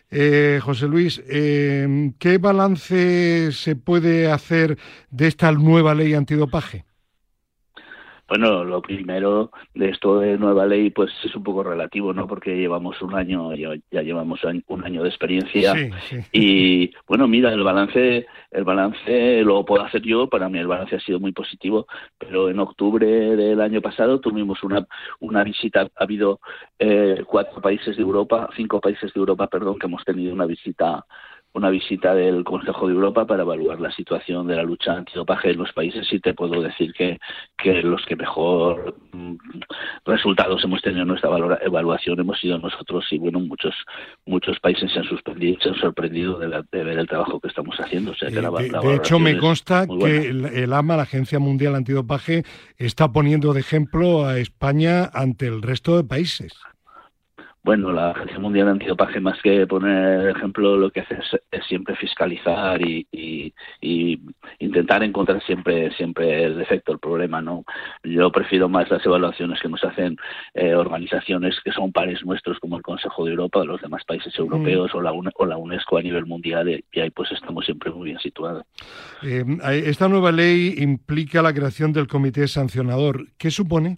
Eh, 0.10 0.60
José 0.64 0.88
Luis, 0.88 1.22
eh, 1.28 2.12
¿qué 2.18 2.38
balance 2.38 3.51
se 3.51 3.76
puede 3.76 4.32
hacer 4.32 4.78
de 5.12 5.28
esta 5.28 5.51
nueva 5.51 5.93
ley 5.93 6.14
antidopaje? 6.14 6.87
Bueno, 8.28 8.64
lo 8.66 8.82
primero 8.82 9.52
de 9.74 9.90
esto 9.90 10.20
de 10.20 10.38
nueva 10.38 10.66
ley, 10.66 10.90
pues 10.90 11.12
es 11.24 11.36
un 11.36 11.44
poco 11.44 11.64
relativo, 11.64 12.14
¿no? 12.14 12.28
Porque 12.28 12.58
llevamos 12.58 13.02
un 13.02 13.16
año, 13.16 13.54
ya 13.56 14.02
llevamos 14.02 14.42
un 14.68 14.84
año 14.84 15.04
de 15.04 15.10
experiencia 15.10 15.74
y 16.32 16.92
bueno, 17.08 17.28
mira, 17.28 17.54
el 17.54 17.64
balance, 17.64 18.26
el 18.52 18.64
balance 18.64 19.42
lo 19.44 19.64
puedo 19.64 19.84
hacer 19.84 20.02
yo. 20.02 20.28
Para 20.28 20.50
mí 20.50 20.60
el 20.60 20.68
balance 20.68 20.98
ha 20.98 21.00
sido 21.00 21.20
muy 21.20 21.32
positivo, 21.32 21.88
pero 22.18 22.50
en 22.50 22.60
octubre 22.60 23.08
del 23.08 23.62
año 23.62 23.82
pasado 23.82 24.20
tuvimos 24.20 24.62
una 24.64 24.86
una 25.20 25.44
visita. 25.44 25.88
Ha 25.96 26.04
habido 26.04 26.40
eh, 26.80 27.24
cuatro 27.26 27.62
países 27.62 27.96
de 27.96 28.02
Europa, 28.02 28.50
cinco 28.56 28.82
países 28.82 29.14
de 29.14 29.20
Europa, 29.20 29.48
perdón, 29.48 29.80
que 29.80 29.88
hemos 29.88 30.04
tenido 30.04 30.34
una 30.34 30.46
visita 30.46 31.06
una 31.58 31.70
visita 31.72 32.14
del 32.14 32.43
Consejo 32.43 32.88
de 32.88 32.93
Europa 32.93 33.26
para 33.26 33.41
evaluar 33.41 33.82
la 33.82 33.91
situación 33.91 34.47
de 34.47 34.55
la 34.55 34.64
lucha 34.64 34.93
antidopaje 34.93 35.49
en 35.49 35.58
los 35.58 35.74
países 35.74 36.08
y 36.14 36.20
te 36.20 36.36
puedo 36.36 36.62
decir 36.62 36.93
que, 36.93 37.18
que 37.58 37.82
los 37.82 38.05
que 38.05 38.16
mejor 38.16 38.95
mm, 39.12 39.36
resultados 40.05 40.64
hemos 40.64 40.82
tenido 40.84 41.01
en 41.01 41.08
nuestra 41.08 41.32
evaluación 41.62 42.20
hemos 42.20 42.39
sido 42.39 42.60
nosotros 42.60 43.05
y 43.10 43.18
bueno, 43.18 43.39
muchos 43.39 43.74
muchos 44.26 44.60
países 44.60 44.91
se 44.91 44.99
han 44.99 45.05
suspendido, 45.05 45.58
se 45.62 45.70
han 45.70 45.76
sorprendido 45.76 46.38
de, 46.38 46.47
ver 46.72 46.99
el 46.99 47.08
trabajo 47.08 47.39
que 47.39 47.47
estamos 47.47 47.76
haciendo. 47.80 48.12
Eh, 48.22 48.30
de, 48.30 48.95
hecho, 48.95 49.18
me 49.18 49.38
consta 49.38 49.88
que 49.88 50.30
el, 50.30 50.74
AMA, 50.74 50.97
la 50.97 51.03
Agencia 51.03 51.39
Mundial 51.39 51.74
Antidopaje, 51.74 52.43
está 52.78 53.12
poniendo 53.12 53.53
de 53.53 53.62
ejemplo 53.62 54.26
a 54.26 54.38
España 54.38 55.10
ante 55.12 55.47
el 55.47 55.64
resto 55.64 55.97
de 55.97 56.03
países 56.03 56.53
bueno, 57.68 57.91
la 57.91 58.11
Agencia 58.11 58.39
Mundial 58.39 58.70
Antidopaje, 58.70 59.20
más 59.20 59.41
que 59.41 59.68
poner 59.68 60.30
ejemplo, 60.30 60.78
lo 60.78 60.89
que 60.89 61.01
hace 61.01 61.18
es, 61.51 61.65
siempre 61.65 61.97
fiscalizar 61.97 62.82
y, 62.82 63.53
intentar 64.59 65.03
encontrar 65.03 65.43
siempre 65.43 65.91
siempre 65.97 66.45
el 66.45 66.59
defecto, 66.59 66.93
el 66.93 66.99
problema. 66.99 67.41
no 67.41 67.65
Yo 68.05 68.32
prefiero 68.32 68.70
más 68.70 68.89
las 68.89 69.05
evaluaciones 69.05 69.59
que 69.61 69.68
nos 69.68 69.84
hacen 69.84 70.15
eh, 70.53 70.76
organizaciones 70.76 71.59
que 71.61 71.74
son 71.74 71.91
pares 71.91 72.24
nuestros, 72.24 72.57
como 72.59 72.78
el 72.78 72.84
Consejo 72.84 73.26
de 73.26 73.32
Europa, 73.32 73.65
los 73.65 73.82
demás 73.82 74.05
países 74.05 74.34
mm. 74.38 74.43
europeos 74.43 74.95
o, 74.95 75.01
la, 75.01 75.11
o 75.11 75.45
la 75.45 75.57
UNESCO 75.57 75.97
a 75.97 76.01
nivel 76.01 76.26
mundial, 76.26 76.70
y 76.70 76.99
ahí 77.01 77.09
pues 77.09 77.34
estamos 77.34 77.65
siempre 77.65 77.91
muy 77.91 78.05
bien 78.05 78.20
situados. 78.20 78.63
Eh, 79.24 79.43
esta 79.86 80.07
nueva 80.07 80.32
ley 80.32 80.76
implica 80.78 81.41
la 81.41 81.51
creación 81.51 81.91
del 81.91 82.07
comité 82.07 82.47
sancionador. 82.47 83.28
¿Qué 83.38 83.51
supone? 83.51 83.97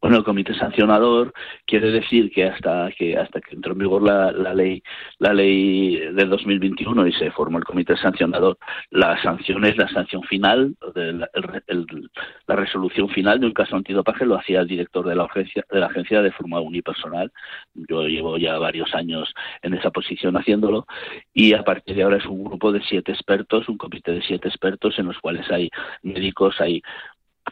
Bueno, 0.00 0.18
el 0.18 0.24
comité 0.24 0.54
sancionador 0.54 1.32
quiere 1.66 1.90
decir 1.90 2.30
que 2.30 2.44
hasta 2.44 2.90
que 2.96 3.16
hasta 3.16 3.40
que 3.40 3.54
entró 3.54 3.72
en 3.72 3.78
vigor 3.78 4.02
la, 4.02 4.30
ley 4.54 4.82
la 5.18 5.32
ley 5.32 5.96
del 6.12 6.28
2021 6.28 7.06
y 7.06 7.12
se 7.12 7.30
formó 7.30 7.58
el 7.58 7.64
comité 7.64 7.96
sancionador, 7.96 8.58
la 8.90 9.20
sanción 9.22 9.64
es 9.64 9.76
la 9.76 9.88
sanción 9.88 10.22
final, 10.22 10.76
la 10.94 12.56
resolución 12.56 13.08
final 13.08 13.40
de 13.40 13.46
un 13.46 13.52
caso 13.52 13.76
antidopaje 13.76 14.26
lo 14.26 14.38
hacía 14.38 14.60
el 14.60 14.68
director 14.68 15.06
de 15.06 15.14
la 15.14 15.24
agencia 15.24 15.64
de 15.70 15.80
la 15.80 15.86
agencia 15.86 16.22
de 16.22 16.32
forma 16.32 16.60
unipersonal. 16.60 17.32
Yo 17.74 18.06
llevo 18.06 18.38
ya 18.38 18.58
varios 18.58 18.94
años 18.94 19.32
en 19.62 19.74
esa 19.74 19.90
posición 19.90 20.36
haciéndolo 20.36 20.86
y 21.34 21.54
a 21.54 21.64
partir 21.64 21.96
de 21.96 22.02
ahora 22.02 22.18
es 22.18 22.26
un 22.26 22.44
grupo 22.44 22.72
de 22.72 22.82
siete 22.82 23.12
expertos, 23.12 23.68
un 23.68 23.78
comité 23.78 24.12
de 24.12 24.22
siete 24.22 24.48
expertos 24.48 24.98
en 24.98 25.06
los 25.06 25.18
cuales 25.18 25.50
hay 25.50 25.70
médicos, 26.02 26.60
hay 26.60 26.82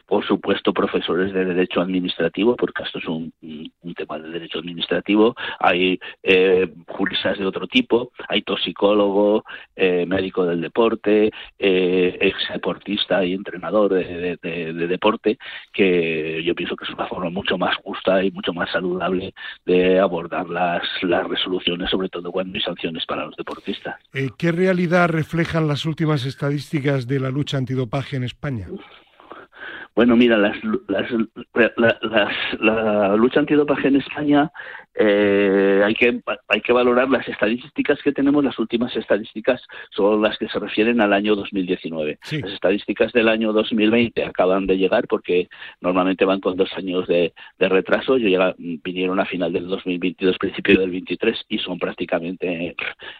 por 0.05 0.25
supuesto, 0.25 0.73
profesores 0.73 1.33
de 1.33 1.45
derecho 1.45 1.81
administrativo, 1.81 2.55
porque 2.55 2.83
esto 2.83 2.99
es 2.99 3.05
un, 3.05 3.33
tema 3.95 4.19
de 4.19 4.29
derecho 4.29 4.59
administrativo, 4.59 5.35
hay 5.57 5.97
eh, 6.21 6.69
juristas 6.87 7.37
de 7.37 7.45
otro 7.45 7.65
tipo, 7.65 8.11
hay 8.27 8.41
toxicólogo, 8.41 9.45
eh, 9.73 10.05
médico 10.05 10.45
del 10.45 10.59
deporte, 10.59 11.31
eh, 11.57 12.17
ex 12.19 12.35
deportista 12.51 13.23
y 13.23 13.33
entrenador 13.33 13.93
de, 13.93 14.37
deporte, 14.87 15.37
que 15.71 16.43
yo 16.43 16.53
pienso 16.55 16.75
que 16.75 16.83
es 16.83 16.89
una 16.89 17.07
forma 17.07 17.29
mucho 17.29 17.57
más 17.57 17.77
justa 17.77 18.21
y 18.21 18.31
mucho 18.31 18.53
más 18.53 18.69
saludable 18.71 19.33
de 19.65 19.99
abordar 19.99 20.49
las, 20.49 20.83
las 21.03 21.25
resoluciones, 21.27 21.89
sobre 21.89 22.09
todo 22.09 22.31
cuando 22.31 22.55
hay 22.55 22.61
sanciones 22.61 23.05
para 23.05 23.25
los 23.25 23.35
deportistas. 23.35 23.95
Eh, 24.13 24.29
¿Qué 24.37 24.51
realidad 24.51 25.09
reflejan 25.09 25.67
las 25.67 25.85
últimas 25.85 26.25
estadísticas 26.25 27.07
de 27.07 27.19
la 27.19 27.29
lucha 27.29 27.57
antidopaje 27.57 28.17
en 28.17 28.23
España? 28.23 28.67
Bueno, 29.95 30.15
mira, 30.17 30.37
las, 30.37 30.57
la 32.59 33.15
lucha 33.15 33.39
antidopaje 33.39 33.87
en 33.87 33.95
España 33.95 34.51
eh, 34.97 35.81
hay 35.83 35.93
que 35.93 36.21
hay 36.47 36.61
que 36.61 36.71
valorar 36.71 37.09
las 37.09 37.27
estadísticas 37.27 38.01
que 38.01 38.13
tenemos. 38.13 38.43
Las 38.43 38.57
últimas 38.59 38.95
estadísticas 38.95 39.61
son 39.91 40.21
las 40.21 40.37
que 40.37 40.47
se 40.47 40.57
refieren 40.57 41.01
al 41.01 41.11
año 41.11 41.35
2019. 41.35 42.19
Las 42.31 42.53
estadísticas 42.53 43.11
del 43.11 43.27
año 43.27 43.51
2020 43.51 44.23
acaban 44.23 44.65
de 44.67 44.77
llegar 44.77 45.07
porque 45.07 45.49
normalmente 45.81 46.23
van 46.23 46.39
con 46.39 46.55
dos 46.55 46.71
años 46.77 47.07
de, 47.07 47.33
retraso. 47.59 48.17
Yo 48.17 48.29
llega, 48.29 48.55
vinieron 48.57 49.19
a 49.19 49.25
final 49.25 49.51
del 49.51 49.67
2022, 49.67 50.37
principio 50.37 50.79
del 50.79 50.91
23 50.91 51.45
y 51.49 51.57
son 51.57 51.77
prácticamente 51.77 52.75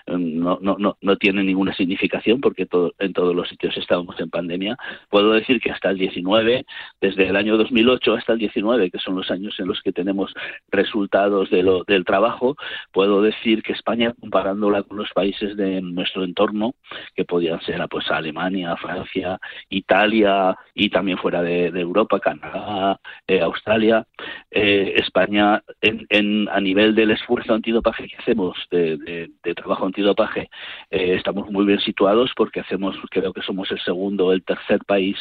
no 0.08 0.60
no 0.62 0.78
no, 0.78 0.98
no 1.02 1.18
tienen 1.18 1.46
ninguna 1.46 1.74
significación 1.74 2.40
porque 2.40 2.66
todo, 2.66 2.94
en 3.00 3.12
todos 3.12 3.36
los 3.36 3.50
sitios 3.50 3.76
estábamos 3.76 4.18
en 4.20 4.30
pandemia. 4.30 4.78
Puedo 5.10 5.34
decir 5.34 5.60
que 5.60 5.72
hasta 5.72 5.90
el 5.90 5.98
19 5.98 6.65
desde 7.02 7.28
el 7.28 7.36
año 7.36 7.58
2008 7.58 8.14
hasta 8.14 8.34
el 8.34 8.40
19, 8.40 8.92
que 8.92 9.00
son 9.00 9.16
los 9.16 9.30
años 9.32 9.60
en 9.60 9.68
los 9.68 9.82
que 9.82 9.92
tenemos 9.92 10.34
resultados 10.70 11.50
del 11.50 12.06
trabajo, 12.06 12.56
puedo 12.92 13.22
decir 13.22 13.64
que 13.64 13.74
España, 13.74 14.14
comparándola 14.20 14.84
con 14.84 14.98
los 14.98 15.12
países 15.14 15.56
de 15.56 15.82
nuestro 15.82 16.24
entorno, 16.24 16.76
que 17.16 17.26
podían 17.26 17.62
ser 17.62 17.76
pues 17.90 18.10
Alemania, 18.10 18.76
Francia, 18.78 19.40
Italia 19.70 20.58
y 20.74 20.90
también 20.90 21.18
fuera 21.18 21.42
de, 21.42 21.68
Europa, 21.68 22.20
Canadá, 22.20 23.00
eh, 23.28 23.42
Australia, 23.42 24.06
eh, 24.50 24.94
España 24.98 25.62
en, 25.82 26.50
a 26.50 26.60
nivel 26.60 26.96
del 26.96 27.12
esfuerzo 27.12 27.54
antidopaje 27.54 28.08
que 28.08 28.18
hacemos 28.18 28.58
de, 28.72 29.30
trabajo 29.56 29.86
antidopaje, 29.86 30.50
eh, 30.90 31.16
estamos 31.16 31.50
muy 31.50 31.66
bien 31.66 31.80
situados 31.80 32.32
porque 32.36 32.60
hacemos, 32.60 32.96
creo 33.10 33.34
que 33.34 33.42
somos 33.42 33.72
el 33.72 33.80
segundo 33.80 34.28
o 34.28 34.32
el 34.32 34.44
tercer 34.44 34.80
país, 34.86 35.18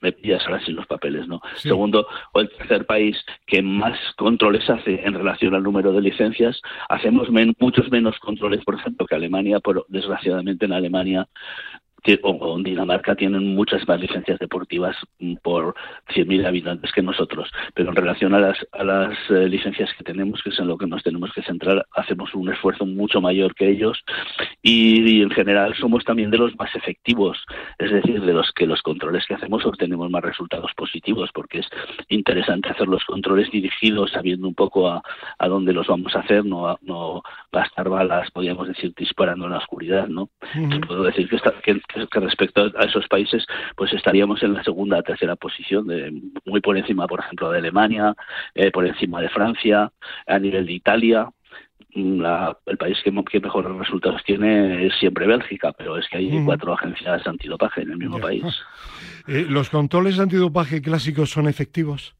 me 0.00 0.12
pillas 0.12 0.46
ahora 0.56 0.64
sin 0.64 0.76
los 0.76 0.86
papeles, 0.86 1.26
¿no? 1.28 1.40
Segundo 1.56 2.06
o 2.32 2.40
el 2.40 2.50
tercer 2.50 2.86
país 2.86 3.16
que 3.46 3.62
más 3.62 3.98
controles 4.16 4.68
hace 4.68 5.04
en 5.04 5.14
relación 5.14 5.54
al 5.54 5.62
número 5.62 5.92
de 5.92 6.00
licencias. 6.00 6.60
Hacemos 6.88 7.28
muchos 7.58 7.90
menos 7.90 8.18
controles, 8.18 8.64
por 8.64 8.74
ejemplo, 8.74 9.06
que 9.06 9.14
Alemania, 9.14 9.60
pero 9.60 9.86
desgraciadamente 9.88 10.66
en 10.66 10.72
Alemania 10.72 11.28
o 12.22 12.56
en 12.56 12.62
Dinamarca 12.62 13.14
tienen 13.14 13.54
muchas 13.54 13.86
más 13.88 14.00
licencias 14.00 14.38
deportivas 14.38 14.96
mm, 15.18 15.36
por 15.42 15.74
100.000 16.14 16.46
habitantes 16.46 16.92
que 16.92 17.02
nosotros, 17.02 17.50
pero 17.74 17.90
en 17.90 17.96
relación 17.96 18.34
a 18.34 18.40
las, 18.40 18.58
a 18.72 18.84
las 18.84 19.16
eh, 19.30 19.48
licencias 19.48 19.90
que 19.96 20.04
tenemos, 20.04 20.42
que 20.42 20.50
es 20.50 20.58
en 20.58 20.68
lo 20.68 20.78
que 20.78 20.86
nos 20.86 21.02
tenemos 21.02 21.32
que 21.32 21.42
centrar, 21.42 21.86
hacemos 21.92 22.34
un 22.34 22.52
esfuerzo 22.52 22.86
mucho 22.86 23.20
mayor 23.20 23.54
que 23.54 23.68
ellos 23.68 24.02
y, 24.62 25.22
en 25.22 25.30
general 25.30 25.74
somos 25.74 26.04
también 26.04 26.30
de 26.30 26.38
los 26.38 26.56
más 26.56 26.74
efectivos, 26.74 27.38
es 27.78 27.90
decir, 27.90 28.20
de 28.20 28.32
los 28.32 28.52
que 28.52 28.66
los 28.66 28.82
controles 28.82 29.26
que 29.26 29.34
hacemos 29.34 29.64
obtenemos 29.66 30.10
más 30.10 30.22
resultados 30.22 30.72
positivos, 30.76 31.30
porque 31.34 31.60
es 31.60 31.66
interesante 32.08 32.68
hacer 32.68 32.86
los 32.86 33.04
controles 33.04 33.50
dirigidos 33.50 34.12
sabiendo 34.12 34.46
un 34.46 34.54
poco 34.54 34.88
a, 34.88 35.02
a 35.38 35.48
dónde 35.48 35.72
los 35.72 35.86
vamos 35.86 36.14
a 36.14 36.20
hacer, 36.20 36.44
no, 36.44 36.78
no 36.82 37.22
gastar 37.56 37.88
balas, 37.88 38.30
podríamos 38.30 38.68
decir, 38.68 38.92
disparando 38.96 39.46
en 39.46 39.52
la 39.52 39.58
oscuridad, 39.58 40.08
¿no? 40.08 40.30
Puedo 40.86 41.04
decir 41.04 41.28
que, 41.28 41.36
está, 41.36 41.52
que 41.62 41.80
que 42.10 42.20
respecto 42.20 42.70
a 42.76 42.84
esos 42.84 43.06
países, 43.08 43.44
pues 43.76 43.92
estaríamos 43.92 44.42
en 44.42 44.54
la 44.54 44.62
segunda 44.62 44.98
o 44.98 45.02
tercera 45.02 45.36
posición, 45.36 45.86
de, 45.86 46.12
muy 46.44 46.60
por 46.60 46.76
encima, 46.76 47.06
por 47.06 47.20
ejemplo, 47.20 47.50
de 47.50 47.58
Alemania, 47.58 48.14
eh, 48.54 48.70
por 48.70 48.86
encima 48.86 49.20
de 49.20 49.28
Francia, 49.28 49.90
a 50.26 50.38
nivel 50.38 50.66
de 50.66 50.72
Italia. 50.72 51.28
Mm, 51.94 52.22
el 52.66 52.76
país 52.76 52.98
que, 53.02 53.10
mejores 53.10 53.72
resultados 53.72 54.22
tiene 54.24 54.86
es 54.86 54.94
siempre 54.98 55.26
Bélgica, 55.26 55.72
pero 55.72 55.96
es 55.96 56.06
que 56.08 56.18
hay 56.18 56.44
cuatro 56.44 56.74
agencias 56.74 57.26
antidopaje 57.26 57.82
en 57.82 57.92
el 57.92 57.98
mismo 57.98 58.18
país. 58.18 58.44
Eh, 59.28 59.44
¿Los 59.48 59.70
controles 59.70 60.20
antidopaje 60.20 60.80
clásicos 60.80 61.30
son 61.30 61.48
efectivos? 61.48 62.14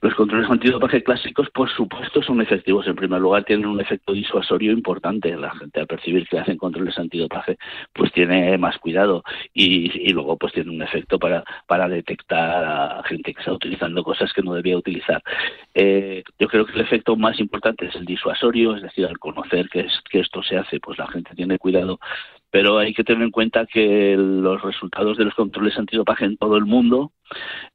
Los 0.00 0.14
controles 0.14 0.50
antidopaje 0.50 1.02
clásicos, 1.02 1.48
por 1.50 1.70
supuesto, 1.70 2.22
son 2.22 2.40
efectivos. 2.40 2.86
En 2.86 2.96
primer 2.96 3.20
lugar, 3.20 3.44
tienen 3.44 3.66
un 3.66 3.80
efecto 3.80 4.12
disuasorio 4.12 4.72
importante. 4.72 5.36
La 5.36 5.54
gente 5.54 5.80
al 5.80 5.86
percibir 5.86 6.26
que 6.28 6.38
hacen 6.38 6.56
controles 6.56 6.98
antidopaje, 6.98 7.56
pues 7.92 8.12
tiene 8.12 8.56
más 8.58 8.78
cuidado 8.78 9.22
y, 9.54 10.12
luego 10.12 10.36
pues 10.36 10.52
tiene 10.52 10.70
un 10.70 10.82
efecto 10.82 11.18
para, 11.18 11.44
para 11.66 11.88
detectar 11.88 12.64
a 12.64 13.02
gente 13.04 13.34
que 13.34 13.40
está 13.40 13.52
utilizando 13.52 14.02
cosas 14.02 14.32
que 14.32 14.42
no 14.42 14.54
debía 14.54 14.76
utilizar. 14.76 15.22
Eh, 15.74 16.22
yo 16.38 16.48
creo 16.48 16.64
que 16.66 16.72
el 16.72 16.80
efecto 16.80 17.16
más 17.16 17.38
importante 17.40 17.86
es 17.86 17.94
el 17.94 18.04
disuasorio, 18.04 18.76
es 18.76 18.82
decir, 18.82 19.06
al 19.06 19.18
conocer 19.18 19.68
que, 19.68 19.80
es, 19.80 20.00
que 20.10 20.20
esto 20.20 20.42
se 20.42 20.56
hace, 20.56 20.80
pues 20.80 20.98
la 20.98 21.06
gente 21.08 21.34
tiene 21.34 21.58
cuidado 21.58 21.98
pero 22.56 22.78
hay 22.78 22.94
que 22.94 23.04
tener 23.04 23.22
en 23.22 23.30
cuenta 23.30 23.66
que 23.66 24.16
los 24.16 24.62
resultados 24.62 25.18
de 25.18 25.26
los 25.26 25.34
controles 25.34 25.76
antidopaje 25.76 26.24
en 26.24 26.38
todo 26.38 26.56
el 26.56 26.64
mundo 26.64 27.12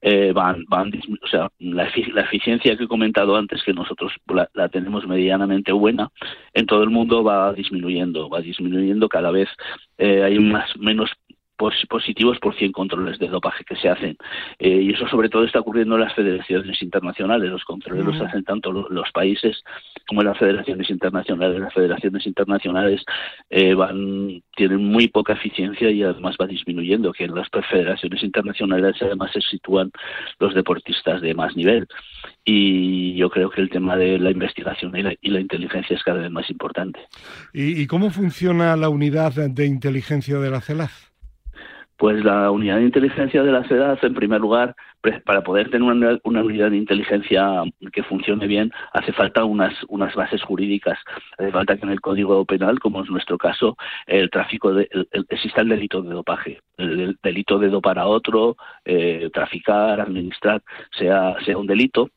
eh, 0.01 0.31
van, 0.33 0.65
van, 0.67 0.91
o 1.21 1.27
sea, 1.27 1.51
la, 1.59 1.83
eficiencia 1.83 2.75
que 2.75 2.85
he 2.85 2.87
comentado 2.87 3.35
antes, 3.35 3.61
que 3.61 3.75
nosotros 3.75 4.11
la, 4.55 4.69
tenemos 4.69 5.05
medianamente 5.05 5.71
buena, 5.71 6.09
en 6.55 6.65
todo 6.65 6.81
el 6.81 6.89
mundo 6.89 7.23
va 7.23 7.53
disminuyendo, 7.53 8.27
va 8.27 8.41
disminuyendo 8.41 9.07
cada 9.07 9.29
vez, 9.29 9.49
eh, 9.99 10.23
hay 10.23 10.39
más, 10.39 10.75
menos 10.77 11.11
positivos 11.89 12.39
por 12.39 12.55
100 12.55 12.71
controles 12.71 13.19
de 13.19 13.27
dopaje 13.27 13.63
que 13.63 13.75
se 13.75 13.89
hacen. 13.89 14.17
Eh, 14.59 14.81
y 14.81 14.93
eso 14.93 15.07
sobre 15.07 15.29
todo 15.29 15.43
está 15.43 15.59
ocurriendo 15.59 15.95
en 15.95 16.01
las 16.01 16.13
federaciones 16.13 16.81
internacionales. 16.81 17.49
Los 17.49 17.63
controles 17.63 18.05
los 18.05 18.21
hacen 18.21 18.43
tanto 18.43 18.71
los, 18.71 19.11
países 19.11 19.63
como 20.07 20.23
las 20.23 20.37
federaciones 20.37 20.89
internacionales. 20.89 21.59
Las 21.59 21.73
federaciones 21.73 22.25
internacionales 22.25 23.03
eh, 23.49 23.73
van 23.73 24.41
tienen 24.55 24.83
muy 24.83 25.07
poca 25.07 25.33
eficiencia 25.33 25.89
y 25.89 26.03
además 26.03 26.35
va 26.39 26.47
disminuyendo, 26.47 27.11
que 27.13 27.25
en 27.25 27.35
las 27.35 27.49
federaciones 27.69 28.23
internacionales 28.23 28.95
además 29.01 29.31
se 29.33 29.41
sitúan 29.41 29.91
los 30.39 30.53
deportistas 30.53 31.21
de 31.21 31.33
más 31.33 31.55
nivel. 31.55 31.87
Y 32.43 33.15
yo 33.15 33.29
creo 33.29 33.49
que 33.49 33.61
el 33.61 33.69
tema 33.69 33.95
de 33.95 34.19
la 34.19 34.31
investigación 34.31 34.95
y 34.95 35.29
la, 35.29 35.39
inteligencia 35.39 35.95
es 35.95 36.03
cada 36.03 36.21
vez 36.21 36.31
más 36.31 36.49
importante. 36.49 36.99
¿Y, 37.53 37.87
cómo 37.87 38.09
funciona 38.09 38.75
la 38.75 38.89
unidad 38.89 39.33
de 39.33 39.65
inteligencia 39.65 40.39
de 40.39 40.49
la 40.49 40.61
CELAF? 40.61 41.10
Pues 42.01 42.25
la 42.25 42.49
unidad 42.49 42.77
de 42.77 42.85
inteligencia 42.85 43.43
de 43.43 43.51
la 43.51 43.63
CEDAF, 43.67 44.03
en 44.03 44.15
primer 44.15 44.41
lugar, 44.41 44.75
para 45.23 45.43
poder 45.43 45.69
tener 45.69 45.83
una, 45.83 46.17
unidad 46.23 46.71
de 46.71 46.77
inteligencia 46.77 47.61
que 47.93 48.01
funcione 48.01 48.47
bien, 48.47 48.71
hace 48.91 49.13
falta 49.13 49.45
unas, 49.45 49.75
unas 49.87 50.15
bases 50.15 50.41
jurídicas. 50.41 50.97
Hace 51.37 51.51
falta 51.51 51.77
que 51.77 51.85
en 51.85 51.91
el 51.91 52.01
Código 52.01 52.43
Penal, 52.43 52.79
como 52.79 53.03
es 53.03 53.09
nuestro 53.11 53.37
caso, 53.37 53.77
el 54.07 54.31
tráfico 54.31 54.73
de, 54.73 54.89
exista 55.29 55.61
el 55.61 55.69
delito 55.69 56.01
de 56.01 56.15
dopaje. 56.15 56.59
El, 56.77 57.19
delito 57.21 57.59
de 57.59 57.69
dopar 57.69 57.99
a 57.99 58.07
otro, 58.07 58.57
eh, 58.83 59.29
traficar, 59.31 60.01
administrar, 60.01 60.63
sea, 60.97 61.35
sea 61.45 61.55
un 61.55 61.67
delito 61.67 62.09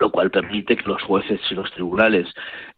lo 0.00 0.10
cual 0.10 0.30
permite 0.30 0.76
que 0.76 0.88
los 0.88 1.02
jueces 1.02 1.40
y 1.50 1.54
los 1.54 1.70
tribunales 1.72 2.28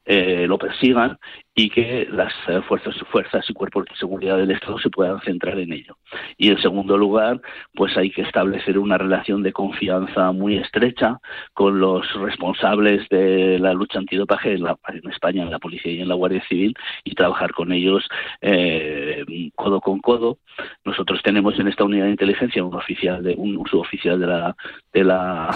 eh, 0.05 0.47
lo 0.47 0.59
persigan 0.59 1.19
y 1.55 1.69
que 1.69 2.09
las 2.11 2.33
eh, 2.47 2.63
fuerzas, 2.67 2.95
fuerzas 3.11 3.45
y 3.49 3.53
cuerpos 3.53 3.85
de 3.87 3.97
seguridad 3.97 4.39
del 4.39 4.51
Estado 4.51 4.79
se 4.79 4.91
puedan 4.91 5.21
centrar 5.21 5.59
en 5.59 5.73
ello. 5.73 5.97
Y 6.37 6.51
en 6.51 6.61
segundo 6.63 6.97
lugar, 6.97 7.41
pues 7.75 7.97
hay 7.97 8.11
que 8.11 8.23
establecer 8.23 8.79
una 8.79 8.97
relación 8.97 9.43
de 9.43 9.53
confianza 9.53 10.33
muy 10.33 10.57
estrecha 10.57 11.19
con 11.53 11.81
los 11.81 12.11
responsables 12.21 13.09
de 13.11 13.59
la 13.59 13.75
lucha 13.75 13.99
antidopaje 13.99 14.55
en, 14.55 14.67
en 14.67 15.11
España, 15.11 15.43
en 15.43 15.51
la 15.51 15.59
Policía 15.59 15.93
y 15.93 16.01
en 16.01 16.09
la 16.09 16.15
Guardia 16.15 16.43
Civil, 16.49 16.75
y 17.05 17.15
trabajar 17.15 17.53
con 17.53 17.73
ellos 17.73 18.09
eh, 18.41 19.25
codo 19.57 19.81
con 19.81 20.01
codo. 20.01 20.39
Nosotros 20.85 21.21
tenemos 21.23 21.59
en 21.59 21.69
esta 21.69 21.85
unidad 21.85 22.05
de 22.05 22.13
inteligencia 22.13 22.65
un 22.65 22.75
oficial 22.75 23.23
de 23.23 23.35
un 23.37 23.63
suboficial 23.69 24.19
de 24.21 24.27
la 24.27 24.57
de 24.93 25.05
la 25.05 25.51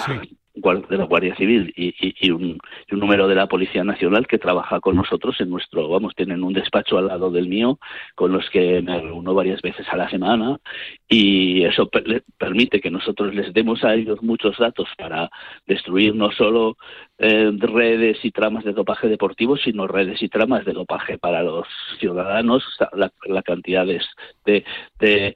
de 0.55 0.99
la 0.99 1.05
Guardia 1.05 1.35
Civil 1.37 1.73
y, 1.77 2.31
un, 2.31 2.59
número 2.91 3.27
de 3.27 3.35
la 3.35 3.47
Policía 3.47 3.85
Nacional 3.85 4.27
que 4.27 4.39
trabaja 4.39 4.81
con 4.81 4.97
nosotros 4.97 5.41
en 5.41 5.49
nuestro, 5.49 5.89
vamos, 5.89 6.15
tienen 6.15 6.45
un 6.45 6.53
despacho 6.53 6.99
al 6.99 7.07
lado 7.07 7.31
del 7.31 7.49
mío 7.49 7.79
con 8.15 8.33
los 8.33 8.49
que 8.51 8.83
me 8.83 9.01
reúno 9.01 9.35
varias 9.35 9.63
veces 9.63 9.87
a 9.91 9.97
la 9.97 10.11
semana 10.11 10.59
y 11.09 11.65
eso 11.65 11.89
permite 12.37 12.81
que 12.81 12.91
nosotros 12.91 13.35
les 13.35 13.53
demos 13.55 13.83
a 13.83 13.95
ellos 13.95 14.23
muchos 14.23 14.59
datos 14.59 14.89
para 14.99 15.31
destruir 15.67 16.15
no 16.15 16.31
solo 16.33 16.77
eh, 17.19 17.51
redes 17.59 18.19
y 18.23 18.31
tramas 18.31 18.65
de 18.65 18.73
dopaje 18.73 19.09
deportivo, 19.09 19.57
sino 19.57 19.87
redes 19.87 20.23
y 20.23 20.29
tramas 20.29 20.67
de 20.67 20.73
dopaje 20.73 21.17
para 21.17 21.43
los 21.43 21.67
ciudadanos, 21.99 22.63
la, 22.93 23.11
la 23.25 23.43
cantidad 23.43 23.87
de, 23.87 24.65
de 25.01 25.35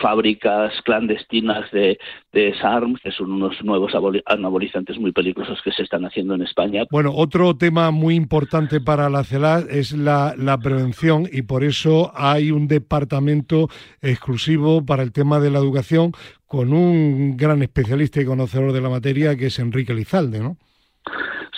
fábricas 0.00 0.72
clandestinas 0.84 1.70
de, 1.70 1.98
de 2.32 2.54
SARM, 2.60 2.96
que 3.02 3.10
son 3.12 3.32
unos 3.32 3.62
nuevos 3.64 3.92
anabolizantes 4.26 4.98
muy 4.98 5.12
peligrosos 5.12 5.60
que 5.62 5.72
se 5.72 5.82
están 5.82 6.04
haciendo 6.04 6.34
en 6.34 6.42
España. 6.42 6.84
Bueno, 6.90 7.12
otro 7.14 7.56
tema 7.56 7.90
muy 7.90 8.14
importante 8.14 8.80
para 8.80 9.10
la 9.10 9.24
CELAC 9.24 9.66
es 9.70 9.92
la, 9.92 10.34
la 10.36 10.58
prevención 10.58 11.28
y 11.30 11.42
por 11.42 11.64
eso 11.64 12.12
hay 12.14 12.50
un 12.50 12.68
departamento 12.68 13.68
exclusivo 14.00 14.84
para 14.84 15.02
el 15.02 15.12
tema 15.12 15.40
de 15.40 15.50
la 15.50 15.58
educación 15.58 16.12
con 16.46 16.72
un 16.72 17.36
gran 17.36 17.62
especialista 17.62 18.20
y 18.20 18.24
conocedor 18.24 18.72
de 18.72 18.80
la 18.80 18.88
materia 18.88 19.36
que 19.36 19.46
es 19.46 19.58
Enrique 19.58 19.94
Lizalde, 19.94 20.40
¿no? 20.40 20.56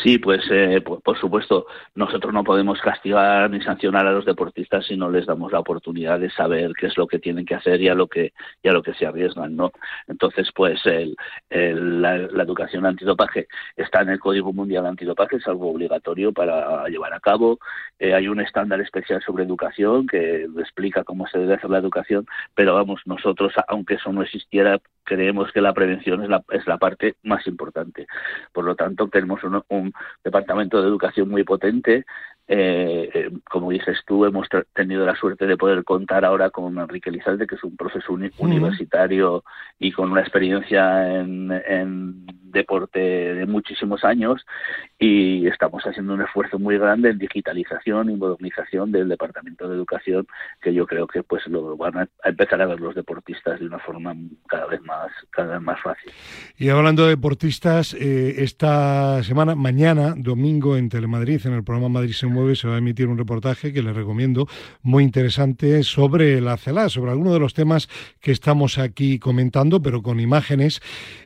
Sí, 0.02 0.18
pues, 0.18 0.42
eh, 0.50 0.80
por, 0.80 1.16
supuesto, 1.18 1.66
nosotros 1.94 2.34
no 2.34 2.42
podemos 2.42 2.80
castigar 2.80 3.48
ni 3.50 3.60
sancionar 3.60 4.04
a 4.04 4.12
los 4.12 4.24
deportistas 4.24 4.84
si 4.84 4.96
no 4.96 5.08
les 5.08 5.26
damos 5.26 5.52
la 5.52 5.60
oportunidad 5.60 6.18
de 6.18 6.28
saber 6.30 6.72
qué 6.76 6.86
es 6.86 6.96
lo 6.96 7.06
que 7.06 7.20
tienen 7.20 7.44
que 7.44 7.54
hacer 7.54 7.80
y 7.80 7.88
a 7.88 7.94
lo 7.94 8.08
que, 8.08 8.32
y 8.64 8.68
a 8.68 8.72
lo 8.72 8.82
que 8.82 8.94
se 8.94 9.06
arriesgan, 9.06 9.54
¿no? 9.54 9.70
Entonces, 10.08 10.50
pues 10.54 10.84
el, 10.86 11.14
la, 11.50 12.16
educación 12.16 12.84
antidopaje 12.84 13.46
está 13.76 14.02
en 14.02 14.08
el 14.08 14.18
Código 14.18 14.52
Mundial 14.52 14.86
Antidopaje, 14.86 15.36
es 15.36 15.46
algo 15.46 15.70
obligatorio 15.70 16.32
para 16.32 16.88
llevar 16.88 17.14
a 17.14 17.20
cabo. 17.20 17.60
Eh, 18.00 18.12
hay 18.12 18.26
un 18.26 18.40
estándar 18.40 18.80
especial 18.80 19.22
sobre 19.22 19.44
educación 19.44 20.08
que 20.08 20.48
explica 20.58 21.04
cómo 21.04 21.28
se 21.28 21.38
debe 21.38 21.54
hacer 21.54 21.70
la 21.70 21.78
educación, 21.78 22.26
pero 22.56 22.74
vamos, 22.74 23.00
nosotros, 23.04 23.52
aunque 23.68 23.94
eso 23.94 24.12
no 24.12 24.22
existiera, 24.22 24.80
creemos 25.04 25.52
que 25.52 25.60
la 25.60 25.72
prevención 25.72 26.22
es 26.22 26.28
la, 26.28 26.42
es 26.50 26.66
la 26.66 26.78
parte 26.78 27.14
más 27.22 27.46
importante. 27.46 28.06
Por 28.52 28.64
lo 28.64 28.74
tanto, 28.74 29.08
tenemos 29.08 29.42
un, 29.44 29.62
un 29.68 29.91
departamento 30.22 30.80
de 30.80 30.88
educación 30.88 31.28
muy 31.28 31.44
potente. 31.44 32.04
Eh, 32.48 33.08
eh, 33.14 33.30
como 33.48 33.70
dices 33.70 33.98
tú, 34.06 34.24
hemos 34.24 34.48
tenido 34.74 35.06
la 35.06 35.16
suerte 35.16 35.46
de 35.46 35.56
poder 35.56 35.84
contar 35.84 36.24
ahora 36.24 36.50
con 36.50 36.78
Enrique 36.78 37.10
Lizalde, 37.10 37.46
que 37.46 37.54
es 37.54 37.64
un 37.64 37.76
profesor 37.76 38.18
universitario 38.38 39.44
y 39.78 39.92
con 39.92 40.10
una 40.10 40.20
experiencia 40.20 41.18
en, 41.18 41.50
en 41.50 42.26
deporte 42.52 43.00
de 43.00 43.46
muchísimos 43.46 44.04
años 44.04 44.44
y 44.98 45.46
estamos 45.46 45.82
haciendo 45.84 46.14
un 46.14 46.22
esfuerzo 46.22 46.58
muy 46.58 46.78
grande 46.78 47.10
en 47.10 47.18
digitalización 47.18 48.10
y 48.10 48.16
modernización 48.16 48.92
del 48.92 49.08
departamento 49.08 49.68
de 49.68 49.74
educación 49.74 50.26
que 50.60 50.72
yo 50.72 50.86
creo 50.86 51.06
que 51.06 51.22
pues 51.22 51.46
lo 51.48 51.76
van 51.76 51.98
a, 51.98 52.08
empezar 52.24 52.60
a 52.62 52.66
ver 52.66 52.80
los 52.80 52.94
deportistas 52.94 53.58
de 53.58 53.66
una 53.66 53.78
forma 53.78 54.14
cada 54.48 54.66
vez 54.66 54.80
más 54.82 55.10
cada 55.30 55.54
vez 55.54 55.62
más 55.62 55.80
fácil. 55.80 56.12
Y 56.56 56.68
hablando 56.68 57.04
de 57.04 57.10
deportistas 57.10 57.94
eh, 57.94 58.34
esta 58.38 59.22
semana 59.22 59.54
mañana 59.54 60.14
domingo 60.16 60.76
en 60.76 60.88
Telemadrid 60.88 61.46
en 61.46 61.54
el 61.54 61.64
programa 61.64 61.88
Madrid 61.88 62.12
se 62.12 62.26
mueve 62.26 62.54
se 62.54 62.68
va 62.68 62.76
a 62.76 62.78
emitir 62.78 63.08
un 63.08 63.18
reportaje 63.18 63.72
que 63.72 63.82
les 63.82 63.96
recomiendo 63.96 64.46
muy 64.82 65.04
interesante 65.04 65.82
sobre 65.82 66.40
la 66.40 66.56
CELA 66.56 66.88
sobre 66.88 67.10
algunos 67.10 67.32
de 67.32 67.40
los 67.40 67.54
temas 67.54 67.88
que 68.20 68.30
estamos 68.30 68.78
aquí 68.78 69.18
comentando 69.18 69.80
pero 69.82 70.02
con 70.02 70.20
imágenes. 70.20 70.80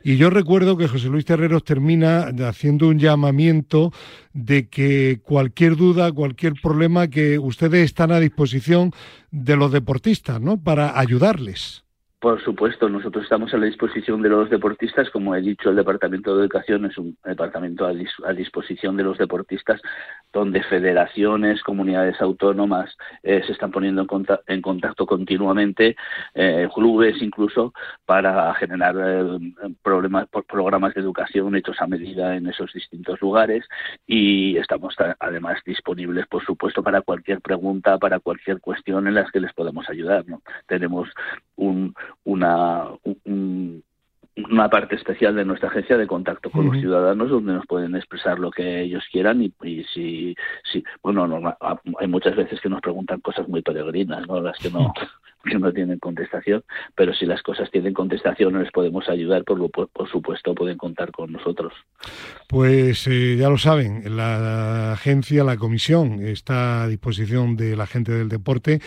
Y 0.05 0.17
yo 0.17 0.31
recuerdo 0.31 0.77
que 0.77 0.89
José 0.89 1.09
Luis 1.09 1.16
Terreros 1.25 1.65
termina 1.65 2.31
haciendo 2.47 2.89
un 2.89 2.99
llamamiento 2.99 3.93
de 4.33 4.69
que 4.69 5.21
cualquier 5.23 5.77
duda, 5.77 6.13
cualquier 6.13 6.55
problema, 6.61 7.09
que 7.09 7.39
ustedes 7.39 7.85
están 7.85 8.13
a 8.13 8.21
disposición 8.21 8.93
de 9.31 9.57
los 9.57 9.73
deportistas, 9.73 10.41
¿no? 10.41 10.63
Para 10.63 10.99
ayudarles. 10.99 11.86
Por 12.19 12.43
supuesto, 12.43 12.89
nosotros 12.89 13.25
estamos 13.25 13.53
a 13.53 13.59
la 13.59 13.67
disposición 13.67 14.23
de 14.23 14.31
los 14.31 14.49
deportistas. 14.49 15.11
Como 15.11 15.35
he 15.35 15.43
dicho, 15.43 15.69
el 15.69 15.77
Departamento 15.77 16.35
de 16.35 16.45
Educación 16.45 16.87
es 16.87 16.97
un 16.97 17.19
departamento 17.23 17.85
a, 17.85 18.33
disposición 18.33 18.97
de 18.97 19.03
los 19.03 19.19
deportistas, 19.19 19.83
donde 20.33 20.63
federaciones, 20.63 21.63
comunidades 21.63 22.19
autónomas 22.23 22.97
eh, 23.23 23.43
se 23.47 23.53
están 23.53 23.71
poniendo 23.71 24.07
en, 24.47 24.63
contacto 24.63 25.05
continuamente, 25.05 25.95
eh, 26.35 26.67
clubes 26.75 27.21
incluso, 27.21 27.75
para 28.07 28.55
generar 28.55 28.97
eh, 28.99 29.53
problemas, 29.83 30.27
programas 30.49 30.95
de 30.95 31.03
educación 31.03 31.55
hechos 31.55 31.77
a 31.81 31.87
medida 31.87 32.35
en 32.35 32.47
esos 32.47 32.73
distintos 32.73 33.21
lugares. 33.21 33.67
Y 34.07 34.57
estamos 34.57 34.97
además 35.21 35.61
disponibles, 35.67 36.27
por 36.29 36.43
supuesto, 36.47 36.83
para 36.83 37.03
cualquier 37.03 37.43
pregunta, 37.43 37.99
para 37.99 38.21
cualquier 38.21 38.59
cuestión 38.63 39.07
en 39.07 39.15
las 39.15 39.31
que 39.31 39.41
les 39.41 39.53
podamos 39.53 39.87
ayudar. 39.91 40.27
¿no? 40.27 40.41
Tenemos 40.67 41.11
un 41.57 41.95
una, 42.25 42.89
una 43.25 44.69
parte 44.69 44.97
especial 44.97 45.35
de 45.35 45.45
nuestra 45.45 45.69
agencia 45.69 45.97
de 45.97 46.07
contacto 46.07 46.51
con 46.51 46.67
los 46.67 46.79
ciudadanos 46.79 47.31
donde 47.31 47.55
nos 47.55 47.67
pueden 47.67 47.97
expresar 47.97 48.39
lo 48.39 48.51
que 48.51 48.83
ellos 48.83 49.05
quieran 49.11 49.43
y, 49.43 49.85
si, 49.95 50.37
si 50.71 50.85
bueno 51.03 51.57
hay 51.99 52.07
muchas 52.09 52.37
veces 52.37 52.61
que 52.61 52.69
nos 52.69 52.81
preguntan 52.81 53.21
cosas 53.21 53.49
muy 53.49 53.63
peregrinas 53.63 54.27
no 54.29 54.41
las 54.41 54.59
que 54.59 54.71
no 54.71 54.93
que 55.47 55.59
no 55.59 55.73
tienen 55.73 55.99
contestación, 55.99 56.63
pero 56.95 57.15
si 57.15 57.27
las 57.27 57.43
cosas 57.43 57.71
tienen 57.71 57.95
contestación 57.95 58.53
no 58.53 58.61
les 58.61 58.73
podemos 58.73 59.09
ayudar, 59.09 59.45
por, 59.45 59.71
por 59.71 60.11
supuesto 60.11 60.55
pueden 60.55 60.77
contar 60.77 61.11
con 61.13 61.33
nosotros. 61.33 61.73
Pues 62.49 63.07
eh, 63.09 63.37
ya 63.37 63.49
lo 63.49 63.59
saben, 63.59 64.17
la 64.17 64.93
agencia, 64.93 65.43
la 65.43 65.57
comisión 65.57 66.25
está 66.25 66.85
a 66.85 66.89
disposición 66.89 67.57
de 67.57 67.77
la 67.77 67.87
gente 67.87 68.13
del 68.13 68.29
deporte 68.29 68.81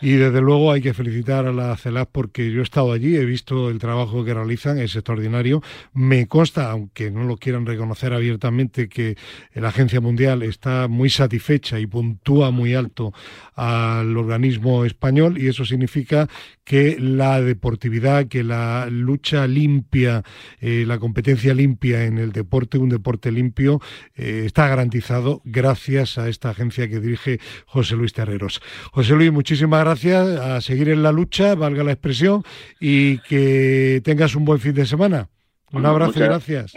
y 0.00 0.12
desde 0.12 0.40
luego 0.40 0.72
hay 0.72 0.80
que 0.80 0.94
felicitar 0.94 1.46
a 1.46 1.52
la 1.52 1.76
CELAC 1.76 2.08
porque 2.10 2.50
yo 2.50 2.60
he 2.60 2.62
estado 2.62 2.92
allí, 2.92 3.16
he 3.16 3.24
visto 3.24 3.68
el 3.68 3.78
trabajo 3.78 4.24
que 4.24 4.34
realizan, 4.34 4.78
es 4.78 4.96
extraordinario. 4.96 5.62
Me 5.92 6.26
consta, 6.26 6.70
aunque 6.70 7.10
no 7.10 7.24
lo 7.24 7.36
quieran 7.36 7.66
reconocer 7.66 8.12
abiertamente, 8.14 8.88
que 8.88 9.16
la 9.54 9.68
Agencia 9.68 10.00
Mundial 10.00 10.42
está 10.42 10.88
muy 10.88 11.10
satisfecha 11.10 11.78
y 11.78 11.86
puntúa 11.86 12.50
muy 12.50 12.74
alto 12.74 13.12
al 13.54 14.16
organismo 14.16 14.84
español 14.84 15.38
y 15.38 15.48
eso 15.48 15.64
significa 15.64 16.01
significa 16.02 16.28
que 16.64 16.96
la 16.98 17.40
deportividad, 17.40 18.26
que 18.28 18.44
la 18.44 18.86
lucha 18.90 19.46
limpia, 19.46 20.22
eh, 20.60 20.84
la 20.86 20.98
competencia 20.98 21.54
limpia 21.54 22.04
en 22.04 22.18
el 22.18 22.32
deporte, 22.32 22.78
un 22.78 22.88
deporte 22.88 23.32
limpio, 23.32 23.80
eh, 24.14 24.44
está 24.46 24.68
garantizado 24.68 25.42
gracias 25.44 26.18
a 26.18 26.28
esta 26.28 26.50
agencia 26.50 26.88
que 26.88 27.00
dirige 27.00 27.40
José 27.66 27.96
Luis 27.96 28.12
Terreros. 28.12 28.60
José 28.92 29.14
Luis, 29.14 29.32
muchísimas 29.32 29.80
gracias, 29.80 30.40
a 30.40 30.60
seguir 30.60 30.88
en 30.88 31.02
la 31.02 31.12
lucha, 31.12 31.54
valga 31.54 31.84
la 31.84 31.92
expresión, 31.92 32.42
y 32.80 33.18
que 33.18 34.00
tengas 34.04 34.34
un 34.34 34.44
buen 34.44 34.60
fin 34.60 34.74
de 34.74 34.86
semana. 34.86 35.28
Un 35.72 35.86
abrazo 35.86 36.18
y 36.18 36.22
gracias. 36.22 36.72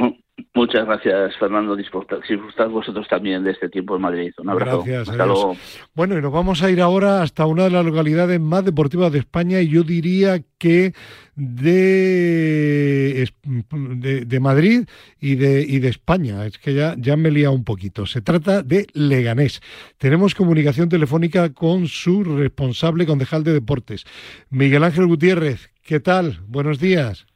Muchas 0.56 0.86
gracias, 0.86 1.36
Fernando. 1.38 1.76
Disfrutad 1.76 2.70
vosotros 2.70 3.06
también 3.10 3.44
de 3.44 3.52
este 3.52 3.68
tiempo 3.68 3.98
en 3.98 4.02
Madrid. 4.02 4.32
Un 4.38 4.52
abrazo. 4.52 4.84
Gracias. 4.84 5.10
Hasta 5.10 5.26
luego. 5.26 5.58
Bueno, 5.94 6.18
y 6.18 6.22
nos 6.22 6.32
vamos 6.32 6.64
a 6.64 6.72
ir 6.72 6.80
ahora 6.82 7.22
hasta 7.22 7.46
una 7.46 7.66
de 7.66 7.72
las 7.72 7.84
localidades 7.86 8.40
más 8.40 8.64
deportivas 8.64 9.12
de 9.12 9.20
España 9.20 9.60
y 9.60 9.68
yo 9.68 9.84
diría 9.84 10.42
que 10.58 10.94
de, 11.36 13.30
de, 13.46 14.40
Madrid 14.40 14.88
y 15.20 15.36
de, 15.36 15.62
y 15.62 15.80
de 15.80 15.90
España. 15.90 16.46
Es 16.46 16.58
que 16.58 16.74
ya, 16.74 16.96
ya 16.98 17.18
me 17.18 17.28
he 17.28 17.32
liado 17.34 17.54
un 17.54 17.66
poquito. 17.66 18.06
Se 18.06 18.22
trata 18.22 18.64
de 18.64 18.88
Leganés. 18.94 19.60
Tenemos 19.98 20.36
comunicación 20.36 20.88
telefónica 20.88 21.52
con 21.52 21.88
su 21.88 22.24
responsable 22.24 23.06
concejal 23.06 23.44
de 23.44 23.52
deportes, 23.52 24.06
Miguel 24.50 24.86
Ángel 24.86 25.08
Gutiérrez. 25.08 25.70
¿Qué 25.84 26.00
tal? 26.00 26.40
Buenos 26.48 26.80
días. 26.80 27.28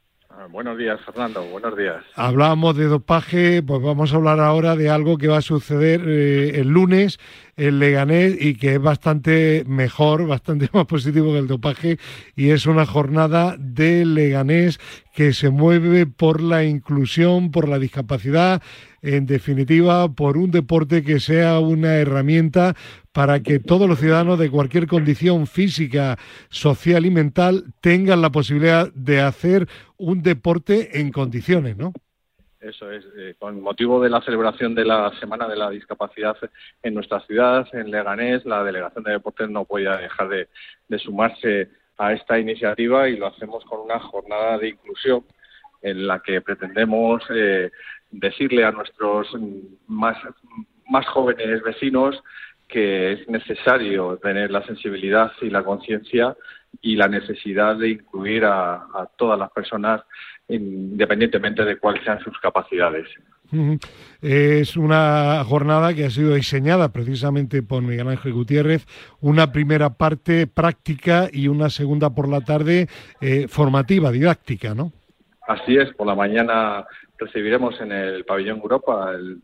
Buenos 0.50 0.76
días, 0.76 1.00
Fernando. 1.04 1.44
Buenos 1.44 1.76
días. 1.76 2.02
Hablábamos 2.16 2.76
de 2.76 2.86
dopaje, 2.86 3.62
pues 3.62 3.80
vamos 3.80 4.12
a 4.12 4.16
hablar 4.16 4.40
ahora 4.40 4.74
de 4.74 4.90
algo 4.90 5.16
que 5.16 5.28
va 5.28 5.38
a 5.38 5.42
suceder 5.42 6.00
eh, 6.06 6.60
el 6.60 6.68
lunes 6.68 7.18
en 7.56 7.78
Leganés 7.78 8.36
y 8.40 8.54
que 8.54 8.74
es 8.74 8.80
bastante 8.80 9.64
mejor, 9.66 10.26
bastante 10.26 10.68
más 10.72 10.86
positivo 10.86 11.32
que 11.32 11.38
el 11.38 11.46
dopaje 11.46 11.98
y 12.36 12.50
es 12.50 12.66
una 12.66 12.86
jornada 12.86 13.56
de 13.58 14.04
Leganés 14.04 14.78
que 15.14 15.32
se 15.32 15.50
mueve 15.50 16.06
por 16.06 16.40
la 16.40 16.64
inclusión, 16.64 17.50
por 17.50 17.68
la 17.68 17.78
discapacidad, 17.78 18.62
en 19.02 19.26
definitiva, 19.26 20.12
por 20.14 20.36
un 20.36 20.50
deporte 20.50 21.02
que 21.02 21.20
sea 21.20 21.58
una 21.58 21.94
herramienta 21.96 22.76
para 23.12 23.42
que 23.42 23.58
todos 23.58 23.88
los 23.88 23.98
ciudadanos 23.98 24.38
de 24.38 24.50
cualquier 24.50 24.86
condición 24.86 25.46
física, 25.46 26.18
social 26.48 27.06
y 27.06 27.10
mental 27.10 27.74
tengan 27.80 28.22
la 28.22 28.30
posibilidad 28.30 28.92
de 28.94 29.20
hacer 29.20 29.68
un 29.96 30.22
deporte 30.22 31.00
en 31.00 31.10
condiciones, 31.10 31.76
¿no? 31.76 31.92
Eso 32.60 32.90
es, 32.90 33.04
eh, 33.16 33.34
con 33.38 33.60
motivo 33.62 34.02
de 34.02 34.10
la 34.10 34.20
celebración 34.20 34.74
de 34.74 34.84
la 34.84 35.10
Semana 35.18 35.48
de 35.48 35.56
la 35.56 35.70
Discapacidad 35.70 36.36
en 36.82 36.92
nuestra 36.92 37.20
ciudad, 37.20 37.66
en 37.72 37.90
Leganés, 37.90 38.44
la 38.44 38.62
Delegación 38.62 39.02
de 39.04 39.12
Deportes 39.12 39.48
no 39.48 39.64
podía 39.64 39.96
dejar 39.96 40.28
de, 40.28 40.48
sumarse 40.98 41.70
a 41.96 42.12
esta 42.12 42.38
iniciativa 42.38 43.08
y 43.08 43.16
lo 43.16 43.28
hacemos 43.28 43.64
con 43.64 43.80
una 43.80 43.98
jornada 43.98 44.58
de 44.58 44.68
inclusión 44.68 45.24
en 45.80 46.06
la 46.06 46.20
que 46.20 46.42
pretendemos 46.42 47.22
eh, 47.30 47.70
decirle 48.10 48.64
a 48.64 48.72
nuestros 48.72 49.28
más, 49.86 50.18
más 50.86 51.06
jóvenes 51.06 51.62
vecinos 51.62 52.22
que 52.70 53.12
es 53.12 53.28
necesario 53.28 54.18
tener 54.18 54.50
la 54.50 54.64
sensibilidad 54.64 55.32
y 55.40 55.50
la 55.50 55.64
conciencia 55.64 56.36
y 56.80 56.94
la 56.96 57.08
necesidad 57.08 57.76
de 57.76 57.90
incluir 57.90 58.44
a, 58.44 59.08
todas 59.16 59.38
las 59.38 59.50
personas 59.50 60.02
independientemente 60.50 61.64
de 61.64 61.78
cuáles 61.78 62.04
sean 62.04 62.20
sus 62.20 62.38
capacidades. 62.38 63.06
Es 64.22 64.76
una 64.76 65.42
jornada 65.44 65.92
que 65.92 66.04
ha 66.04 66.10
sido 66.10 66.34
diseñada 66.34 66.92
precisamente 66.92 67.62
por 67.62 67.82
Miguel 67.82 68.08
Ángel 68.08 68.32
Gutiérrez, 68.32 68.86
una 69.20 69.50
primera 69.50 69.90
parte 69.90 70.46
práctica 70.46 71.28
y 71.32 71.48
una 71.48 71.68
segunda 71.68 72.10
por 72.10 72.28
la 72.28 72.42
tarde 72.42 72.86
eh, 73.20 73.48
formativa, 73.48 74.12
didáctica, 74.12 74.74
¿no? 74.74 74.92
Así 75.48 75.76
es, 75.76 75.92
por 75.94 76.06
la 76.06 76.14
mañana 76.14 76.86
recibiremos 77.18 77.80
en 77.80 77.90
el 77.90 78.24
pabellón 78.24 78.60
Europa, 78.60 79.12
el, 79.12 79.42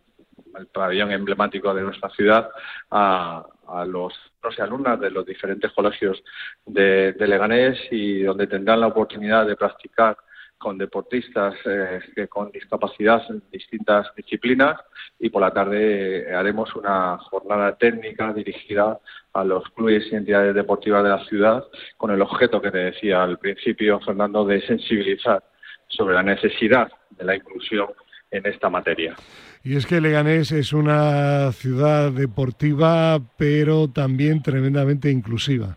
pabellón 0.73 1.11
emblemático 1.13 1.75
de 1.75 1.83
nuestra 1.83 2.09
ciudad, 2.11 2.49
a, 2.91 3.45
los 3.87 4.15
y 4.57 4.63
alumnas 4.63 5.01
de 5.01 5.11
los 5.11 5.27
diferentes 5.27 5.73
colegios 5.73 6.23
de, 6.65 7.15
Leganés 7.19 7.77
y 7.91 8.23
donde 8.23 8.47
tendrán 8.47 8.81
la 8.81 8.87
oportunidad 8.87 9.45
de 9.45 9.57
practicar 9.57 10.17
con 10.59 10.79
deportistas 10.79 11.55
eh, 11.67 12.27
con 12.29 12.51
discapacidad 12.51 13.23
en 13.29 13.43
distintas 13.53 14.07
disciplinas 14.17 14.81
y 15.19 15.31
por 15.31 15.43
la 15.43 15.53
tarde 15.53 16.35
haremos 16.35 16.75
una 16.75 17.19
jornada 17.19 17.77
técnica 17.77 18.33
dirigida 18.33 18.99
a 19.33 19.45
los 19.45 19.65
clubes 19.71 20.05
y 20.11 20.17
entidades 20.17 20.55
deportivas 20.55 21.03
de 21.03 21.11
la 21.11 21.25
ciudad 21.27 21.65
con 21.97 22.11
el 22.11 22.23
objeto 22.23 22.61
que 22.61 22.71
te 22.71 22.79
decía 22.79 23.23
al 23.23 23.39
principio, 23.39 24.01
Fernando, 24.01 24.45
de 24.45 24.61
sensibilizar 24.67 25.43
sobre 25.89 26.15
la 26.15 26.23
necesidad 26.23 26.91
de 27.11 27.25
la 27.25 27.37
inclusión 27.37 27.89
en 28.31 28.47
esta 28.47 28.69
materia. 28.71 29.15
Y 29.63 29.77
es 29.77 29.87
que 29.87 30.01
Leganés 30.01 30.53
es 30.53 30.73
una 30.73 31.53
ciudad 31.53 32.13
deportiva, 32.13 33.19
pero 33.37 33.89
también 33.89 34.43
tremendamente 34.43 35.11
inclusiva. 35.11 35.77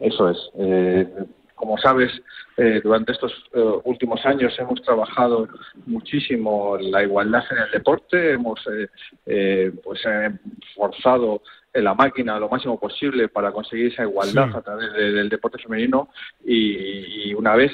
Eso 0.00 0.30
es. 0.30 0.38
Eh, 0.58 1.08
como 1.54 1.78
sabes, 1.78 2.10
eh, 2.56 2.80
durante 2.82 3.12
estos 3.12 3.32
eh, 3.52 3.60
últimos 3.84 4.24
años 4.26 4.54
hemos 4.58 4.82
trabajado 4.82 5.48
muchísimo 5.86 6.76
la 6.78 7.02
igualdad 7.02 7.44
en 7.50 7.58
el 7.58 7.70
deporte, 7.70 8.32
hemos 8.32 8.60
pues 9.82 10.02
forzado 10.74 11.42
la 11.72 11.94
máquina 11.94 12.38
lo 12.38 12.48
máximo 12.48 12.78
posible 12.78 13.28
para 13.28 13.50
conseguir 13.50 13.92
esa 13.92 14.02
igualdad 14.02 14.54
a 14.54 14.62
través 14.62 14.92
del 14.92 15.28
deporte 15.28 15.58
femenino 15.58 16.08
y, 16.44 17.30
y 17.30 17.34
una 17.34 17.56
vez 17.56 17.72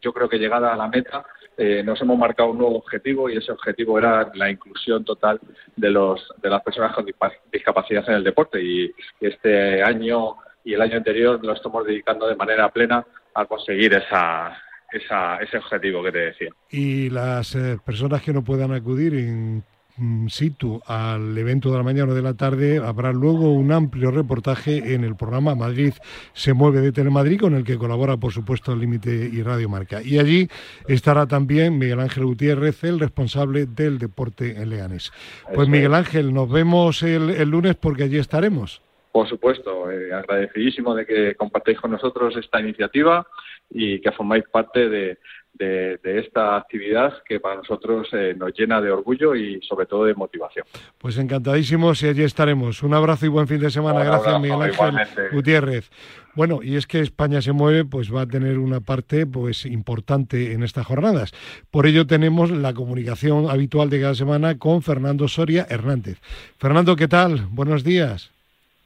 yo 0.00 0.12
creo 0.12 0.28
que 0.28 0.38
llegada 0.38 0.72
a 0.72 0.76
la 0.76 0.88
meta 0.88 1.24
eh, 1.62 1.82
nos 1.82 2.00
hemos 2.00 2.16
marcado 2.16 2.52
un 2.52 2.58
nuevo 2.58 2.78
objetivo 2.78 3.28
y 3.28 3.36
ese 3.36 3.52
objetivo 3.52 3.98
era 3.98 4.30
la 4.34 4.50
inclusión 4.50 5.04
total 5.04 5.38
de 5.76 5.90
los 5.90 6.26
de 6.40 6.48
las 6.48 6.62
personas 6.62 6.94
con 6.94 7.04
discapacidad 7.52 8.08
en 8.08 8.14
el 8.14 8.24
deporte 8.24 8.62
y 8.62 8.90
este 9.20 9.82
año 9.82 10.36
y 10.70 10.74
el 10.74 10.82
año 10.82 10.98
anterior 10.98 11.44
lo 11.44 11.52
estamos 11.52 11.84
dedicando 11.84 12.28
de 12.28 12.36
manera 12.36 12.68
plena 12.68 13.04
a 13.34 13.44
conseguir 13.44 13.92
esa, 13.94 14.56
ese 14.92 15.58
objetivo 15.58 16.00
que 16.04 16.12
te 16.12 16.18
decía. 16.18 16.50
Y 16.70 17.10
las 17.10 17.56
eh, 17.56 17.76
personas 17.84 18.22
que 18.22 18.32
no 18.32 18.44
puedan 18.44 18.72
acudir 18.72 19.14
en 19.14 19.64
Mm, 20.00 20.28
situ 20.28 20.80
al 20.86 21.36
evento 21.36 21.70
de 21.70 21.76
la 21.76 21.82
mañana 21.82 22.12
o 22.12 22.14
de 22.14 22.22
la 22.22 22.32
tarde, 22.32 22.78
habrá 22.78 23.12
luego 23.12 23.52
un 23.52 23.70
amplio 23.70 24.10
reportaje 24.10 24.94
en 24.94 25.04
el 25.04 25.14
programa 25.14 25.54
Madrid 25.54 25.92
se 26.32 26.54
mueve 26.54 26.80
de 26.80 26.90
Telemadrid, 26.90 27.38
con 27.38 27.54
el 27.54 27.64
que 27.64 27.76
colabora, 27.76 28.16
por 28.16 28.32
supuesto, 28.32 28.72
el 28.72 28.80
Límite 28.80 29.28
y 29.30 29.42
Radio 29.42 29.68
Marca. 29.68 30.00
Y 30.02 30.18
allí 30.18 30.48
estará 30.88 31.26
también 31.26 31.76
Miguel 31.76 32.00
Ángel 32.00 32.24
Gutiérrez, 32.24 32.82
el 32.84 32.98
responsable 32.98 33.66
del 33.66 33.98
deporte 33.98 34.62
en 34.62 34.70
Leganés. 34.70 35.12
Pues 35.54 35.68
Miguel 35.68 35.92
Ángel, 35.92 36.32
nos 36.32 36.50
vemos 36.50 37.02
el, 37.02 37.50
lunes 37.50 37.76
porque 37.76 38.04
allí 38.04 38.16
estaremos. 38.16 38.80
Por 39.12 39.28
supuesto, 39.28 39.90
eh, 39.90 40.12
agradecidísimo 40.12 40.94
de 40.94 41.06
que 41.06 41.34
compartáis 41.34 41.80
con 41.80 41.90
nosotros 41.90 42.36
esta 42.36 42.60
iniciativa 42.60 43.26
y 43.68 44.00
que 44.00 44.12
formáis 44.12 44.44
parte 44.48 44.88
de, 44.88 45.18
de, 45.54 46.18
esta 46.18 46.56
actividad 46.56 47.14
que 47.26 47.40
para 47.40 47.56
nosotros 47.56 48.08
eh, 48.12 48.34
nos 48.36 48.52
llena 48.56 48.80
de 48.80 48.90
orgullo 48.90 49.34
y 49.34 49.60
sobre 49.62 49.86
todo 49.86 50.04
de 50.04 50.14
motivación. 50.14 50.64
Pues 50.98 51.18
encantadísimos 51.18 52.02
y 52.02 52.08
allí 52.08 52.22
estaremos. 52.22 52.82
Un 52.82 52.94
abrazo 52.94 53.26
y 53.26 53.28
buen 53.28 53.46
fin 53.46 53.60
de 53.60 53.70
semana. 53.70 54.04
Gracias, 54.04 54.40
Miguel 54.40 54.62
Ángel 54.62 55.30
Gutiérrez. 55.32 55.90
Bueno, 56.34 56.60
y 56.62 56.76
es 56.76 56.86
que 56.86 57.00
España 57.00 57.42
se 57.42 57.52
mueve, 57.52 57.84
pues 57.84 58.14
va 58.14 58.22
a 58.22 58.26
tener 58.26 58.58
una 58.58 58.80
parte 58.80 59.26
pues 59.26 59.66
importante 59.66 60.52
en 60.52 60.62
estas 60.62 60.86
jornadas. 60.86 61.32
Por 61.70 61.86
ello 61.86 62.06
tenemos 62.06 62.50
la 62.50 62.72
comunicación 62.72 63.50
habitual 63.50 63.90
de 63.90 64.00
cada 64.00 64.14
semana 64.14 64.56
con 64.56 64.82
Fernando 64.82 65.26
Soria 65.28 65.66
Hernández. 65.68 66.18
Fernando, 66.58 66.96
¿qué 66.96 67.08
tal? 67.08 67.46
Buenos 67.50 67.82
días. 67.84 68.30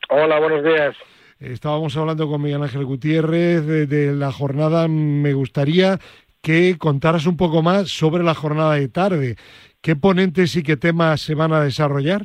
Hola, 0.08 0.38
buenos 0.38 0.62
días. 0.62 0.96
Estábamos 1.40 1.96
hablando 1.96 2.28
con 2.28 2.42
Miguel 2.42 2.62
Ángel 2.62 2.84
Gutiérrez 2.84 3.66
de 3.66 4.12
la 4.12 4.32
jornada. 4.32 4.88
Me 4.88 5.32
gustaría 5.32 5.98
que 6.42 6.76
contaras 6.78 7.26
un 7.26 7.36
poco 7.36 7.62
más 7.62 7.88
sobre 7.88 8.22
la 8.22 8.34
jornada 8.34 8.74
de 8.74 8.88
tarde. 8.88 9.36
¿Qué 9.80 9.96
ponentes 9.96 10.56
y 10.56 10.62
qué 10.62 10.76
temas 10.76 11.20
se 11.20 11.34
van 11.34 11.52
a 11.52 11.62
desarrollar? 11.62 12.22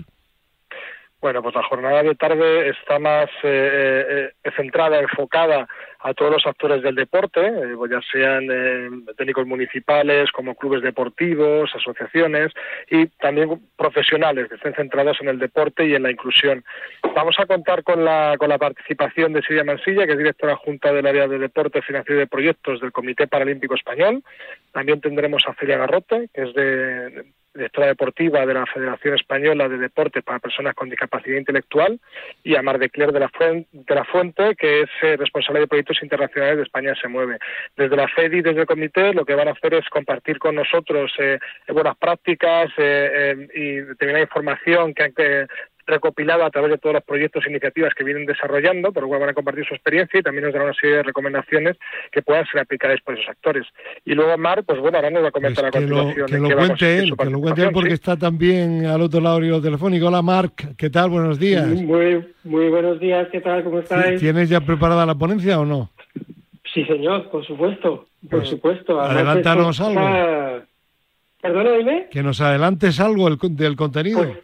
Bueno, 1.21 1.41
pues 1.41 1.55
la 1.55 1.63
jornada 1.63 2.03
de 2.03 2.15
tarde 2.15 2.69
está 2.69 2.97
más 2.99 3.29
eh, 3.43 4.31
eh, 4.43 4.51
centrada, 4.55 4.99
enfocada 4.99 5.67
a 5.99 6.13
todos 6.13 6.31
los 6.31 6.45
actores 6.45 6.81
del 6.81 6.95
deporte, 6.95 7.45
eh, 7.45 7.75
ya 7.89 7.99
sean 8.11 8.47
técnicos 9.17 9.45
municipales, 9.45 10.31
como 10.31 10.55
clubes 10.55 10.81
deportivos, 10.81 11.71
asociaciones 11.75 12.53
y 12.89 13.07
también 13.07 13.59
profesionales 13.75 14.47
que 14.47 14.55
estén 14.55 14.73
centrados 14.75 15.17
en 15.21 15.29
el 15.29 15.39
deporte 15.39 15.85
y 15.85 15.95
en 15.95 16.03
la 16.03 16.11
inclusión. 16.11 16.63
Vamos 17.15 17.35
a 17.39 17.45
contar 17.45 17.83
con 17.83 18.05
la, 18.05 18.35
con 18.37 18.49
la 18.49 18.57
participación 18.57 19.33
de 19.33 19.41
Silvia 19.41 19.63
Mansilla, 19.63 20.05
que 20.05 20.13
es 20.13 20.17
directora 20.17 20.55
junta 20.55 20.93
del 20.93 21.07
área 21.07 21.27
de 21.27 21.37
deporte, 21.37 21.81
financiación 21.81 22.17
y 22.17 22.21
de 22.21 22.27
proyectos 22.27 22.79
del 22.79 22.91
Comité 22.91 23.27
Paralímpico 23.27 23.75
Español. 23.75 24.23
También 24.71 25.01
tendremos 25.01 25.43
a 25.47 25.53
Celia 25.55 25.77
Garrote, 25.77 26.29
que 26.33 26.43
es 26.43 26.53
de 26.53 27.25
directora 27.53 27.87
deportiva 27.87 28.45
de 28.45 28.53
la 28.53 28.65
Federación 28.65 29.15
Española 29.15 29.67
de 29.67 29.77
Deportes 29.77 30.23
para 30.23 30.39
Personas 30.39 30.75
con 30.75 30.89
Discapacidad 30.89 31.37
Intelectual, 31.37 31.99
y 32.43 32.55
a 32.55 32.61
Mar 32.61 32.79
de 32.79 32.89
Cler 32.89 33.11
de 33.11 33.19
la, 33.19 33.29
Fuente, 33.29 33.67
de 33.71 33.95
la 33.95 34.05
Fuente, 34.05 34.55
que 34.55 34.81
es 34.81 34.89
eh, 35.01 35.17
responsable 35.17 35.61
de 35.61 35.67
proyectos 35.67 36.01
internacionales 36.01 36.57
de 36.57 36.63
España 36.63 36.93
se 36.99 37.07
mueve. 37.07 37.37
Desde 37.75 37.95
la 37.95 38.07
FEDI 38.07 38.41
desde 38.41 38.61
el 38.61 38.67
comité 38.67 39.13
lo 39.13 39.25
que 39.25 39.35
van 39.35 39.47
a 39.47 39.51
hacer 39.51 39.73
es 39.73 39.87
compartir 39.89 40.39
con 40.39 40.55
nosotros 40.55 41.11
eh, 41.17 41.39
buenas 41.67 41.97
prácticas 41.97 42.69
y 42.77 43.75
determinada 43.81 44.23
información 44.23 44.93
que, 44.93 45.11
que 45.13 45.47
recopilado 45.89 46.45
a 46.45 46.49
través 46.49 46.71
de 46.71 46.77
todos 46.77 46.93
los 46.93 47.03
proyectos 47.03 47.45
e 47.45 47.49
iniciativas 47.49 47.93
que 47.93 48.03
vienen 48.03 48.25
desarrollando, 48.25 48.91
por 48.91 49.03
lo 49.03 49.09
cual 49.09 49.21
van 49.21 49.29
a 49.29 49.33
compartir 49.33 49.65
su 49.65 49.73
experiencia 49.73 50.19
y 50.19 50.23
también 50.23 50.45
nos 50.45 50.53
dará 50.53 50.65
una 50.65 50.73
serie 50.73 50.97
de 50.97 51.03
recomendaciones 51.03 51.77
que 52.11 52.21
puedan 52.21 52.45
ser 52.45 52.61
aplicadas 52.61 53.01
por 53.01 53.15
esos 53.15 53.29
actores. 53.29 53.65
Y 54.05 54.13
luego 54.13 54.37
Mar, 54.37 54.63
pues 54.63 54.79
bueno, 54.79 54.97
ahora 54.97 55.09
nos 55.09 55.23
va 55.23 55.27
a 55.29 55.31
comentar 55.31 55.69
pues 55.69 55.75
a 55.75 55.79
continuación. 55.79 56.27
que, 56.27 56.37
lo, 56.37 56.55
cuente 56.55 56.97
él, 56.97 57.13
que 57.17 57.25
lo 57.25 57.39
cuente 57.41 57.61
él 57.63 57.71
porque 57.73 57.93
está 57.93 58.15
también 58.15 58.85
al 58.85 59.01
otro 59.01 59.19
lado 59.19 59.39
del 59.39 59.61
telefónico. 59.61 60.07
Hola 60.07 60.21
Marc, 60.21 60.75
¿qué 60.77 60.89
tal? 60.89 61.09
Buenos 61.09 61.39
días. 61.39 61.67
Muy, 61.67 62.25
muy 62.43 62.69
buenos 62.69 62.99
días, 62.99 63.27
¿qué 63.31 63.41
tal? 63.41 63.63
¿Cómo 63.63 63.79
estáis? 63.79 64.19
¿Tienes 64.19 64.49
ya 64.49 64.61
preparada 64.61 65.05
la 65.05 65.15
ponencia 65.15 65.59
o 65.59 65.65
no? 65.65 65.89
Sí, 66.73 66.85
señor, 66.85 67.29
por 67.31 67.45
supuesto, 67.45 68.05
por 68.29 68.39
pues, 68.39 68.49
supuesto. 68.49 69.01
adelántanos 69.01 69.81
algo. 69.81 70.65
Perdona, 71.41 71.71
dime. 71.71 72.07
Que 72.11 72.21
nos 72.21 72.41
adelantes 72.41 72.99
algo 72.99 73.29
del 73.29 73.75
contenido. 73.75 74.19
Pues, 74.19 74.37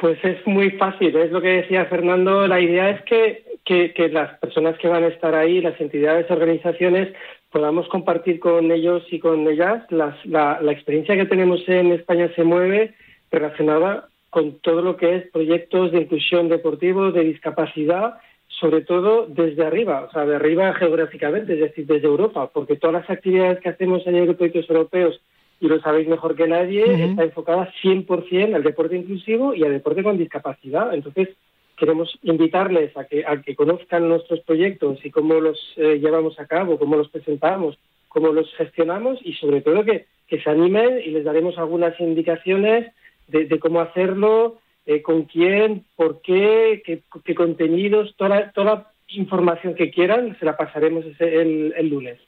pues 0.00 0.18
es 0.24 0.44
muy 0.46 0.70
fácil, 0.72 1.14
es 1.14 1.30
lo 1.30 1.42
que 1.42 1.60
decía 1.60 1.84
Fernando. 1.84 2.46
La 2.48 2.58
idea 2.58 2.88
es 2.88 3.02
que, 3.02 3.44
que, 3.66 4.08
las 4.08 4.38
personas 4.38 4.78
que 4.78 4.88
van 4.88 5.04
a 5.04 5.08
estar 5.08 5.34
ahí, 5.34 5.60
las 5.60 5.78
entidades, 5.78 6.30
organizaciones, 6.30 7.14
podamos 7.50 7.86
compartir 7.88 8.40
con 8.40 8.72
ellos 8.72 9.04
y 9.10 9.18
con 9.18 9.46
ellas 9.46 9.84
la, 9.90 10.16
la 10.24 10.72
experiencia 10.72 11.16
que 11.16 11.26
tenemos 11.26 11.60
en 11.68 11.92
España 11.92 12.30
se 12.34 12.44
mueve 12.44 12.94
relacionada 13.30 14.08
con 14.30 14.58
todo 14.60 14.80
lo 14.80 14.96
que 14.96 15.16
es 15.16 15.30
proyectos 15.30 15.92
de 15.92 16.02
inclusión 16.02 16.48
deportivo, 16.48 17.12
de 17.12 17.24
discapacidad, 17.24 18.14
sobre 18.48 18.80
todo 18.80 19.26
desde 19.26 19.66
arriba, 19.66 20.06
o 20.08 20.12
sea, 20.12 20.24
de 20.24 20.36
arriba 20.36 20.72
geográficamente, 20.74 21.54
es 21.54 21.60
decir, 21.60 21.86
desde 21.86 22.06
Europa, 22.06 22.48
porque 22.52 22.76
todas 22.76 23.02
las 23.02 23.10
actividades 23.10 23.60
que 23.60 23.68
hacemos 23.68 24.04
de 24.04 24.34
proyectos 24.34 24.70
europeos 24.70 25.20
y 25.60 25.68
lo 25.68 25.78
sabéis 25.80 26.08
mejor 26.08 26.34
que 26.34 26.48
nadie, 26.48 27.04
está 27.04 27.22
enfocada 27.22 27.72
100% 27.82 28.54
al 28.54 28.62
deporte 28.62 28.96
inclusivo 28.96 29.54
y 29.54 29.62
al 29.62 29.72
deporte 29.72 30.02
con 30.02 30.16
discapacidad. 30.16 30.94
Entonces, 30.94 31.28
queremos 31.76 32.18
invitarles 32.22 32.96
a 32.96 33.04
que, 33.04 33.24
a 33.26 33.42
que 33.42 33.54
conozcan 33.54 34.08
nuestros 34.08 34.40
proyectos 34.40 35.04
y 35.04 35.10
cómo 35.10 35.34
los 35.34 35.58
eh, 35.76 35.98
llevamos 35.98 36.40
a 36.40 36.46
cabo, 36.46 36.78
cómo 36.78 36.96
los 36.96 37.10
presentamos, 37.10 37.78
cómo 38.08 38.32
los 38.32 38.52
gestionamos 38.54 39.18
y 39.22 39.34
sobre 39.34 39.60
todo 39.60 39.84
que, 39.84 40.06
que 40.28 40.40
se 40.40 40.50
animen 40.50 41.00
y 41.04 41.10
les 41.10 41.24
daremos 41.24 41.58
algunas 41.58 41.98
indicaciones 42.00 42.92
de, 43.28 43.58
cómo 43.60 43.80
hacerlo, 43.80 44.58
eh, 44.86 45.02
con 45.02 45.24
quién, 45.24 45.84
por 45.94 46.20
qué, 46.20 46.82
qué, 46.84 47.34
contenidos, 47.34 48.14
toda, 48.16 48.50
toda 48.52 48.89
información 49.12 49.74
que 49.74 49.90
quieran, 49.90 50.36
se 50.38 50.44
la 50.44 50.56
pasaremos 50.56 51.04
el, 51.18 51.74
el 51.76 51.88
lunes. 51.88 52.18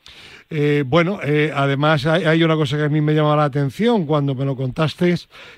Eh, 0.54 0.84
bueno, 0.86 1.18
eh, 1.24 1.50
además 1.54 2.06
hay, 2.06 2.42
una 2.42 2.56
cosa 2.56 2.76
que 2.76 2.82
a 2.82 2.88
mí 2.90 3.00
me 3.00 3.14
llama 3.14 3.34
la 3.36 3.44
atención 3.44 4.04
cuando 4.04 4.34
me 4.34 4.44
lo 4.44 4.54
contaste, 4.54 5.14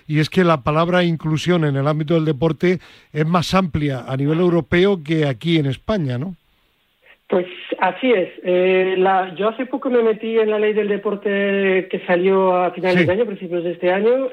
y 0.07 0.21
es 0.21 0.31
que 0.31 0.45
la 0.45 0.63
palabra 0.63 1.03
inclusión 1.03 1.65
en 1.65 1.75
el 1.75 1.89
ámbito 1.89 2.15
del 2.15 2.25
deporte 2.25 2.79
es 3.13 3.27
más 3.27 3.55
amplia 3.55 4.05
a 4.07 4.17
nivel 4.17 4.39
europeo 4.39 5.03
que 5.03 5.27
aquí 5.27 5.59
en 5.59 5.67
España, 5.67 6.17
¿no? 6.17 6.37
Pues 7.27 7.47
así 7.81 8.13
es. 8.13 8.29
Eh, 8.45 8.97
yo 9.37 9.49
hace 9.49 9.67
poco 9.67 9.91
me 9.91 10.01
metí 10.01 10.39
en 10.39 10.51
la 10.51 10.61
ley 10.61 10.75
del 10.75 10.87
deporte 10.87 11.89
que 11.91 12.03
salió 12.07 12.55
a 12.55 12.71
finales 12.71 13.05
de 13.05 13.13
año, 13.13 13.27
principios 13.27 13.65
de 13.65 13.73
este 13.73 13.91
año. 13.91 14.29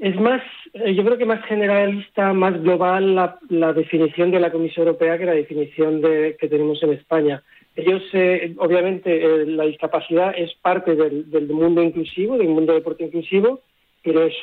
Es 0.00 0.18
más, 0.18 0.42
yo 0.72 1.04
creo 1.04 1.18
que 1.18 1.26
más 1.26 1.44
generalista, 1.44 2.32
más 2.32 2.60
global 2.62 3.14
la, 3.14 3.72
definición 3.74 4.30
de 4.30 4.40
la 4.40 4.50
Comisión 4.50 4.86
Europea 4.86 5.18
que 5.18 5.26
la 5.26 5.32
definición 5.34 6.00
de, 6.00 6.38
que 6.40 6.48
tenemos 6.48 6.82
en 6.82 6.94
España. 6.94 7.42
Ellos, 7.76 8.02
eh, 8.14 8.54
obviamente, 8.58 9.22
eh, 9.22 9.44
la 9.44 9.64
discapacidad 9.64 10.32
es 10.34 10.54
parte 10.54 10.96
del, 10.96 11.48
mundo 11.48 11.82
inclusivo, 11.82 12.38
del 12.38 12.48
mundo 12.48 12.72
deporte 12.72 13.04
inclusivo, 13.04 13.60
pero 14.02 14.24
es 14.24 14.34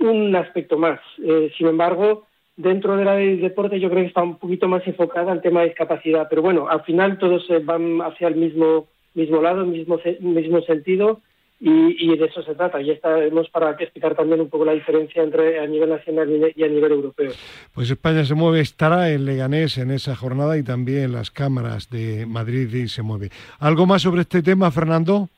un 0.00 0.34
aspecto 0.34 0.78
más. 0.78 0.98
Eh, 1.24 1.52
sin 1.56 1.68
embargo, 1.68 2.26
dentro 2.56 2.96
de 2.96 3.04
la 3.04 3.14
del 3.14 3.40
deporte 3.40 3.78
yo 3.78 3.90
creo 3.90 4.02
que 4.02 4.08
está 4.08 4.22
un 4.24 4.38
poquito 4.38 4.66
más 4.66 4.84
enfocada 4.84 5.30
al 5.30 5.42
tema 5.42 5.60
de 5.60 5.68
discapacidad. 5.68 6.26
Pero 6.28 6.42
bueno, 6.42 6.68
al 6.68 6.82
final 6.82 7.18
todos 7.18 7.46
van 7.62 8.00
hacia 8.02 8.26
el 8.26 8.34
mismo, 8.34 8.88
mismo 9.14 9.40
lado, 9.40 9.64
mismo, 9.64 10.00
mismo 10.18 10.60
sentido 10.62 11.20
y, 11.60 12.16
de 12.16 12.26
eso 12.26 12.42
se 12.42 12.54
trata. 12.54 12.80
Y 12.80 12.90
estaremos 12.90 13.48
para 13.50 13.70
explicar 13.70 14.14
también 14.14 14.40
un 14.40 14.50
poco 14.50 14.64
la 14.64 14.72
diferencia 14.72 15.22
entre 15.22 15.58
a 15.60 15.66
nivel 15.66 15.88
nacional 15.88 16.28
y 16.54 16.62
a 16.62 16.68
nivel 16.68 16.92
europeo. 16.92 17.32
Pues 17.72 17.90
España 17.90 18.24
se 18.24 18.34
mueve, 18.34 18.60
estará 18.60 19.10
en 19.10 19.24
Leganés 19.24 19.78
en 19.78 19.90
esa 19.90 20.14
jornada 20.14 20.58
y 20.58 20.62
también 20.62 21.12
las 21.12 21.30
cámaras 21.30 21.90
de 21.90 22.26
Madrid 22.26 22.72
y 22.74 22.88
se 22.88 23.02
mueve. 23.02 23.30
¿Algo 23.60 23.86
más 23.86 24.02
sobre 24.02 24.22
este 24.22 24.42
tema, 24.42 24.70
Fernando? 24.70 25.28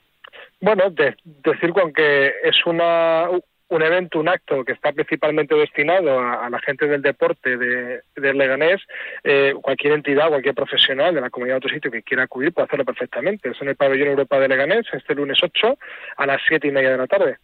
Bueno, 0.61 0.85
decir 0.91 1.73
con 1.73 1.93
que 1.93 2.33
es 2.43 2.57
una 2.65 3.29
un 3.69 3.83
evento, 3.83 4.21
un 4.21 4.29
acto 4.29 4.65
que 4.65 4.73
está 4.73 4.93
principalmente 4.93 5.55
destinado 5.55 6.21
a, 6.21 6.49
la 6.49 6.59
gente 6.61 6.87
del 6.87 7.03
deporte 7.03 7.57
de, 7.57 8.03
Leganés, 8.15 8.81
eh, 9.25 9.55
cualquier 9.61 9.95
entidad, 9.95 10.29
cualquier 10.29 10.55
profesional 10.55 11.15
de 11.15 11.21
la 11.21 11.31
comunidad 11.31 11.55
de 11.55 11.59
otro 11.59 11.75
sitio 11.75 11.91
que 11.91 12.03
quiera 12.03 12.25
acudir 12.25 12.53
puede 12.53 12.67
hacerlo 12.67 12.85
perfectamente. 12.85 13.51
Es 13.51 13.61
en 13.61 13.69
el 13.69 13.77
pabellón 13.77 14.09
Europa 14.09 14.39
de 14.39 14.49
Leganés, 14.49 14.87
este 14.93 15.15
lunes 15.15 15.39
8 15.43 15.77
a 16.17 16.27
las 16.27 16.41
7 16.47 16.69
y 16.69 16.71
media 16.71 16.91
de 16.91 16.99
la 16.99 17.07
tarde. 17.07 17.39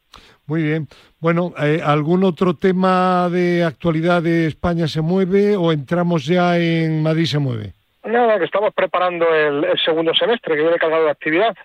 Muy 0.46 0.62
bien. 0.62 0.86
Bueno, 1.18 1.52
eh, 1.60 1.80
¿algún 1.84 2.24
otro 2.24 2.54
tema 2.54 3.28
de 3.30 3.64
actualidad 3.64 4.22
de 4.22 4.46
España 4.46 4.86
se 4.86 5.00
mueve 5.00 5.56
o 5.56 5.72
entramos 5.72 6.26
ya 6.26 6.56
en 6.58 7.02
Madrid 7.02 7.24
se 7.24 7.38
mueve? 7.38 7.72
Nada, 8.04 8.38
que 8.38 8.44
estamos 8.44 8.72
preparando 8.74 9.32
el, 9.34 9.78
segundo 9.84 10.12
semestre 10.14 10.54
que 10.54 10.62
viene 10.62 10.78
cargado 10.78 11.04
de 11.04 11.10
actividad. 11.10 11.56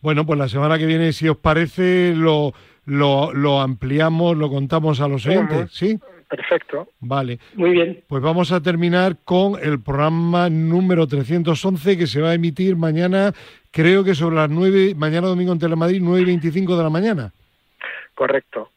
Bueno, 0.00 0.26
pues 0.26 0.38
la 0.38 0.48
semana 0.48 0.78
que 0.78 0.84
viene, 0.84 1.12
si 1.14 1.28
os 1.28 1.38
parece, 1.38 2.12
lo 2.14 2.52
lo, 2.86 3.32
lo 3.32 3.60
ampliamos, 3.60 4.36
lo 4.36 4.50
contamos 4.50 5.00
a 5.00 5.08
los 5.08 5.26
oyentes, 5.26 5.72
¿sí? 5.72 5.98
Perfecto. 6.28 6.88
Vale. 7.00 7.38
Muy 7.54 7.70
bien. 7.70 8.02
Pues 8.08 8.22
vamos 8.22 8.50
a 8.50 8.60
terminar 8.60 9.16
con 9.24 9.62
el 9.62 9.80
programa 9.80 10.48
número 10.50 11.06
311 11.06 11.96
que 11.96 12.06
se 12.06 12.20
va 12.20 12.30
a 12.30 12.34
emitir 12.34 12.76
mañana, 12.76 13.32
creo 13.70 14.02
que 14.02 14.14
sobre 14.14 14.36
las 14.36 14.50
9, 14.50 14.94
mañana 14.96 15.28
domingo 15.28 15.52
en 15.52 15.58
Telemadrid, 15.58 16.00
9 16.02 16.22
y 16.22 16.24
25 16.24 16.76
de 16.76 16.82
la 16.82 16.90
mañana. 16.90 17.32
Correcto. 18.14 18.70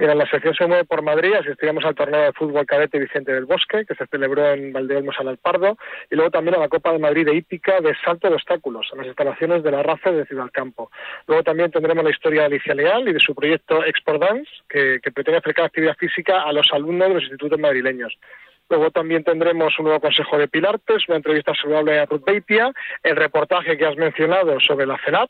Mira, 0.00 0.14
la 0.14 0.24
sección 0.24 0.54
se 0.54 0.66
mueve 0.66 0.86
por 0.86 1.02
Madrid, 1.02 1.34
asistiremos 1.34 1.84
al 1.84 1.94
torneo 1.94 2.22
de 2.22 2.32
fútbol 2.32 2.64
cadete 2.64 2.98
Vicente 2.98 3.34
del 3.34 3.44
Bosque, 3.44 3.84
que 3.84 3.94
se 3.94 4.06
celebró 4.06 4.50
en 4.50 4.72
Valdeolmos 4.72 5.14
al 5.18 5.28
Alpardo, 5.28 5.76
y 6.10 6.14
luego 6.14 6.30
también 6.30 6.54
a 6.54 6.58
la 6.58 6.70
Copa 6.70 6.90
de 6.90 6.98
Madrid 6.98 7.26
de 7.26 7.34
hípica 7.34 7.82
de 7.82 7.94
salto 8.02 8.26
de 8.26 8.36
obstáculos, 8.36 8.88
a 8.94 8.96
las 8.96 9.08
instalaciones 9.08 9.62
de 9.62 9.70
la 9.70 9.82
RAFE 9.82 10.12
de 10.12 10.24
Ciudad 10.24 10.48
Campo. 10.50 10.90
Luego 11.26 11.42
también 11.42 11.70
tendremos 11.70 12.02
la 12.02 12.12
historia 12.12 12.40
de 12.40 12.46
Alicia 12.46 12.74
Leal 12.74 13.10
y 13.10 13.12
de 13.12 13.20
su 13.20 13.34
proyecto 13.34 13.84
Export 13.84 14.22
Dance, 14.22 14.50
que, 14.70 15.00
que 15.02 15.12
pretende 15.12 15.36
acercar 15.36 15.66
actividad 15.66 15.98
física 15.98 16.44
a 16.44 16.52
los 16.54 16.66
alumnos 16.72 17.08
de 17.08 17.14
los 17.16 17.22
institutos 17.24 17.60
madrileños. 17.60 18.16
Luego 18.70 18.90
también 18.92 19.24
tendremos 19.24 19.76
un 19.78 19.86
nuevo 19.86 20.00
consejo 20.00 20.38
de 20.38 20.46
Pilartes, 20.46 21.02
una 21.08 21.16
entrevista 21.16 21.52
saludable 21.60 21.98
a 21.98 22.06
Ruth 22.06 22.24
Beitia, 22.24 22.72
el 23.02 23.16
reportaje 23.16 23.76
que 23.76 23.84
has 23.84 23.96
mencionado 23.96 24.60
sobre 24.60 24.86
la 24.86 24.96
CELAP 25.04 25.28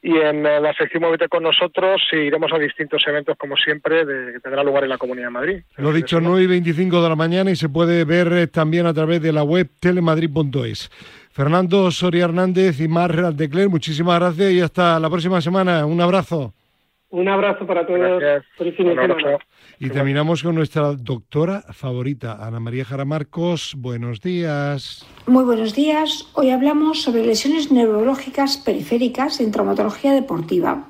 y 0.00 0.16
en 0.16 0.46
eh, 0.46 0.60
la 0.60 0.72
sección 0.72 1.02
Móvete 1.02 1.28
con 1.28 1.42
nosotros 1.42 2.00
iremos 2.12 2.50
a 2.52 2.58
distintos 2.58 3.02
eventos, 3.06 3.36
como 3.36 3.56
siempre, 3.56 4.06
de, 4.06 4.32
que 4.32 4.40
tendrá 4.40 4.62
lugar 4.62 4.84
en 4.84 4.90
la 4.90 4.98
Comunidad 4.98 5.26
de 5.26 5.32
Madrid. 5.32 5.62
Lo 5.76 5.92
dicho, 5.92 6.20
9 6.20 6.42
y 6.42 6.46
25 6.46 7.02
de 7.02 7.08
la 7.08 7.16
mañana 7.16 7.50
y 7.50 7.56
se 7.56 7.68
puede 7.68 8.04
ver 8.04 8.32
eh, 8.32 8.46
también 8.46 8.86
a 8.86 8.94
través 8.94 9.20
de 9.20 9.32
la 9.32 9.42
web 9.42 9.68
telemadrid.es. 9.80 10.90
Fernando 11.30 11.90
Soria 11.90 12.24
Hernández 12.24 12.80
y 12.80 12.88
Mar 12.88 13.14
Cler, 13.36 13.68
muchísimas 13.68 14.18
gracias 14.18 14.50
y 14.52 14.60
hasta 14.60 14.98
la 14.98 15.10
próxima 15.10 15.40
semana. 15.40 15.84
Un 15.84 16.00
abrazo. 16.00 16.54
Un 17.10 17.26
abrazo 17.28 17.66
para 17.66 17.86
todos. 17.86 18.22
Y 19.78 19.88
terminamos 19.88 20.42
con 20.42 20.54
nuestra 20.54 20.92
doctora 20.92 21.62
favorita, 21.72 22.44
Ana 22.46 22.60
María 22.60 22.84
Jara 22.84 23.06
Marcos. 23.06 23.74
Buenos 23.78 24.20
días. 24.20 25.06
Muy 25.26 25.44
buenos 25.44 25.74
días. 25.74 26.30
Hoy 26.34 26.50
hablamos 26.50 27.02
sobre 27.02 27.24
lesiones 27.24 27.72
neurológicas 27.72 28.58
periféricas 28.58 29.40
en 29.40 29.52
traumatología 29.52 30.12
deportiva. 30.12 30.86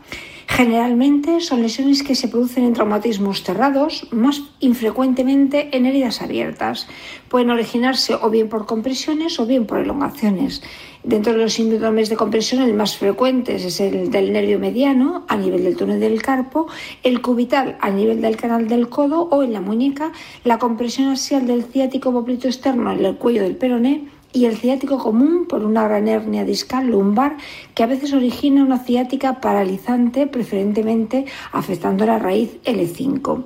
Generalmente 0.49 1.40
son 1.40 1.61
lesiones 1.61 2.03
que 2.03 2.14
se 2.14 2.26
producen 2.26 2.64
en 2.64 2.72
traumatismos 2.72 3.42
cerrados, 3.44 4.09
más 4.11 4.42
infrecuentemente 4.61 5.76
en 5.76 5.84
heridas 5.84 6.22
abiertas. 6.22 6.88
Pueden 7.28 7.51
originarse 7.51 8.14
o 8.14 8.30
bien 8.30 8.49
por 8.49 8.64
compresiones 8.64 9.38
o 9.38 9.46
bien 9.46 9.66
por 9.66 9.78
elongaciones. 9.78 10.62
Dentro 11.05 11.34
de 11.34 11.40
los 11.40 11.53
síndromes 11.53 12.09
de 12.09 12.16
compresión, 12.16 12.62
el 12.62 12.72
más 12.72 12.96
frecuente 12.96 13.57
es 13.57 13.78
el 13.78 14.11
del 14.11 14.32
nervio 14.32 14.59
mediano 14.59 15.24
a 15.28 15.36
nivel 15.36 15.64
del 15.64 15.76
túnel 15.76 16.01
del 16.01 16.22
carpo, 16.22 16.66
el 17.03 17.20
cubital 17.20 17.76
a 17.80 17.90
nivel 17.90 18.22
del 18.22 18.36
canal 18.36 18.68
del 18.68 18.88
codo 18.88 19.28
o 19.30 19.42
en 19.42 19.53
la 19.53 19.61
muñeca, 19.61 20.12
la 20.44 20.59
compresión 20.59 21.09
axial 21.09 21.46
del 21.46 21.64
ciático 21.64 22.11
poplito 22.11 22.49
externo 22.49 22.90
en 22.90 23.05
el 23.05 23.16
cuello 23.16 23.42
del 23.42 23.57
peroné 23.57 24.18
y 24.33 24.45
el 24.45 24.57
ciático 24.57 24.99
común 24.99 25.47
por 25.49 25.64
una 25.64 25.85
gran 25.87 26.09
hernia 26.09 26.45
discal 26.45 26.89
lumbar 26.89 27.37
que 27.74 27.83
a 27.83 27.87
veces 27.87 28.12
origina 28.12 28.62
una 28.62 28.79
ciática 28.79 29.41
paralizante, 29.41 30.26
preferentemente 30.26 31.26
afectando 31.53 32.07
la 32.07 32.18
raíz 32.18 32.59
L5 32.64 33.45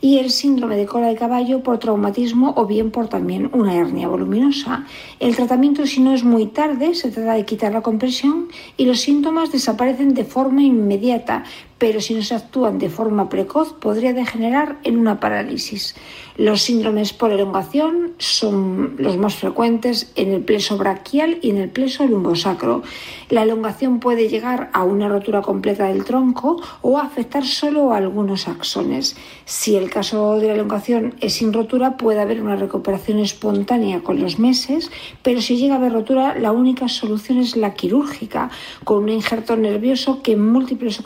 y 0.00 0.18
el 0.18 0.30
síndrome 0.30 0.76
de 0.76 0.86
cola 0.86 1.08
de 1.08 1.16
caballo 1.16 1.62
por 1.62 1.78
traumatismo 1.78 2.54
o 2.56 2.66
bien 2.66 2.90
por 2.90 3.08
también 3.08 3.50
una 3.52 3.74
hernia 3.74 4.08
voluminosa. 4.08 4.86
El 5.18 5.36
tratamiento 5.36 5.86
si 5.86 6.00
no 6.00 6.14
es 6.14 6.24
muy 6.24 6.46
tarde 6.46 6.94
se 6.94 7.10
trata 7.10 7.34
de 7.34 7.44
quitar 7.44 7.72
la 7.72 7.82
compresión 7.82 8.48
y 8.76 8.86
los 8.86 9.00
síntomas 9.00 9.52
desaparecen 9.52 10.14
de 10.14 10.24
forma 10.24 10.62
inmediata, 10.62 11.44
pero 11.80 12.02
si 12.02 12.14
no 12.14 12.22
se 12.22 12.34
actúan 12.34 12.78
de 12.78 12.90
forma 12.90 13.30
precoz 13.30 13.72
podría 13.72 14.12
degenerar 14.12 14.76
en 14.84 14.98
una 14.98 15.18
parálisis. 15.18 15.96
Los 16.36 16.62
síndromes 16.62 17.14
por 17.14 17.32
elongación 17.32 18.12
son 18.18 18.96
los 18.98 19.16
más 19.16 19.34
frecuentes 19.34 20.12
en 20.14 20.30
el 20.32 20.42
pleso 20.42 20.76
braquial 20.76 21.38
y 21.40 21.50
en 21.50 21.56
el 21.56 21.70
pleso 21.70 22.06
lumbosacro. 22.06 22.82
La 23.30 23.42
elongación 23.44 23.98
puede 23.98 24.28
llegar 24.28 24.70
a 24.74 24.84
una 24.84 25.08
rotura 25.08 25.40
completa 25.40 25.86
del 25.86 26.04
tronco 26.04 26.60
o 26.82 26.98
afectar 26.98 27.46
solo 27.46 27.92
a 27.92 27.96
algunos 27.96 28.46
axones. 28.46 29.16
Si 29.46 29.76
el 29.76 29.90
caso 29.90 30.36
de 30.38 30.48
la 30.48 30.54
elongación 30.54 31.14
es 31.20 31.34
sin 31.34 31.52
rotura, 31.52 31.96
puede 31.96 32.20
haber 32.20 32.42
una 32.42 32.56
recuperación 32.56 33.20
espontánea 33.20 34.00
con 34.00 34.20
los 34.20 34.38
meses, 34.38 34.90
pero 35.22 35.40
si 35.40 35.56
llega 35.56 35.74
a 35.74 35.78
haber 35.78 35.92
rotura, 35.92 36.38
la 36.38 36.52
única 36.52 36.88
solución 36.88 37.38
es 37.38 37.56
la 37.56 37.72
quirúrgica, 37.72 38.50
con 38.84 39.04
un 39.04 39.08
injerto 39.08 39.56
nervioso 39.56 40.22
que 40.22 40.32
en 40.32 40.46
múltiples 40.46 41.00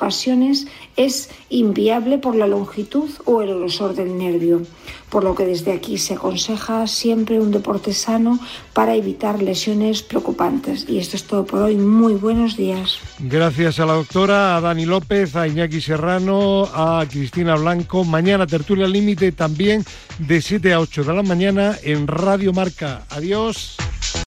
es 0.97 1.31
inviable 1.49 2.19
por 2.19 2.37
la 2.37 2.47
longitud 2.47 3.11
o 3.25 3.43
el 3.43 3.55
grosor 3.55 3.95
del 3.95 4.17
nervio 4.17 4.62
por 5.15 5.23
lo 5.23 5.37
que 5.37 5.47
desde 5.47 5.71
aquí 5.71 5.97
se 5.97 6.15
aconseja 6.15 6.89
siempre 6.89 7.39
un 7.39 7.53
deporte 7.53 7.93
sano 7.93 8.41
para 8.73 8.97
evitar 8.97 9.41
lesiones 9.41 10.03
preocupantes. 10.03 10.87
Y 10.89 10.99
esto 10.99 11.15
es 11.15 11.23
todo 11.23 11.47
por 11.47 11.62
hoy. 11.62 11.77
Muy 11.77 12.15
buenos 12.15 12.57
días. 12.57 12.99
Gracias 13.21 13.79
a 13.79 13.87
la 13.87 13.93
doctora, 13.93 14.57
a 14.57 14.61
Dani 14.61 14.87
López, 14.87 15.37
a 15.37 15.47
Iñaki 15.47 15.81
Serrano, 15.81 16.69
a 16.75 17.07
Cristina 17.09 17.55
Blanco. 17.55 18.03
Mañana 18.03 18.49
tertulia 18.49 18.89
límite 18.89 19.31
también 19.31 19.85
de 20.19 20.43
7 20.43 20.73
a 20.73 20.81
8 20.81 21.05
de 21.05 21.15
la 21.15 21.23
mañana 21.23 21.77
en 21.85 22.09
Radio 22.09 22.53
Marca. 22.53 23.05
Adiós. 23.11 23.77